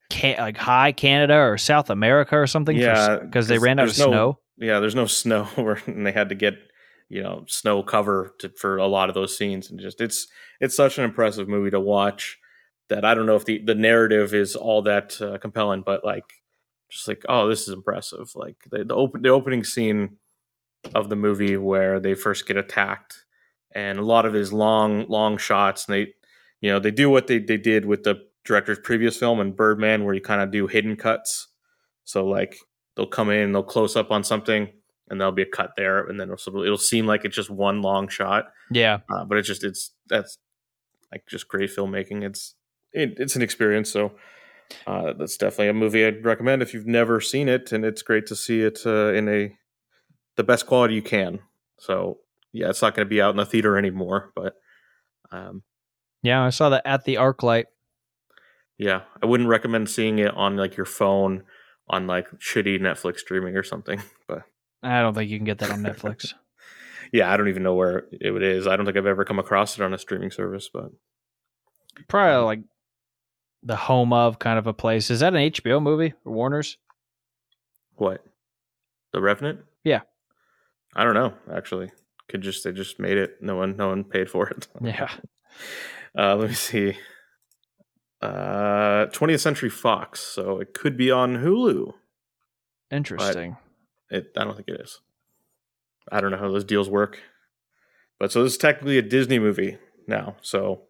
can, 0.10 0.38
like 0.38 0.58
high 0.58 0.92
Canada 0.92 1.36
or 1.36 1.58
South 1.58 1.90
America 1.90 2.38
or 2.38 2.48
something? 2.48 2.76
Yeah, 2.76 3.18
because 3.18 3.48
they 3.48 3.58
ran 3.58 3.80
out 3.80 3.90
of 3.90 3.98
no- 3.98 4.08
snow. 4.08 4.40
yeah, 4.58 4.80
there's 4.80 4.96
no 4.96 5.06
snow, 5.06 5.46
where 5.56 5.82
and 5.86 6.06
they 6.06 6.12
had 6.12 6.30
to 6.30 6.36
get 6.36 6.56
you 7.10 7.22
know 7.22 7.46
snow 7.48 7.84
cover 7.84 8.34
to, 8.40 8.50
for 8.50 8.78
a 8.78 8.88
lot 8.88 9.10
of 9.10 9.16
those 9.16 9.38
scenes, 9.38 9.70
and 9.70 9.80
just 9.80 10.02
it's 10.02 10.28
it's 10.60 10.76
such 10.76 10.98
an 10.98 11.04
impressive 11.04 11.48
movie 11.48 11.72
to 11.72 11.80
watch 11.80 12.38
that 12.90 13.06
I 13.06 13.14
don't 13.14 13.26
know 13.26 13.36
if 13.36 13.46
the 13.46 13.62
the 13.64 13.76
narrative 13.76 14.34
is 14.34 14.56
all 14.56 14.82
that 14.84 15.20
uh, 15.22 15.38
compelling, 15.38 15.82
but 15.82 16.06
like 16.06 16.26
just 16.90 17.08
like 17.08 17.24
oh, 17.28 17.48
this 17.48 17.68
is 17.68 17.74
impressive. 17.74 18.32
Like 18.36 18.58
the 18.70 18.84
the 18.84 18.96
open 18.96 19.22
the 19.22 19.30
opening 19.30 19.64
scene 19.64 20.18
of 20.94 21.10
the 21.10 21.16
movie 21.16 21.58
where 21.58 22.00
they 22.00 22.14
first 22.14 22.48
get 22.48 22.58
attacked, 22.58 23.26
and 23.74 23.98
a 23.98 24.04
lot 24.04 24.26
of 24.26 24.34
his 24.34 24.54
long 24.54 25.08
long 25.08 25.38
shots, 25.38 25.88
and 25.88 25.96
they 25.96 26.14
you 26.62 26.72
know 26.72 26.80
they 26.80 26.92
do 26.92 27.10
what 27.10 27.28
they 27.28 27.40
they 27.40 27.58
did 27.58 27.86
with 27.86 28.04
the 28.04 28.16
director's 28.46 28.80
previous 28.80 29.18
film 29.18 29.40
and 29.40 29.56
Birdman, 29.56 30.06
where 30.06 30.14
you 30.14 30.22
kind 30.22 30.42
of 30.42 30.52
do 30.52 30.68
hidden 30.68 30.96
cuts. 30.96 31.48
So 32.04 32.26
like 32.26 32.58
they'll 32.96 33.08
come 33.08 33.30
in, 33.30 33.52
they'll 33.52 33.64
close 33.64 33.96
up 33.96 34.12
on 34.12 34.24
something, 34.24 34.70
and 35.10 35.20
there'll 35.20 35.34
be 35.34 35.42
a 35.42 35.48
cut 35.48 35.72
there, 35.76 36.06
and 36.06 36.20
then 36.20 36.32
it'll, 36.32 36.64
it'll 36.64 36.78
seem 36.78 37.06
like 37.06 37.26
it's 37.26 37.36
just 37.36 37.50
one 37.50 37.82
long 37.82 38.08
shot, 38.08 38.52
Yeah, 38.72 39.00
uh, 39.10 39.26
but 39.26 39.38
it's 39.38 39.48
just 39.48 39.64
it's 39.64 39.92
that's 40.08 40.38
like 41.12 41.26
just 41.28 41.48
great 41.48 41.70
filmmaking. 41.76 42.24
It's 42.24 42.56
it, 42.94 43.16
it's 43.18 43.36
an 43.36 43.42
experience, 43.42 43.92
so 43.92 44.14
uh, 44.88 45.14
that's 45.14 45.38
definitely 45.38 45.70
a 45.70 45.74
movie 45.74 46.06
I'd 46.06 46.26
recommend 46.26 46.62
if 46.62 46.74
you've 46.74 46.88
never 46.88 47.20
seen 47.22 47.50
it, 47.50 47.72
and 47.72 47.86
it's 47.86 48.02
great 48.02 48.26
to 48.28 48.36
see 48.36 48.62
it 48.62 48.80
uh, 48.86 49.14
in 49.14 49.28
a 49.28 49.56
the 50.36 50.44
best 50.44 50.66
quality 50.66 50.96
you 50.96 51.02
can. 51.02 51.40
So 51.80 52.20
yeah, 52.52 52.70
it's 52.70 52.82
not 52.82 52.96
going 52.96 53.06
to 53.06 53.10
be 53.10 53.22
out 53.22 53.32
in 53.32 53.38
the 53.38 53.46
theater 53.46 53.78
anymore, 53.78 54.32
but 54.36 54.56
um, 55.32 55.64
yeah, 56.22 56.44
I 56.44 56.50
saw 56.50 56.70
that 56.70 56.84
at 56.86 57.04
the 57.04 57.16
ArcLight. 57.16 57.66
Yeah, 58.78 59.02
I 59.22 59.26
wouldn't 59.26 59.50
recommend 59.50 59.90
seeing 59.90 60.20
it 60.20 60.34
on 60.36 60.58
like 60.58 60.78
your 60.78 60.86
phone 60.86 61.44
on 61.88 62.08
like 62.08 62.28
shitty 62.40 62.80
Netflix 62.80 63.20
streaming 63.20 63.56
or 63.56 63.64
something, 63.64 64.02
but. 64.28 64.44
I 64.84 65.02
don't 65.02 65.16
think 65.16 65.32
you 65.32 65.40
can 65.40 65.46
get 65.46 65.58
that 65.60 65.72
on 65.72 65.82
Netflix. 65.82 66.34
yeah, 67.12 67.32
I 67.32 67.38
don't 67.38 67.48
even 67.50 67.64
know 67.64 67.74
where 67.74 68.06
it 68.12 68.44
is. 68.44 68.68
I 68.68 68.76
don't 68.76 68.86
think 68.86 68.98
I've 68.98 69.08
ever 69.08 69.26
come 69.26 69.40
across 69.40 69.80
it 69.80 69.84
on 69.84 69.96
a 69.96 69.98
streaming 69.98 70.30
service, 70.30 70.70
but 70.72 70.92
Probably 72.08 72.44
like 72.44 72.60
the 73.64 73.76
home 73.76 74.14
of 74.14 74.38
kind 74.40 74.60
of 74.60 74.68
a 74.68 74.74
place. 74.74 75.10
Is 75.10 75.22
that 75.22 75.34
an 75.34 75.52
HBO 75.52 75.82
movie 75.82 76.14
or 76.24 76.34
Warner's? 76.34 76.78
what? 77.96 78.24
The 79.14 79.22
Revenant? 79.22 79.62
Yeah. 79.84 80.02
I 80.96 81.04
don't 81.04 81.14
know, 81.14 81.34
actually. 81.52 81.92
Could 82.28 82.42
just 82.42 82.64
they 82.64 82.72
just 82.72 83.00
made 83.00 83.18
it. 83.18 83.38
No 83.42 83.56
one 83.56 83.78
no 83.78 83.90
one 83.90 84.04
paid 84.04 84.30
for 84.30 84.50
it. 84.50 84.68
Yeah. 84.82 85.10
Uh 86.18 86.36
let 86.36 86.50
me 86.50 86.56
see. 86.56 86.98
Uh 88.22 89.08
20th 89.08 89.42
Century 89.42 89.70
Fox, 89.70 90.20
so 90.22 90.60
it 90.60 90.74
could 90.74 90.98
be 90.98 91.12
on 91.12 91.38
Hulu. 91.38 91.94
Interesting. 92.92 93.58
It 94.10 94.32
I 94.38 94.44
don't 94.44 94.56
think 94.56 94.70
it 94.70 94.82
is. 94.82 95.00
I 96.12 96.22
don't 96.22 96.32
know 96.32 96.38
how 96.38 96.50
those 96.50 96.64
deals 96.64 96.90
work. 96.90 97.20
But 98.20 98.32
so 98.32 98.44
this 98.44 98.54
is 98.54 98.58
technically 98.58 98.98
a 98.98 99.02
Disney 99.02 99.40
movie 99.40 99.78
now. 100.08 100.38
So 100.42 100.84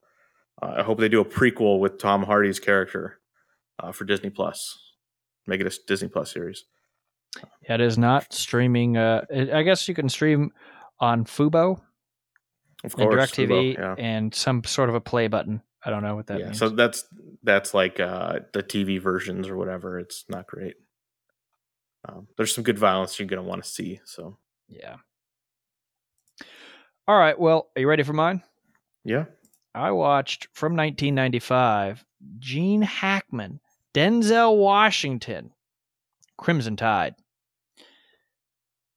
uh, 0.62 0.76
I 0.78 0.84
hope 0.84 1.00
they 1.00 1.10
do 1.10 1.22
a 1.22 1.26
prequel 1.26 1.80
with 1.80 1.98
Tom 1.98 2.24
Hardy's 2.24 2.60
character 2.60 3.20
uh, 3.80 3.92
for 3.92 4.06
Disney 4.06 4.30
Plus. 4.30 4.78
Make 5.48 5.62
it 5.62 5.68
a 5.68 5.80
Disney 5.88 6.08
Plus 6.08 6.32
series. 6.32 6.66
Yeah, 7.68 7.76
it 7.76 7.82
is 7.82 7.98
not 7.98 8.32
streaming. 8.34 8.98
Uh, 8.98 9.26
I 9.32 9.64
guess 9.64 9.88
you 9.88 9.96
can 9.96 10.10
stream 10.10 10.52
on 11.00 11.26
Fubo 11.26 11.82
Of 12.84 12.94
and 12.94 12.94
course, 12.94 13.32
DirecTV 13.32 13.48
Fubo, 13.48 13.74
yeah. 13.78 13.96
and 13.98 14.34
some 14.34 14.64
sort 14.64 14.90
of 14.90 14.96
a 14.96 15.02
play 15.02 15.28
button. 15.28 15.62
I 15.86 15.92
don't 15.92 16.04
know 16.04 16.16
what 16.16 16.28
that 16.28 16.40
yeah. 16.40 16.46
means. 16.46 16.60
So 16.60 16.70
that's 16.70 17.06
that's 17.44 17.74
like 17.74 18.00
uh, 18.00 18.40
the 18.54 18.64
TV 18.64 19.00
versions 19.00 19.48
or 19.48 19.56
whatever. 19.56 20.00
It's 20.00 20.26
not 20.28 20.48
great. 20.48 20.76
Um, 22.08 22.28
there's 22.38 22.54
some 22.54 22.64
good 22.64 22.80
violence 22.80 23.20
you're 23.20 23.28
gonna 23.28 23.44
want 23.44 23.64
to 23.64 23.70
see. 23.70 24.00
So 24.06 24.38
yeah. 24.68 24.98
All 27.08 27.18
right. 27.18 27.40
Well, 27.40 27.70
are 27.76 27.80
you 27.80 27.88
ready 27.88 28.04
for 28.04 28.14
mine? 28.14 28.42
yeah, 29.06 29.26
I 29.74 29.92
watched 29.92 30.48
from 30.54 30.76
1995 30.76 32.04
Gene 32.40 32.82
Hackman, 32.82 33.60
Denzel 33.94 34.58
Washington, 34.58 35.52
Crimson 36.38 36.76
Tide. 36.76 37.16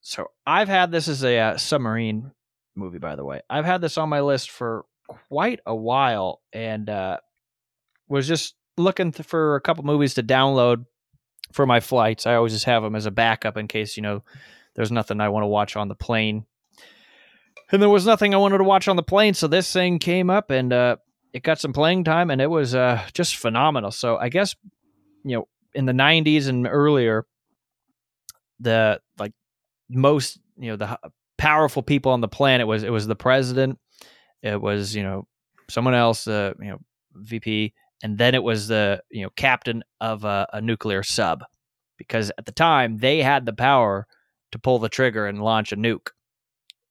So 0.00 0.30
I've 0.46 0.68
had 0.68 0.90
this 0.90 1.06
as 1.06 1.22
a 1.22 1.38
uh, 1.38 1.56
submarine 1.58 2.32
movie, 2.74 2.98
by 2.98 3.14
the 3.14 3.24
way. 3.24 3.42
I've 3.50 3.66
had 3.66 3.82
this 3.82 3.98
on 3.98 4.08
my 4.08 4.22
list 4.22 4.50
for 4.50 4.86
quite 5.08 5.60
a 5.66 5.74
while 5.74 6.40
and 6.52 6.88
uh, 6.88 7.18
was 8.08 8.28
just 8.28 8.54
looking 8.76 9.12
for 9.12 9.56
a 9.56 9.60
couple 9.60 9.84
movies 9.84 10.14
to 10.14 10.22
download 10.22 10.84
for 11.52 11.66
my 11.66 11.80
flights. 11.80 12.26
I 12.26 12.34
always 12.34 12.52
just 12.52 12.66
have 12.66 12.82
them 12.82 12.94
as 12.94 13.06
a 13.06 13.10
backup 13.10 13.56
in 13.56 13.68
case, 13.68 13.96
you 13.96 14.02
know, 14.02 14.22
there's 14.76 14.92
nothing 14.92 15.20
I 15.20 15.28
want 15.30 15.42
to 15.42 15.48
watch 15.48 15.76
on 15.76 15.88
the 15.88 15.94
plane. 15.94 16.44
And 17.72 17.82
there 17.82 17.88
was 17.88 18.06
nothing 18.06 18.34
I 18.34 18.38
wanted 18.38 18.58
to 18.58 18.64
watch 18.64 18.88
on 18.88 18.96
the 18.96 19.02
plane, 19.02 19.34
so 19.34 19.46
this 19.46 19.70
thing 19.72 19.98
came 19.98 20.30
up 20.30 20.50
and 20.50 20.72
uh, 20.72 20.96
it 21.32 21.42
got 21.42 21.60
some 21.60 21.72
playing 21.72 22.04
time 22.04 22.30
and 22.30 22.40
it 22.40 22.48
was 22.48 22.74
uh, 22.74 23.02
just 23.12 23.36
phenomenal. 23.36 23.90
So 23.90 24.16
I 24.16 24.28
guess, 24.28 24.54
you 25.24 25.36
know, 25.36 25.48
in 25.74 25.84
the 25.84 25.92
90s 25.92 26.48
and 26.48 26.66
earlier, 26.66 27.26
the 28.60 29.00
like 29.18 29.32
most, 29.90 30.38
you 30.56 30.70
know, 30.70 30.76
the 30.76 30.98
powerful 31.36 31.82
people 31.82 32.12
on 32.12 32.20
the 32.20 32.28
planet 32.28 32.66
was 32.66 32.82
it 32.82 32.90
was 32.90 33.06
the 33.06 33.16
president, 33.16 33.78
it 34.42 34.60
was, 34.60 34.94
you 34.94 35.02
know, 35.02 35.26
someone 35.68 35.94
else, 35.94 36.26
uh, 36.26 36.52
you 36.60 36.68
know, 36.68 36.78
VP, 37.14 37.74
and 38.02 38.16
then 38.18 38.34
it 38.34 38.42
was 38.42 38.68
the, 38.68 39.02
you 39.10 39.22
know, 39.22 39.30
captain 39.36 39.82
of 40.00 40.24
a, 40.24 40.46
a 40.52 40.60
nuclear 40.60 41.02
sub 41.02 41.44
because 41.96 42.30
at 42.38 42.46
the 42.46 42.52
time 42.52 42.98
they 42.98 43.22
had 43.22 43.44
the 43.44 43.52
power 43.52 44.06
to 44.52 44.58
pull 44.58 44.78
the 44.78 44.88
trigger 44.88 45.26
and 45.26 45.42
launch 45.42 45.72
a 45.72 45.76
nuke. 45.76 46.10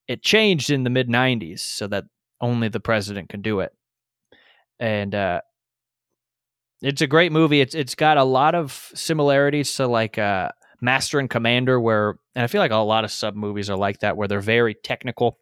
It 0.07 0.21
changed 0.21 0.69
in 0.69 0.83
the 0.83 0.89
mid 0.89 1.07
90s 1.09 1.59
so 1.59 1.87
that 1.87 2.05
only 2.39 2.67
the 2.67 2.79
president 2.79 3.29
can 3.29 3.41
do 3.41 3.61
it. 3.61 3.73
And 4.79 5.15
uh, 5.15 5.41
it's 6.81 7.01
a 7.01 7.07
great 7.07 7.31
movie. 7.31 7.61
It's 7.61 7.73
it's 7.73 7.95
got 7.95 8.17
a 8.17 8.23
lot 8.23 8.53
of 8.53 8.91
similarities 8.93 9.73
to 9.75 9.87
like 9.87 10.17
uh, 10.17 10.49
Master 10.81 11.19
and 11.19 11.29
Commander, 11.29 11.79
where 11.79 12.19
and 12.35 12.43
I 12.43 12.47
feel 12.47 12.61
like 12.61 12.71
a 12.71 12.75
lot 12.77 13.03
of 13.03 13.11
sub 13.11 13.35
movies 13.35 13.69
are 13.69 13.77
like 13.77 13.99
that, 13.99 14.15
where 14.15 14.27
they're 14.27 14.39
very 14.39 14.75
technical 14.75 15.39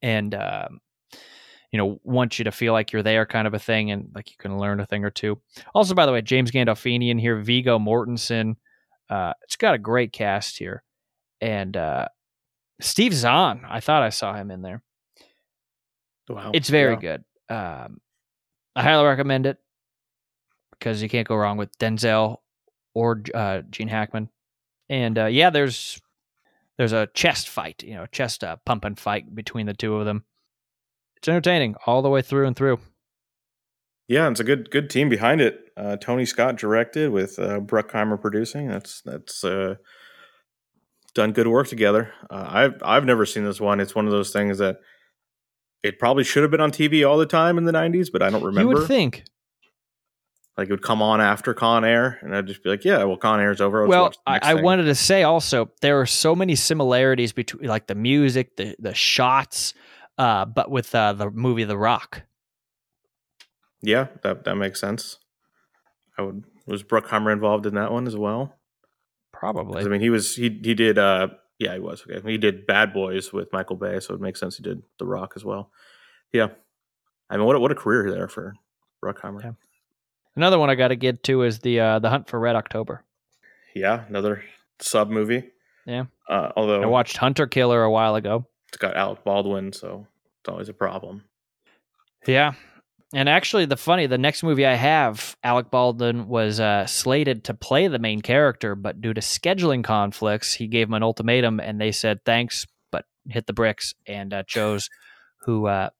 and 0.00 0.34
um, 0.34 0.80
you 1.74 1.78
know 1.78 1.98
want 2.04 2.38
you 2.38 2.44
to 2.44 2.52
feel 2.52 2.72
like 2.72 2.92
you're 2.92 3.02
there, 3.02 3.26
kind 3.26 3.48
of 3.48 3.52
a 3.54 3.58
thing, 3.58 3.90
and 3.90 4.08
like 4.14 4.30
you 4.30 4.36
can 4.38 4.58
learn 4.58 4.78
a 4.78 4.86
thing 4.86 5.04
or 5.04 5.10
two. 5.10 5.40
Also, 5.74 5.92
by 5.92 6.06
the 6.06 6.12
way, 6.12 6.22
James 6.22 6.52
Gandolfini 6.52 7.10
in 7.10 7.18
here, 7.18 7.40
Viggo 7.40 7.80
Mortensen. 7.80 8.54
Uh, 9.10 9.32
it's 9.42 9.56
got 9.56 9.74
a 9.74 9.78
great 9.78 10.12
cast 10.12 10.56
here, 10.56 10.84
and 11.40 11.76
uh, 11.76 12.06
Steve 12.80 13.12
Zahn. 13.12 13.62
I 13.68 13.80
thought 13.80 14.04
I 14.04 14.10
saw 14.10 14.34
him 14.34 14.52
in 14.52 14.62
there. 14.62 14.82
wow, 16.28 16.52
It's 16.54 16.68
very 16.68 16.94
Yeah. 16.94 17.00
good. 17.00 17.24
Um, 17.52 18.00
I 18.76 18.84
highly 18.84 19.04
recommend 19.08 19.46
it 19.46 19.58
because 20.70 21.02
you 21.02 21.08
can't 21.08 21.26
go 21.26 21.34
wrong 21.34 21.56
with 21.56 21.76
Denzel 21.78 22.36
or 22.94 23.20
uh, 23.34 23.62
Gene 23.68 23.88
Hackman. 23.88 24.28
And 24.88 25.18
uh, 25.18 25.26
yeah, 25.26 25.50
there's 25.50 26.00
there's 26.78 26.92
a 26.92 27.08
chest 27.14 27.48
fight, 27.48 27.82
you 27.82 27.94
know, 27.94 28.06
chest 28.06 28.44
uh, 28.44 28.58
pumping 28.64 28.94
fight 28.94 29.34
between 29.34 29.66
the 29.66 29.74
two 29.74 29.96
of 29.96 30.06
them. 30.06 30.24
It's 31.24 31.28
entertaining 31.30 31.74
all 31.86 32.02
the 32.02 32.10
way 32.10 32.20
through 32.20 32.46
and 32.46 32.54
through. 32.54 32.80
Yeah, 34.08 34.28
it's 34.28 34.40
a 34.40 34.44
good 34.44 34.70
good 34.70 34.90
team 34.90 35.08
behind 35.08 35.40
it. 35.40 35.58
Uh, 35.74 35.96
Tony 35.96 36.26
Scott 36.26 36.56
directed 36.56 37.12
with 37.12 37.38
uh, 37.38 37.60
Bruckheimer 37.60 38.20
producing. 38.20 38.68
That's 38.68 39.00
that's 39.00 39.42
uh, 39.42 39.76
done 41.14 41.32
good 41.32 41.48
work 41.48 41.66
together. 41.66 42.12
Uh, 42.28 42.46
I've 42.46 42.82
I've 42.82 43.06
never 43.06 43.24
seen 43.24 43.42
this 43.42 43.58
one. 43.58 43.80
It's 43.80 43.94
one 43.94 44.04
of 44.04 44.12
those 44.12 44.34
things 44.34 44.58
that 44.58 44.80
it 45.82 45.98
probably 45.98 46.24
should 46.24 46.42
have 46.42 46.50
been 46.50 46.60
on 46.60 46.70
TV 46.70 47.08
all 47.08 47.16
the 47.16 47.24
time 47.24 47.56
in 47.56 47.64
the 47.64 47.72
'90s, 47.72 48.12
but 48.12 48.20
I 48.20 48.28
don't 48.28 48.44
remember. 48.44 48.72
You 48.72 48.78
would 48.80 48.86
think. 48.86 49.24
like 50.58 50.68
it 50.68 50.72
would 50.72 50.82
come 50.82 51.00
on 51.00 51.22
after 51.22 51.54
Con 51.54 51.86
Air, 51.86 52.18
and 52.20 52.36
I'd 52.36 52.46
just 52.46 52.62
be 52.62 52.68
like, 52.68 52.84
"Yeah, 52.84 53.02
well, 53.04 53.16
Con 53.16 53.40
Air's 53.40 53.62
over." 53.62 53.88
Let's 53.88 53.88
well, 53.88 54.12
I, 54.26 54.40
I 54.42 54.54
thing." 54.56 54.62
wanted 54.62 54.84
to 54.84 54.94
say 54.94 55.22
also 55.22 55.70
there 55.80 55.98
are 56.02 56.06
so 56.06 56.36
many 56.36 56.54
similarities 56.54 57.32
between 57.32 57.66
like 57.66 57.86
the 57.86 57.94
music, 57.94 58.58
the 58.58 58.76
the 58.78 58.92
shots, 58.92 59.72
uh, 60.18 60.44
but 60.44 60.70
with 60.70 60.94
uh, 60.94 61.12
the 61.12 61.30
movie 61.30 61.64
The 61.64 61.78
Rock. 61.78 62.22
Yeah, 63.82 64.08
that 64.22 64.44
that 64.44 64.56
makes 64.56 64.80
sense. 64.80 65.18
I 66.16 66.22
would 66.22 66.44
was 66.66 66.82
Bruckheimer 66.82 67.32
involved 67.32 67.66
in 67.66 67.74
that 67.74 67.92
one 67.92 68.06
as 68.06 68.16
well. 68.16 68.56
Probably. 69.32 69.84
I 69.84 69.88
mean, 69.88 70.00
he 70.00 70.10
was 70.10 70.34
he 70.36 70.44
he 70.62 70.74
did 70.74 70.98
uh 70.98 71.28
yeah 71.58 71.74
he 71.74 71.80
was 71.80 72.02
okay. 72.08 72.20
He 72.30 72.38
did 72.38 72.66
Bad 72.66 72.92
Boys 72.94 73.32
with 73.32 73.52
Michael 73.52 73.76
Bay, 73.76 74.00
so 74.00 74.14
it 74.14 74.20
makes 74.20 74.40
sense 74.40 74.56
he 74.56 74.62
did 74.62 74.82
The 74.98 75.04
Rock 75.06 75.34
as 75.36 75.44
well. 75.44 75.70
Yeah, 76.32 76.48
I 77.28 77.36
mean, 77.36 77.46
what 77.46 77.56
a, 77.56 77.60
what 77.60 77.72
a 77.72 77.74
career 77.74 78.10
there 78.10 78.28
for 78.28 78.54
Bruckheimer. 79.04 79.40
Yeah. 79.42 79.46
Yeah, 79.48 79.52
Another 80.36 80.58
one 80.58 80.70
I 80.70 80.74
got 80.74 80.88
to 80.88 80.96
get 80.96 81.22
to 81.24 81.42
is 81.42 81.58
the 81.60 81.80
uh, 81.80 81.98
the 81.98 82.08
Hunt 82.10 82.28
for 82.28 82.40
Red 82.40 82.56
October. 82.56 83.04
Yeah, 83.74 84.04
another 84.08 84.42
sub 84.80 85.10
movie. 85.10 85.44
Yeah. 85.84 86.04
uh, 86.28 86.52
although 86.56 86.82
I 86.82 86.86
watched 86.86 87.18
Hunter 87.18 87.46
Killer 87.46 87.82
a 87.82 87.90
while 87.90 88.14
ago. 88.14 88.46
It's 88.74 88.80
got 88.80 88.96
Alec 88.96 89.22
Baldwin, 89.22 89.72
so 89.72 90.08
it's 90.40 90.48
always 90.48 90.68
a 90.68 90.72
problem. 90.72 91.22
Yeah. 92.26 92.54
And 93.14 93.28
actually, 93.28 93.66
the 93.66 93.76
funny, 93.76 94.08
the 94.08 94.18
next 94.18 94.42
movie 94.42 94.66
I 94.66 94.74
have, 94.74 95.36
Alec 95.44 95.70
Baldwin 95.70 96.26
was 96.26 96.58
uh, 96.58 96.84
slated 96.86 97.44
to 97.44 97.54
play 97.54 97.86
the 97.86 98.00
main 98.00 98.20
character, 98.20 98.74
but 98.74 99.00
due 99.00 99.14
to 99.14 99.20
scheduling 99.20 99.84
conflicts, 99.84 100.54
he 100.54 100.66
gave 100.66 100.88
him 100.88 100.94
an 100.94 101.04
ultimatum, 101.04 101.60
and 101.60 101.80
they 101.80 101.92
said 101.92 102.24
thanks, 102.24 102.66
but 102.90 103.04
hit 103.28 103.46
the 103.46 103.52
bricks, 103.52 103.94
and 104.08 104.34
uh, 104.34 104.42
chose 104.42 104.90
who 105.42 105.66
uh, 105.66 105.90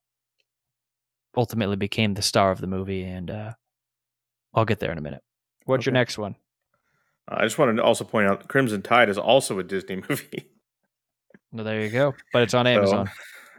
ultimately 1.37 1.77
became 1.77 2.15
the 2.15 2.23
star 2.23 2.51
of 2.51 2.61
the 2.61 2.67
movie. 2.67 3.05
And 3.05 3.31
uh, 3.31 3.53
I'll 4.53 4.65
get 4.65 4.81
there 4.81 4.91
in 4.91 4.99
a 4.99 5.03
minute. 5.03 5.23
What's 5.65 5.87
your 5.87 5.93
next 5.93 6.19
one? 6.19 6.35
Uh, 7.31 7.37
I 7.39 7.45
just 7.45 7.57
wanted 7.57 7.77
to 7.77 7.85
also 7.85 8.03
point 8.03 8.27
out 8.27 8.49
Crimson 8.49 8.83
Tide 8.83 9.09
is 9.09 9.19
also 9.19 9.61
a 9.61 9.63
Disney 9.63 10.03
movie. 10.09 10.49
Well, 11.55 11.65
there 11.65 11.81
you 11.83 11.89
go. 11.91 12.15
But 12.33 12.43
it's 12.43 12.53
on 12.55 12.67
So, 12.67 12.71
Amazon. 12.71 13.11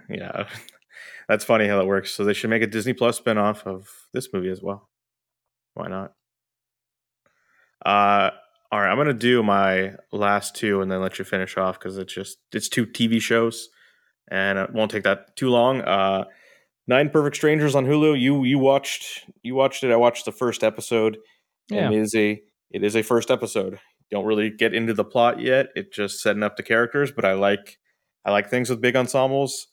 yeah, 0.09 0.47
that's 1.29 1.45
funny 1.45 1.67
how 1.67 1.77
that 1.79 1.85
works. 1.87 2.11
So 2.13 2.23
they 2.25 2.33
should 2.33 2.49
make 2.51 2.61
a 2.61 2.67
Disney 2.67 2.93
Plus 2.93 3.19
spinoff 3.19 3.65
of 3.65 3.87
this 4.13 4.27
movie 4.33 4.49
as 4.49 4.61
well. 4.61 4.89
Why 5.73 5.87
not? 5.87 6.13
Uh, 7.85 8.31
all 8.71 8.79
right, 8.81 8.91
I'm 8.91 8.97
gonna 8.97 9.13
do 9.13 9.43
my 9.43 9.93
last 10.11 10.55
two 10.55 10.81
and 10.81 10.91
then 10.91 11.01
let 11.01 11.19
you 11.19 11.25
finish 11.25 11.57
off 11.57 11.79
because 11.79 11.97
it's 11.97 12.13
just 12.13 12.37
it's 12.51 12.67
two 12.69 12.85
TV 12.85 13.21
shows, 13.21 13.69
and 14.29 14.59
it 14.59 14.73
won't 14.73 14.91
take 14.91 15.03
that 15.03 15.35
too 15.35 15.49
long. 15.49 15.81
Uh, 15.81 16.25
Nine 16.87 17.09
Perfect 17.09 17.35
Strangers 17.35 17.75
on 17.75 17.85
Hulu. 17.85 18.19
You 18.19 18.43
you 18.43 18.59
watched 18.59 19.25
you 19.43 19.55
watched 19.55 19.83
it. 19.83 19.91
I 19.91 19.95
watched 19.95 20.25
the 20.25 20.31
first 20.31 20.63
episode. 20.63 21.17
Yeah. 21.69 21.89
It 21.91 21.97
is 21.97 22.13
a 22.15 22.41
it 22.71 22.83
is 22.83 22.95
a 22.95 23.03
first 23.03 23.31
episode. 23.31 23.79
Don't 24.11 24.25
really 24.25 24.49
get 24.49 24.73
into 24.73 24.93
the 24.93 25.03
plot 25.05 25.39
yet. 25.39 25.67
It 25.75 25.91
just 25.93 26.19
setting 26.21 26.43
up 26.43 26.57
the 26.57 26.63
characters, 26.63 27.11
but 27.11 27.25
I 27.25 27.33
like 27.33 27.77
I 28.25 28.31
like 28.31 28.49
things 28.49 28.69
with 28.69 28.81
big 28.81 28.95
ensembles 28.95 29.67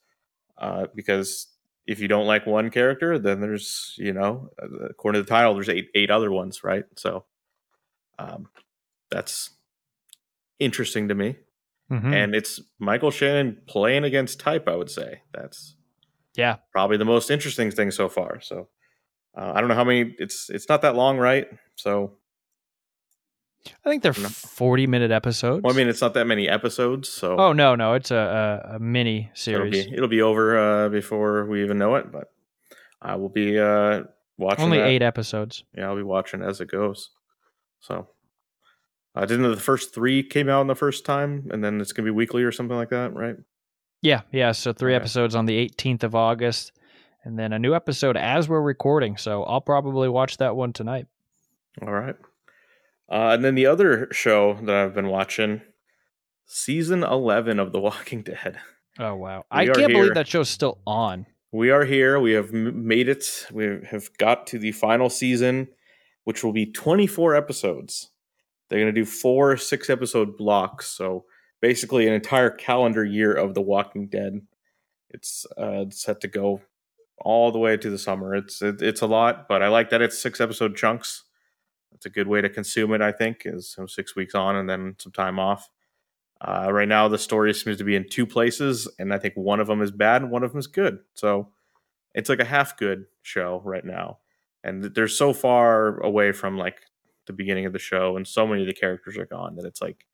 uh, 0.59 0.87
because 0.95 1.49
if 1.87 1.99
you 1.99 2.07
don't 2.07 2.27
like 2.27 2.47
one 2.47 2.71
character, 2.71 3.19
then 3.19 3.41
there's 3.41 3.95
you 3.99 4.13
know 4.13 4.51
uh, 4.63 4.87
according 4.91 5.19
to 5.21 5.25
the 5.25 5.29
title, 5.31 5.55
there's 5.55 5.69
eight 5.69 5.89
eight 5.95 6.11
other 6.11 6.31
ones, 6.31 6.63
right? 6.63 6.85
So 6.97 7.25
um, 8.19 8.49
that's 9.11 9.51
interesting 10.59 11.09
to 11.09 11.15
me, 11.15 11.37
Mhm. 11.91 12.13
and 12.15 12.35
it's 12.35 12.61
Michael 12.79 13.11
Shannon 13.11 13.61
playing 13.67 14.05
against 14.05 14.39
type. 14.41 14.69
I 14.69 14.77
would 14.77 14.91
say 14.91 15.23
that's 15.33 15.75
yeah. 16.35 16.57
probably 16.71 16.97
the 16.99 17.05
most 17.05 17.31
interesting 17.31 17.71
thing 17.71 17.91
so 17.91 18.09
far. 18.09 18.41
So 18.41 18.69
uh, 19.37 19.53
I 19.55 19.61
don't 19.61 19.69
know 19.69 19.75
how 19.75 19.85
many. 19.85 20.15
It's 20.19 20.51
it's 20.51 20.69
not 20.69 20.83
that 20.83 20.95
long, 20.95 21.19
right? 21.19 21.49
So 21.77 22.19
I 23.85 23.89
think 23.91 24.03
they're 24.03 24.13
No. 24.13 24.29
40 24.29 24.87
minute 24.87 25.11
episodes. 25.11 25.63
well, 25.63 25.73
I 25.73 25.77
mean, 25.77 25.89
it's 25.89 26.01
not 26.01 26.15
that 26.15 26.27
many 26.27 26.49
episodes. 26.49 27.09
So 27.09 27.37
oh, 27.39 27.53
no, 27.53 27.75
no. 27.75 27.95
It's 27.95 28.11
a, 28.11 28.63
a, 28.73 28.77
a 28.77 28.79
mini 28.79 29.31
So 29.35 29.53
it'll 29.53 29.71
series. 29.71 29.87
be 29.87 29.95
it'll 29.95 30.09
be 30.09 30.23
over 30.23 30.59
uh, 30.59 30.89
before 30.89 31.47
we 31.47 31.63
even 31.63 31.79
know 31.79 31.95
it. 31.97 32.11
But 32.11 32.33
I 33.01 33.17
will 33.17 33.29
be 33.29 33.59
uh, 33.59 34.03
watching. 34.37 34.65
Only 34.65 34.79
that. 34.79 34.89
eight 34.89 35.03
episodes. 35.03 35.65
Yeah, 35.77 35.87
I'll 35.89 35.97
be 35.97 36.03
watching 36.03 36.43
as 36.43 36.61
it 36.61 36.71
goes. 36.71 37.11
So 37.81 38.09
I 39.15 39.23
didn't 39.27 39.43
know 39.43 39.55
the 39.55 39.61
first 39.61 39.95
three 39.95 40.23
came 40.23 40.49
out 40.49 40.63
in 40.63 40.67
the 40.69 40.75
first 40.75 41.05
time, 41.05 41.49
and 41.53 41.63
then 41.63 41.81
it's 41.81 41.93
gonna 41.93 42.07
be 42.07 42.11
weekly 42.11 42.43
or 42.43 42.53
something 42.53 42.77
like 42.77 42.91
that, 42.91 43.13
right? 43.15 43.37
Yeah, 44.01 44.23
yeah. 44.33 44.53
So 44.53 44.73
three 44.73 44.95
Okay. 44.95 45.01
episodes 45.03 45.35
on 45.37 45.47
the 45.47 45.57
18th 45.69 46.03
of 46.03 46.15
August, 46.17 46.73
and 47.25 47.39
then 47.39 47.53
a 47.53 47.59
new 47.61 47.75
episode 47.75 48.17
as 48.17 48.49
we're 48.49 48.61
recording. 48.61 49.17
So 49.17 49.45
I'll 49.45 49.61
probably 49.61 50.09
watch 50.09 50.39
that 50.39 50.57
one 50.57 50.73
tonight. 50.73 51.07
All 51.81 51.93
right. 51.93 52.17
Uh, 53.13 53.35
and 53.35 53.45
then 53.45 53.55
the 53.55 53.67
other 53.67 54.09
show 54.11 54.59
that 54.63 54.75
I've 54.75 54.95
been 54.95 55.09
watching, 55.09 55.61
season 56.47 57.05
eleven 57.05 57.59
of 57.59 57.71
The 57.73 57.81
Walking 57.81 58.23
Dead. 58.23 58.59
Oh 58.99 59.15
wow! 59.15 59.45
We 59.53 59.61
I 59.61 59.67
can't 59.67 59.79
here. 59.79 59.89
believe 59.89 60.15
that 60.15 60.27
show's 60.27 60.49
still 60.49 60.79
on. 60.87 61.27
We 61.53 61.71
are 61.71 61.85
here. 61.85 62.19
We 62.19 62.33
have 62.33 62.55
made 62.55 63.11
it. 63.11 63.47
We 63.53 63.81
have 63.91 64.09
got 64.17 64.47
to 64.49 64.59
the 64.59 64.73
final 64.73 65.11
season, 65.11 65.69
which 66.25 66.43
will 66.43 66.55
be 66.55 66.65
24 66.65 67.35
episodes. 67.35 68.09
They're 68.69 68.81
going 68.81 68.95
to 68.95 68.99
do 68.99 69.05
four 69.05 69.59
six 69.59 69.91
episode 69.91 70.39
blocks. 70.39 70.87
So 70.87 71.27
basically, 71.61 72.09
an 72.09 72.15
entire 72.15 72.49
calendar 72.49 73.05
year 73.05 73.35
of 73.35 73.53
The 73.53 73.61
Walking 73.61 74.09
Dead. 74.09 74.41
It's 75.11 75.45
uh, 75.59 75.85
set 75.91 76.23
to 76.23 76.29
go 76.29 76.63
all 77.19 77.53
the 77.53 77.59
way 77.59 77.77
to 77.77 77.91
the 77.91 77.99
summer. 77.99 78.35
It's 78.35 78.63
it, 78.63 78.81
it's 78.81 79.03
a 79.03 79.07
lot, 79.07 79.47
but 79.47 79.63
I 79.63 79.69
like 79.69 79.91
that 79.91 80.01
it's 80.01 80.19
six 80.19 80.41
episode 80.41 80.75
chunks. 80.75 81.25
That's 81.93 82.07
a 82.07 82.11
good 82.11 82.27
way 82.27 82.41
to 82.41 82.49
consume 82.49 82.93
it. 82.95 83.01
I 83.01 83.13
think 83.13 83.43
is 83.45 83.75
you 83.77 83.83
know, 83.83 83.87
six 83.87 84.17
weeks 84.17 84.35
on 84.35 84.57
and 84.57 84.69
then 84.69 84.97
some 84.99 85.13
time 85.13 85.39
off. 85.39 85.71
Uh, 86.41 86.69
right 86.73 86.89
now, 86.89 87.07
the 87.07 87.19
story 87.19 87.55
seems 87.55 87.77
to 87.79 87.85
be 87.85 87.95
in 87.95 88.09
two 88.09 88.27
places, 88.27 88.89
and 88.99 89.15
I 89.15 89.19
think 89.19 89.35
one 89.35 89.61
of 89.61 89.69
them 89.69 89.81
is 89.81 89.93
bad 89.93 90.23
and 90.23 90.31
one 90.31 90.43
of 90.43 90.51
them 90.51 90.59
is 90.59 90.67
good. 90.67 90.99
So 91.15 91.51
it's 92.15 92.29
like 92.29 92.41
a 92.41 92.45
half 92.45 92.77
good 92.77 93.05
show 93.23 93.63
right 93.65 93.85
now, 93.85 94.19
and 94.65 94.83
they're 94.83 95.07
so 95.07 95.33
far 95.33 96.01
away 96.01 96.33
from 96.33 96.59
like 96.59 96.81
the 97.27 97.33
beginning 97.33 97.67
of 97.67 97.73
the 97.73 97.79
show, 97.79 98.17
and 98.17 98.27
so 98.27 98.45
many 98.47 98.63
of 98.63 98.67
the 98.67 98.75
characters 98.75 99.17
are 99.17 99.27
gone 99.27 99.55
that 99.55 99.65
it's 99.65 99.81
like 99.81 100.05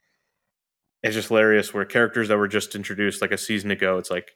it's 1.02 1.14
just 1.14 1.28
hilarious. 1.28 1.72
Where 1.72 1.84
characters 1.86 2.28
that 2.28 2.36
were 2.36 2.48
just 2.48 2.74
introduced 2.74 3.22
like 3.22 3.32
a 3.32 3.38
season 3.38 3.70
ago, 3.70 3.96
it's 3.96 4.10
like 4.10 4.32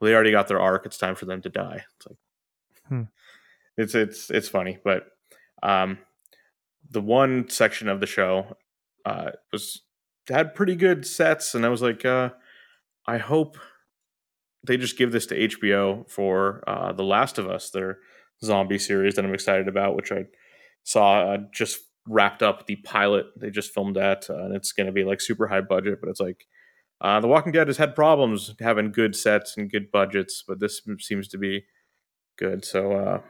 well, 0.00 0.08
they 0.08 0.14
already 0.14 0.30
got 0.30 0.46
their 0.46 0.60
arc. 0.60 0.86
It's 0.86 0.98
time 0.98 1.16
for 1.16 1.24
them 1.24 1.42
to 1.42 1.48
die. 1.48 1.84
It's 1.96 2.06
like 2.06 2.18
Hmm. 2.88 3.02
it's 3.76 3.94
it's 3.94 4.30
it's 4.30 4.48
funny, 4.48 4.78
but 4.84 5.06
um, 5.62 5.98
the 6.92 7.00
one 7.00 7.48
section 7.48 7.88
of 7.88 8.00
the 8.00 8.06
show 8.06 8.56
uh, 9.04 9.30
was 9.50 9.82
had 10.28 10.54
pretty 10.54 10.76
good 10.76 11.06
sets, 11.06 11.54
and 11.54 11.66
I 11.66 11.68
was 11.68 11.82
like, 11.82 12.04
uh, 12.04 12.30
I 13.06 13.18
hope 13.18 13.56
they 14.64 14.76
just 14.76 14.98
give 14.98 15.10
this 15.10 15.26
to 15.26 15.48
HBO 15.48 16.08
for 16.08 16.62
uh, 16.68 16.92
The 16.92 17.02
Last 17.02 17.38
of 17.38 17.48
Us, 17.48 17.70
their 17.70 17.98
zombie 18.44 18.78
series 18.78 19.14
that 19.14 19.24
I'm 19.24 19.34
excited 19.34 19.66
about, 19.66 19.96
which 19.96 20.12
I 20.12 20.26
saw 20.84 21.32
uh, 21.32 21.38
just 21.52 21.80
wrapped 22.06 22.42
up 22.42 22.66
the 22.66 22.76
pilot. 22.76 23.26
They 23.36 23.50
just 23.50 23.74
filmed 23.74 23.96
that, 23.96 24.28
uh, 24.30 24.44
and 24.44 24.54
it's 24.54 24.72
going 24.72 24.86
to 24.86 24.92
be 24.92 25.04
like 25.04 25.20
super 25.20 25.48
high 25.48 25.62
budget, 25.62 25.98
but 26.00 26.10
it's 26.10 26.20
like 26.20 26.46
uh, 27.00 27.20
The 27.20 27.28
Walking 27.28 27.52
Dead 27.52 27.66
has 27.66 27.78
had 27.78 27.96
problems 27.96 28.54
having 28.60 28.92
good 28.92 29.16
sets 29.16 29.56
and 29.56 29.70
good 29.70 29.90
budgets, 29.90 30.44
but 30.46 30.60
this 30.60 30.82
seems 31.00 31.26
to 31.28 31.38
be 31.38 31.64
good. 32.38 32.64
So 32.64 33.22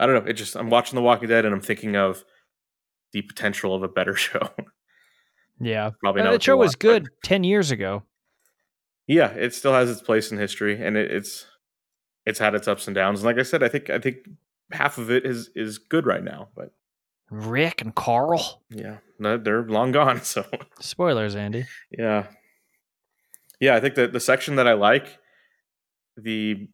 I 0.00 0.06
don't 0.06 0.24
know. 0.24 0.28
It 0.28 0.34
just 0.34 0.56
I'm 0.56 0.70
watching 0.70 0.96
The 0.96 1.02
Walking 1.02 1.28
Dead 1.28 1.44
and 1.44 1.54
I'm 1.54 1.60
thinking 1.60 1.94
of 1.94 2.24
the 3.14 3.22
potential 3.22 3.74
of 3.74 3.82
a 3.82 3.88
better 3.88 4.14
show. 4.26 4.50
Yeah, 5.58 5.90
Probably 6.00 6.20
Uh, 6.20 6.24
not. 6.26 6.30
that 6.32 6.42
show 6.42 6.56
was 6.58 6.74
good 6.76 7.08
ten 7.22 7.44
years 7.44 7.70
ago. 7.70 8.02
yeah, 9.06 9.30
it 9.30 9.54
still 9.54 9.72
has 9.72 9.88
its 9.90 10.02
place 10.02 10.30
in 10.32 10.36
history, 10.38 10.84
and 10.84 10.96
it, 10.98 11.10
it's 11.10 11.46
it's 12.26 12.38
had 12.38 12.54
its 12.54 12.68
ups 12.68 12.86
and 12.88 12.94
downs. 12.94 13.20
And 13.20 13.26
like 13.26 13.38
I 13.38 13.42
said, 13.42 13.62
I 13.62 13.68
think 13.68 13.88
I 13.88 13.98
think 13.98 14.16
half 14.72 14.98
of 14.98 15.10
it 15.10 15.24
is 15.24 15.50
is 15.54 15.78
good 15.78 16.04
right 16.06 16.22
now, 16.24 16.48
but 16.56 16.72
Rick 17.30 17.80
and 17.82 17.94
Carl. 17.94 18.62
yeah, 18.68 18.98
no, 19.18 19.38
they're 19.38 19.62
long 19.62 19.92
gone. 19.92 20.20
So 20.24 20.44
Spoilers, 20.80 21.36
Andy. 21.36 21.66
yeah, 21.96 22.26
yeah, 23.60 23.76
I 23.76 23.80
think 23.80 23.94
that 23.94 24.12
the 24.12 24.20
section 24.20 24.56
that 24.56 24.66
I 24.66 24.72
like 24.74 25.18
the 26.16 26.68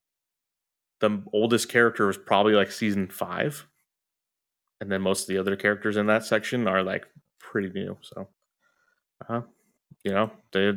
the 1.00 1.22
oldest 1.32 1.68
character 1.68 2.06
was 2.06 2.16
probably 2.18 2.54
like 2.54 2.70
season 2.72 3.08
five, 3.08 3.66
and 4.80 4.90
then 4.90 5.02
most 5.02 5.22
of 5.22 5.26
the 5.28 5.38
other 5.38 5.56
characters 5.56 5.96
in 5.96 6.06
that 6.06 6.24
section 6.24 6.66
are 6.66 6.82
like 6.82 7.06
pretty 7.38 7.70
new. 7.70 7.96
So, 8.02 8.28
uh, 9.28 9.42
you 10.04 10.12
know, 10.12 10.30
they 10.52 10.72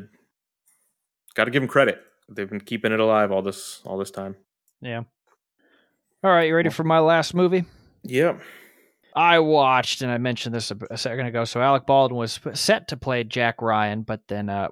got 1.36 1.46
to 1.46 1.52
give 1.52 1.62
them 1.62 1.70
credit. 1.70 2.02
They've 2.30 2.50
been 2.50 2.62
keeping 2.62 2.92
it 2.92 3.00
alive 3.00 3.32
all 3.32 3.42
this 3.42 3.82
all 3.86 3.98
this 3.98 4.12
time. 4.12 4.36
Yeah. 4.82 5.04
All 6.24 6.32
right, 6.32 6.48
you 6.48 6.56
ready 6.56 6.70
for 6.70 6.84
my 6.84 7.00
last 7.00 7.34
movie? 7.34 7.66
Yep. 8.04 8.42
I 9.16 9.40
watched, 9.40 10.02
and 10.02 10.12
I 10.12 10.18
mentioned 10.18 10.56
this 10.56 10.72
a, 10.72 10.78
a 10.90 10.98
second 10.98 11.26
ago. 11.26 11.44
So 11.46 11.62
Alec 11.62 11.86
Baldwin 11.86 12.18
was 12.18 12.40
set 12.54 12.88
to 12.88 12.98
play 12.98 13.24
Jack 13.24 13.62
Ryan, 13.62 14.02
but 14.04 14.22
then 14.28 14.50
uh, 14.50 14.70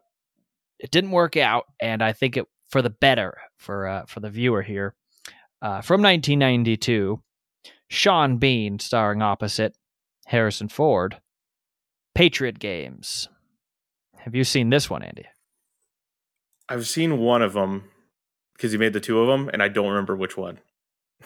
it 0.79 0.91
didn't 0.91 1.11
work 1.11 1.37
out, 1.37 1.65
and 1.79 2.01
I 2.01 2.13
think 2.13 2.37
it 2.37 2.45
for 2.69 2.81
the 2.81 2.89
better 2.89 3.37
for 3.57 3.87
uh, 3.87 4.05
for 4.07 4.19
the 4.19 4.29
viewer 4.29 4.61
here. 4.61 4.95
Uh, 5.61 5.81
from 5.81 6.01
1992, 6.01 7.21
Sean 7.91 8.37
Bean 8.37 8.79
starring 8.79 9.21
opposite 9.21 9.75
Harrison 10.27 10.69
Ford. 10.69 11.19
Patriot 12.15 12.57
Games. 12.57 13.27
Have 14.19 14.33
you 14.33 14.45
seen 14.45 14.69
this 14.69 14.89
one, 14.89 15.03
Andy? 15.03 15.25
I've 16.69 16.87
seen 16.87 17.17
one 17.19 17.41
of 17.41 17.51
them 17.51 17.83
because 18.55 18.71
he 18.71 18.77
made 18.77 18.93
the 18.93 19.01
two 19.01 19.19
of 19.19 19.27
them, 19.27 19.49
and 19.51 19.61
I 19.61 19.67
don't 19.67 19.89
remember 19.89 20.15
which 20.15 20.37
one. 20.37 20.59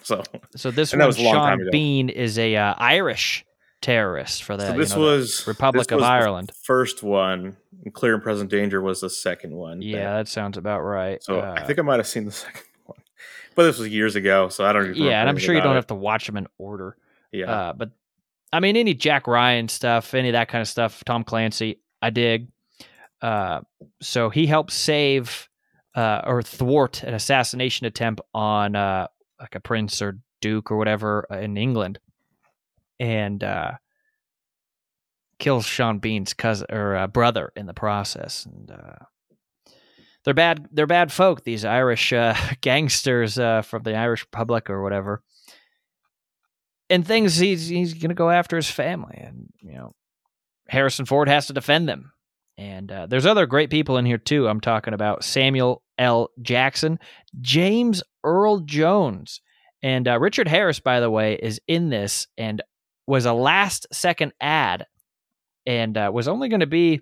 So 0.04 0.24
So 0.56 0.72
this 0.72 0.92
one, 0.92 1.06
was 1.06 1.18
a 1.20 1.22
long 1.22 1.36
time 1.36 1.60
Sean. 1.60 1.70
Bean 1.72 2.10
is 2.10 2.38
a 2.40 2.56
uh, 2.56 2.74
Irish 2.78 3.46
terrorist 3.82 4.44
for 4.44 4.58
the, 4.58 4.66
So 4.68 4.74
you 4.74 4.80
this 4.80 4.90
know, 4.90 4.96
the 4.96 5.02
was 5.20 5.48
Republic 5.48 5.88
this 5.88 5.94
of 5.94 5.98
was 5.98 6.04
the 6.04 6.12
Ireland. 6.12 6.52
first 6.64 7.02
one. 7.04 7.58
and 7.84 7.94
Clear 7.94 8.16
and 8.16 8.24
Present 8.24 8.50
Danger 8.50 8.82
was 8.82 9.02
the 9.02 9.10
second 9.10 9.56
one. 9.56 9.82
Yeah, 9.84 10.18
that 10.18 10.28
sounds 10.28 10.58
about 10.58 10.82
right. 10.82 11.24
So 11.24 11.40
Uh, 11.42 11.54
I 11.58 11.64
think 11.64 11.78
I 11.80 11.84
might 11.84 11.98
have 11.98 12.08
seen 12.08 12.26
the 12.26 12.32
second 12.32 12.56
one, 12.74 12.75
but 13.56 13.64
this 13.64 13.80
was 13.80 13.90
years 13.90 14.16
ago, 14.16 14.50
so 14.50 14.66
I 14.66 14.74
don't. 14.74 14.92
Even 14.92 15.02
yeah, 15.04 15.22
and 15.22 15.30
I'm 15.30 15.38
sure 15.38 15.56
you 15.56 15.62
don't 15.62 15.74
it. 15.74 15.76
have 15.76 15.88
to 15.88 15.96
watch 15.96 16.26
them 16.26 16.38
in 16.38 16.48
order. 16.58 16.98
Yeah, 17.32 17.52
Uh, 17.52 17.74
but 17.74 17.92
I 18.54 18.60
mean, 18.60 18.78
any 18.78 18.94
Jack 18.94 19.28
Ryan 19.28 19.68
stuff, 19.68 20.14
any 20.14 20.30
of 20.30 20.34
that 20.34 20.48
kind 20.48 20.62
of 20.62 20.68
stuff, 20.68 21.04
Tom 21.04 21.24
Clancy, 21.24 21.80
I 22.02 22.10
dig. 22.10 22.48
Uh, 23.22 23.62
so 24.02 24.30
he 24.30 24.46
helped 24.46 24.72
save 24.72 25.50
uh, 25.96 26.22
or 26.26 26.42
thwart 26.42 27.04
an 27.04 27.14
assassination 27.14 27.86
attempt 27.88 28.22
on 28.34 28.76
uh, 28.76 29.08
like 29.40 29.56
a 29.56 29.60
prince 29.60 30.02
or 30.02 30.20
duke 30.42 30.72
or 30.72 30.78
whatever 30.78 31.26
uh, 31.32 31.40
in 31.40 31.58
England, 31.58 32.00
and 33.00 33.44
uh, 33.44 33.72
kills 35.40 35.66
Sean 35.66 36.00
Bean's 36.00 36.34
cousin 36.34 36.68
or 36.72 36.96
uh, 36.96 37.08
brother 37.08 37.52
in 37.56 37.66
the 37.66 37.74
process. 37.74 38.46
And 38.46 38.72
uh, 38.72 39.06
they're 40.26 40.34
bad. 40.34 40.68
They're 40.72 40.88
bad 40.88 41.12
folk. 41.12 41.44
These 41.44 41.64
Irish 41.64 42.12
uh, 42.12 42.36
gangsters 42.62 43.40
uh, 43.40 43.62
from 43.62 43.84
the 43.84 43.96
Irish 43.96 44.24
Republic 44.24 44.70
or 44.70 44.84
whatever 44.84 45.22
and 46.90 47.06
things 47.06 47.38
he's 47.38 47.68
he's 47.68 47.94
gonna 47.94 48.14
go 48.14 48.30
after 48.30 48.56
his 48.56 48.70
family, 48.70 49.18
and 49.18 49.50
you 49.62 49.74
know, 49.74 49.94
Harrison 50.68 51.06
Ford 51.06 51.28
has 51.28 51.48
to 51.48 51.54
defend 51.54 51.88
them. 51.88 52.12
And 52.58 52.90
uh, 52.90 53.08
there's 53.08 53.26
other 53.26 53.48
great 53.48 53.70
people 53.70 53.98
in 53.98 54.06
here 54.06 54.18
too. 54.18 54.48
I'm 54.48 54.62
talking 54.62 54.94
about 54.94 55.24
Samuel 55.24 55.84
L. 55.98 56.30
Jackson, 56.42 57.00
James 57.42 58.02
Earl 58.24 58.60
Jones, 58.60 59.42
and 59.84 60.08
uh, 60.08 60.20
Richard 60.20 60.48
Harris. 60.48 60.80
By 60.80 61.00
the 61.00 61.10
way, 61.10 61.36
is 61.36 61.60
in 61.68 61.90
this 61.90 62.28
and 62.38 62.62
was 63.08 63.26
a 63.26 63.34
last 63.34 63.88
second 63.92 64.34
ad, 64.40 64.86
and 65.66 65.98
uh, 65.98 66.12
was 66.14 66.28
only 66.28 66.50
going 66.50 66.62
to 66.62 66.68
be, 66.68 67.02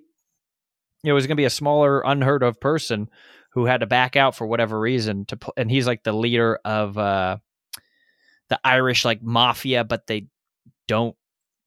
it 1.03 1.13
was 1.13 1.27
going 1.27 1.35
to 1.35 1.41
be 1.41 1.45
a 1.45 1.49
smaller, 1.49 2.01
unheard 2.01 2.43
of 2.43 2.59
person 2.59 3.09
who 3.51 3.65
had 3.65 3.81
to 3.81 3.85
back 3.85 4.15
out 4.15 4.35
for 4.35 4.47
whatever 4.47 4.79
reason 4.79 5.25
to, 5.25 5.37
pl- 5.37 5.53
and 5.57 5.69
he's 5.69 5.87
like 5.87 6.03
the 6.03 6.13
leader 6.13 6.59
of. 6.65 6.97
Uh, 6.97 7.37
the 8.49 8.59
Irish 8.63 9.05
like 9.05 9.21
mafia, 9.21 9.83
but 9.83 10.07
they 10.07 10.27
don't. 10.87 11.15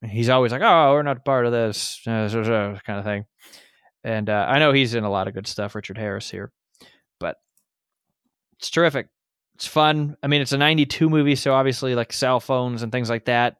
He's 0.02 0.28
always 0.28 0.52
like, 0.52 0.62
"Oh, 0.62 0.92
we're 0.92 1.02
not 1.02 1.24
part 1.24 1.46
of 1.46 1.52
this," 1.52 2.00
uh, 2.06 2.78
kind 2.86 2.98
of 2.98 3.04
thing. 3.04 3.24
And 4.04 4.30
uh, 4.30 4.46
I 4.48 4.58
know 4.58 4.72
he's 4.72 4.94
in 4.94 5.04
a 5.04 5.10
lot 5.10 5.26
of 5.26 5.34
good 5.34 5.46
stuff, 5.46 5.74
Richard 5.74 5.98
Harris 5.98 6.30
here, 6.30 6.52
but 7.18 7.38
it's 8.58 8.70
terrific. 8.70 9.08
It's 9.56 9.66
fun. 9.66 10.16
I 10.22 10.28
mean, 10.28 10.42
it's 10.42 10.52
a 10.52 10.58
'92 10.58 11.10
movie, 11.10 11.34
so 11.34 11.54
obviously, 11.54 11.94
like 11.94 12.12
cell 12.12 12.40
phones 12.40 12.82
and 12.82 12.92
things 12.92 13.10
like 13.10 13.24
that. 13.24 13.56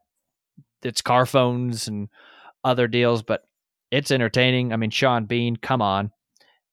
It's 0.82 1.00
car 1.00 1.26
phones 1.26 1.88
and 1.88 2.08
other 2.62 2.86
deals, 2.86 3.22
but 3.22 3.42
it's 3.90 4.10
entertaining. 4.10 4.72
I 4.72 4.76
mean, 4.76 4.90
Sean 4.90 5.26
Bean, 5.26 5.56
come 5.56 5.80
on, 5.82 6.10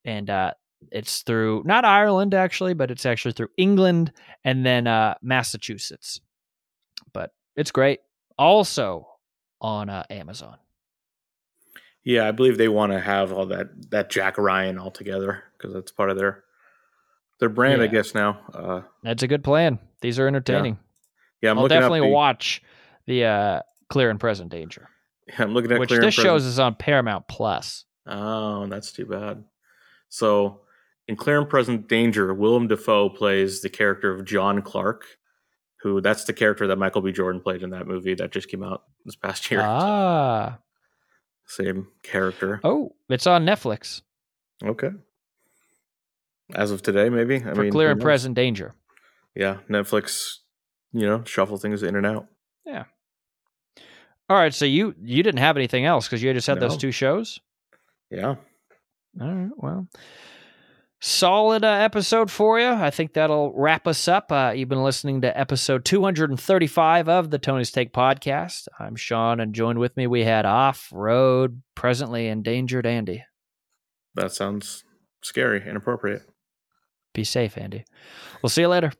and 0.05 0.29
uh, 0.29 0.53
it's 0.91 1.21
through 1.21 1.63
not 1.65 1.85
Ireland 1.85 2.33
actually, 2.33 2.73
but 2.73 2.91
it's 2.91 3.05
actually 3.05 3.33
through 3.33 3.49
England 3.57 4.11
and 4.43 4.65
then 4.65 4.87
uh, 4.87 5.15
Massachusetts. 5.21 6.19
But 7.13 7.31
it's 7.55 7.71
great. 7.71 7.99
Also 8.37 9.07
on 9.61 9.89
uh, 9.89 10.03
Amazon. 10.09 10.57
yeah. 12.03 12.27
I 12.27 12.31
believe 12.31 12.57
they 12.57 12.67
want 12.67 12.91
to 12.91 12.99
have 12.99 13.31
all 13.31 13.45
that 13.47 13.91
that 13.91 14.09
Jack 14.09 14.37
Ryan 14.37 14.77
all 14.77 14.91
together 14.91 15.43
because 15.57 15.73
that's 15.73 15.91
part 15.91 16.09
of 16.09 16.17
their 16.17 16.43
their 17.39 17.49
brand, 17.49 17.81
I 17.81 17.87
guess. 17.87 18.13
Now, 18.15 18.39
uh, 18.53 18.81
That's 19.03 19.23
a 19.23 19.27
good 19.27 19.43
plan. 19.43 19.79
These 20.01 20.19
are 20.19 20.27
entertaining. 20.27 20.79
yeah, 21.41 21.51
I'm 21.51 21.57
I'll 21.57 21.63
looking 21.63 21.75
definitely 21.75 21.99
up 22.01 22.05
the, 22.05 22.09
watch 22.09 22.61
the 23.05 23.25
uh, 23.25 23.59
Clear 23.89 24.09
and 24.09 24.19
Present 24.19 24.49
Danger, 24.49 24.89
Yeah, 25.27 25.35
I'm 25.39 25.53
looking 25.53 25.71
at 25.71 25.79
which 25.79 25.89
Clear 25.89 26.01
this 26.01 26.15
Present- 26.15 26.25
shows 26.25 26.45
is 26.45 26.59
on 26.59 26.75
Paramount 26.75 27.27
Plus. 27.27 27.85
Oh, 28.05 28.67
that's 28.67 28.91
too 28.91 29.05
bad. 29.05 29.43
So, 30.09 30.61
in 31.07 31.15
Clear 31.15 31.39
and 31.39 31.49
Present 31.49 31.87
Danger, 31.87 32.33
Willem 32.33 32.67
Dafoe 32.67 33.09
plays 33.09 33.61
the 33.61 33.69
character 33.69 34.11
of 34.13 34.25
John 34.25 34.61
Clark, 34.61 35.05
who 35.81 36.01
that's 36.01 36.25
the 36.25 36.33
character 36.33 36.67
that 36.67 36.77
Michael 36.77 37.01
B. 37.01 37.11
Jordan 37.11 37.41
played 37.41 37.63
in 37.63 37.69
that 37.71 37.87
movie 37.87 38.13
that 38.15 38.31
just 38.31 38.49
came 38.49 38.63
out 38.63 38.83
this 39.05 39.15
past 39.15 39.49
year. 39.51 39.61
Ah, 39.63 40.59
Same 41.45 41.87
character. 42.03 42.59
oh, 42.63 42.93
it's 43.09 43.27
on 43.27 43.45
Netflix 43.45 44.01
Okay. 44.63 44.89
As 46.55 46.71
of 46.71 46.81
today, 46.83 47.09
maybe. 47.09 47.37
I 47.37 47.53
for 47.53 47.63
mean, 47.63 47.71
Clear 47.71 47.91
and? 47.91 48.01
Present 48.01 48.35
Danger. 48.35 48.75
Yeah, 49.35 49.57
Netflix. 49.69 50.37
You 50.91 51.07
know, 51.07 51.23
shuffle 51.25 51.57
things 51.57 51.81
in 51.83 51.95
and 51.95 52.05
out. 52.05 52.27
All 54.33 54.39
right, 54.39 54.51
so 54.51 54.65
you 54.65 54.95
you 54.99 55.21
didn't 55.21 55.41
have 55.41 55.57
anything 55.57 55.85
else 55.85 56.07
because 56.07 56.23
you 56.23 56.33
just 56.33 56.47
had 56.47 56.59
those 56.59 56.75
two 56.75 56.89
shows. 56.91 57.39
Yeah. 58.09 58.33
All 59.21 59.31
right. 59.31 59.51
Well, 59.55 59.87
solid 60.99 61.63
uh, 61.63 61.67
episode 61.67 62.31
for 62.31 62.59
you. 62.59 62.69
I 62.69 62.89
think 62.89 63.13
that'll 63.13 63.53
wrap 63.53 63.85
us 63.85 64.07
up. 64.07 64.31
Uh, 64.31 64.51
you've 64.55 64.69
been 64.69 64.83
listening 64.83 65.21
to 65.21 65.39
episode 65.39 65.85
235 65.85 67.09
of 67.09 67.29
the 67.29 67.37
Tony's 67.37 67.69
Take 67.69 67.93
podcast. 67.93 68.67
I'm 68.79 68.95
Sean, 68.95 69.39
and 69.39 69.53
joined 69.53 69.77
with 69.77 69.95
me 69.95 70.07
we 70.07 70.23
had 70.23 70.47
Off 70.47 70.89
Road, 70.91 71.61
presently 71.75 72.25
endangered 72.25 72.87
Andy. 72.87 73.23
That 74.15 74.31
sounds 74.31 74.83
scary, 75.21 75.61
inappropriate. 75.63 76.23
Be 77.13 77.23
safe, 77.23 77.55
Andy. 77.55 77.85
We'll 78.41 78.49
see 78.49 78.61
you 78.61 78.67
later. 78.67 78.93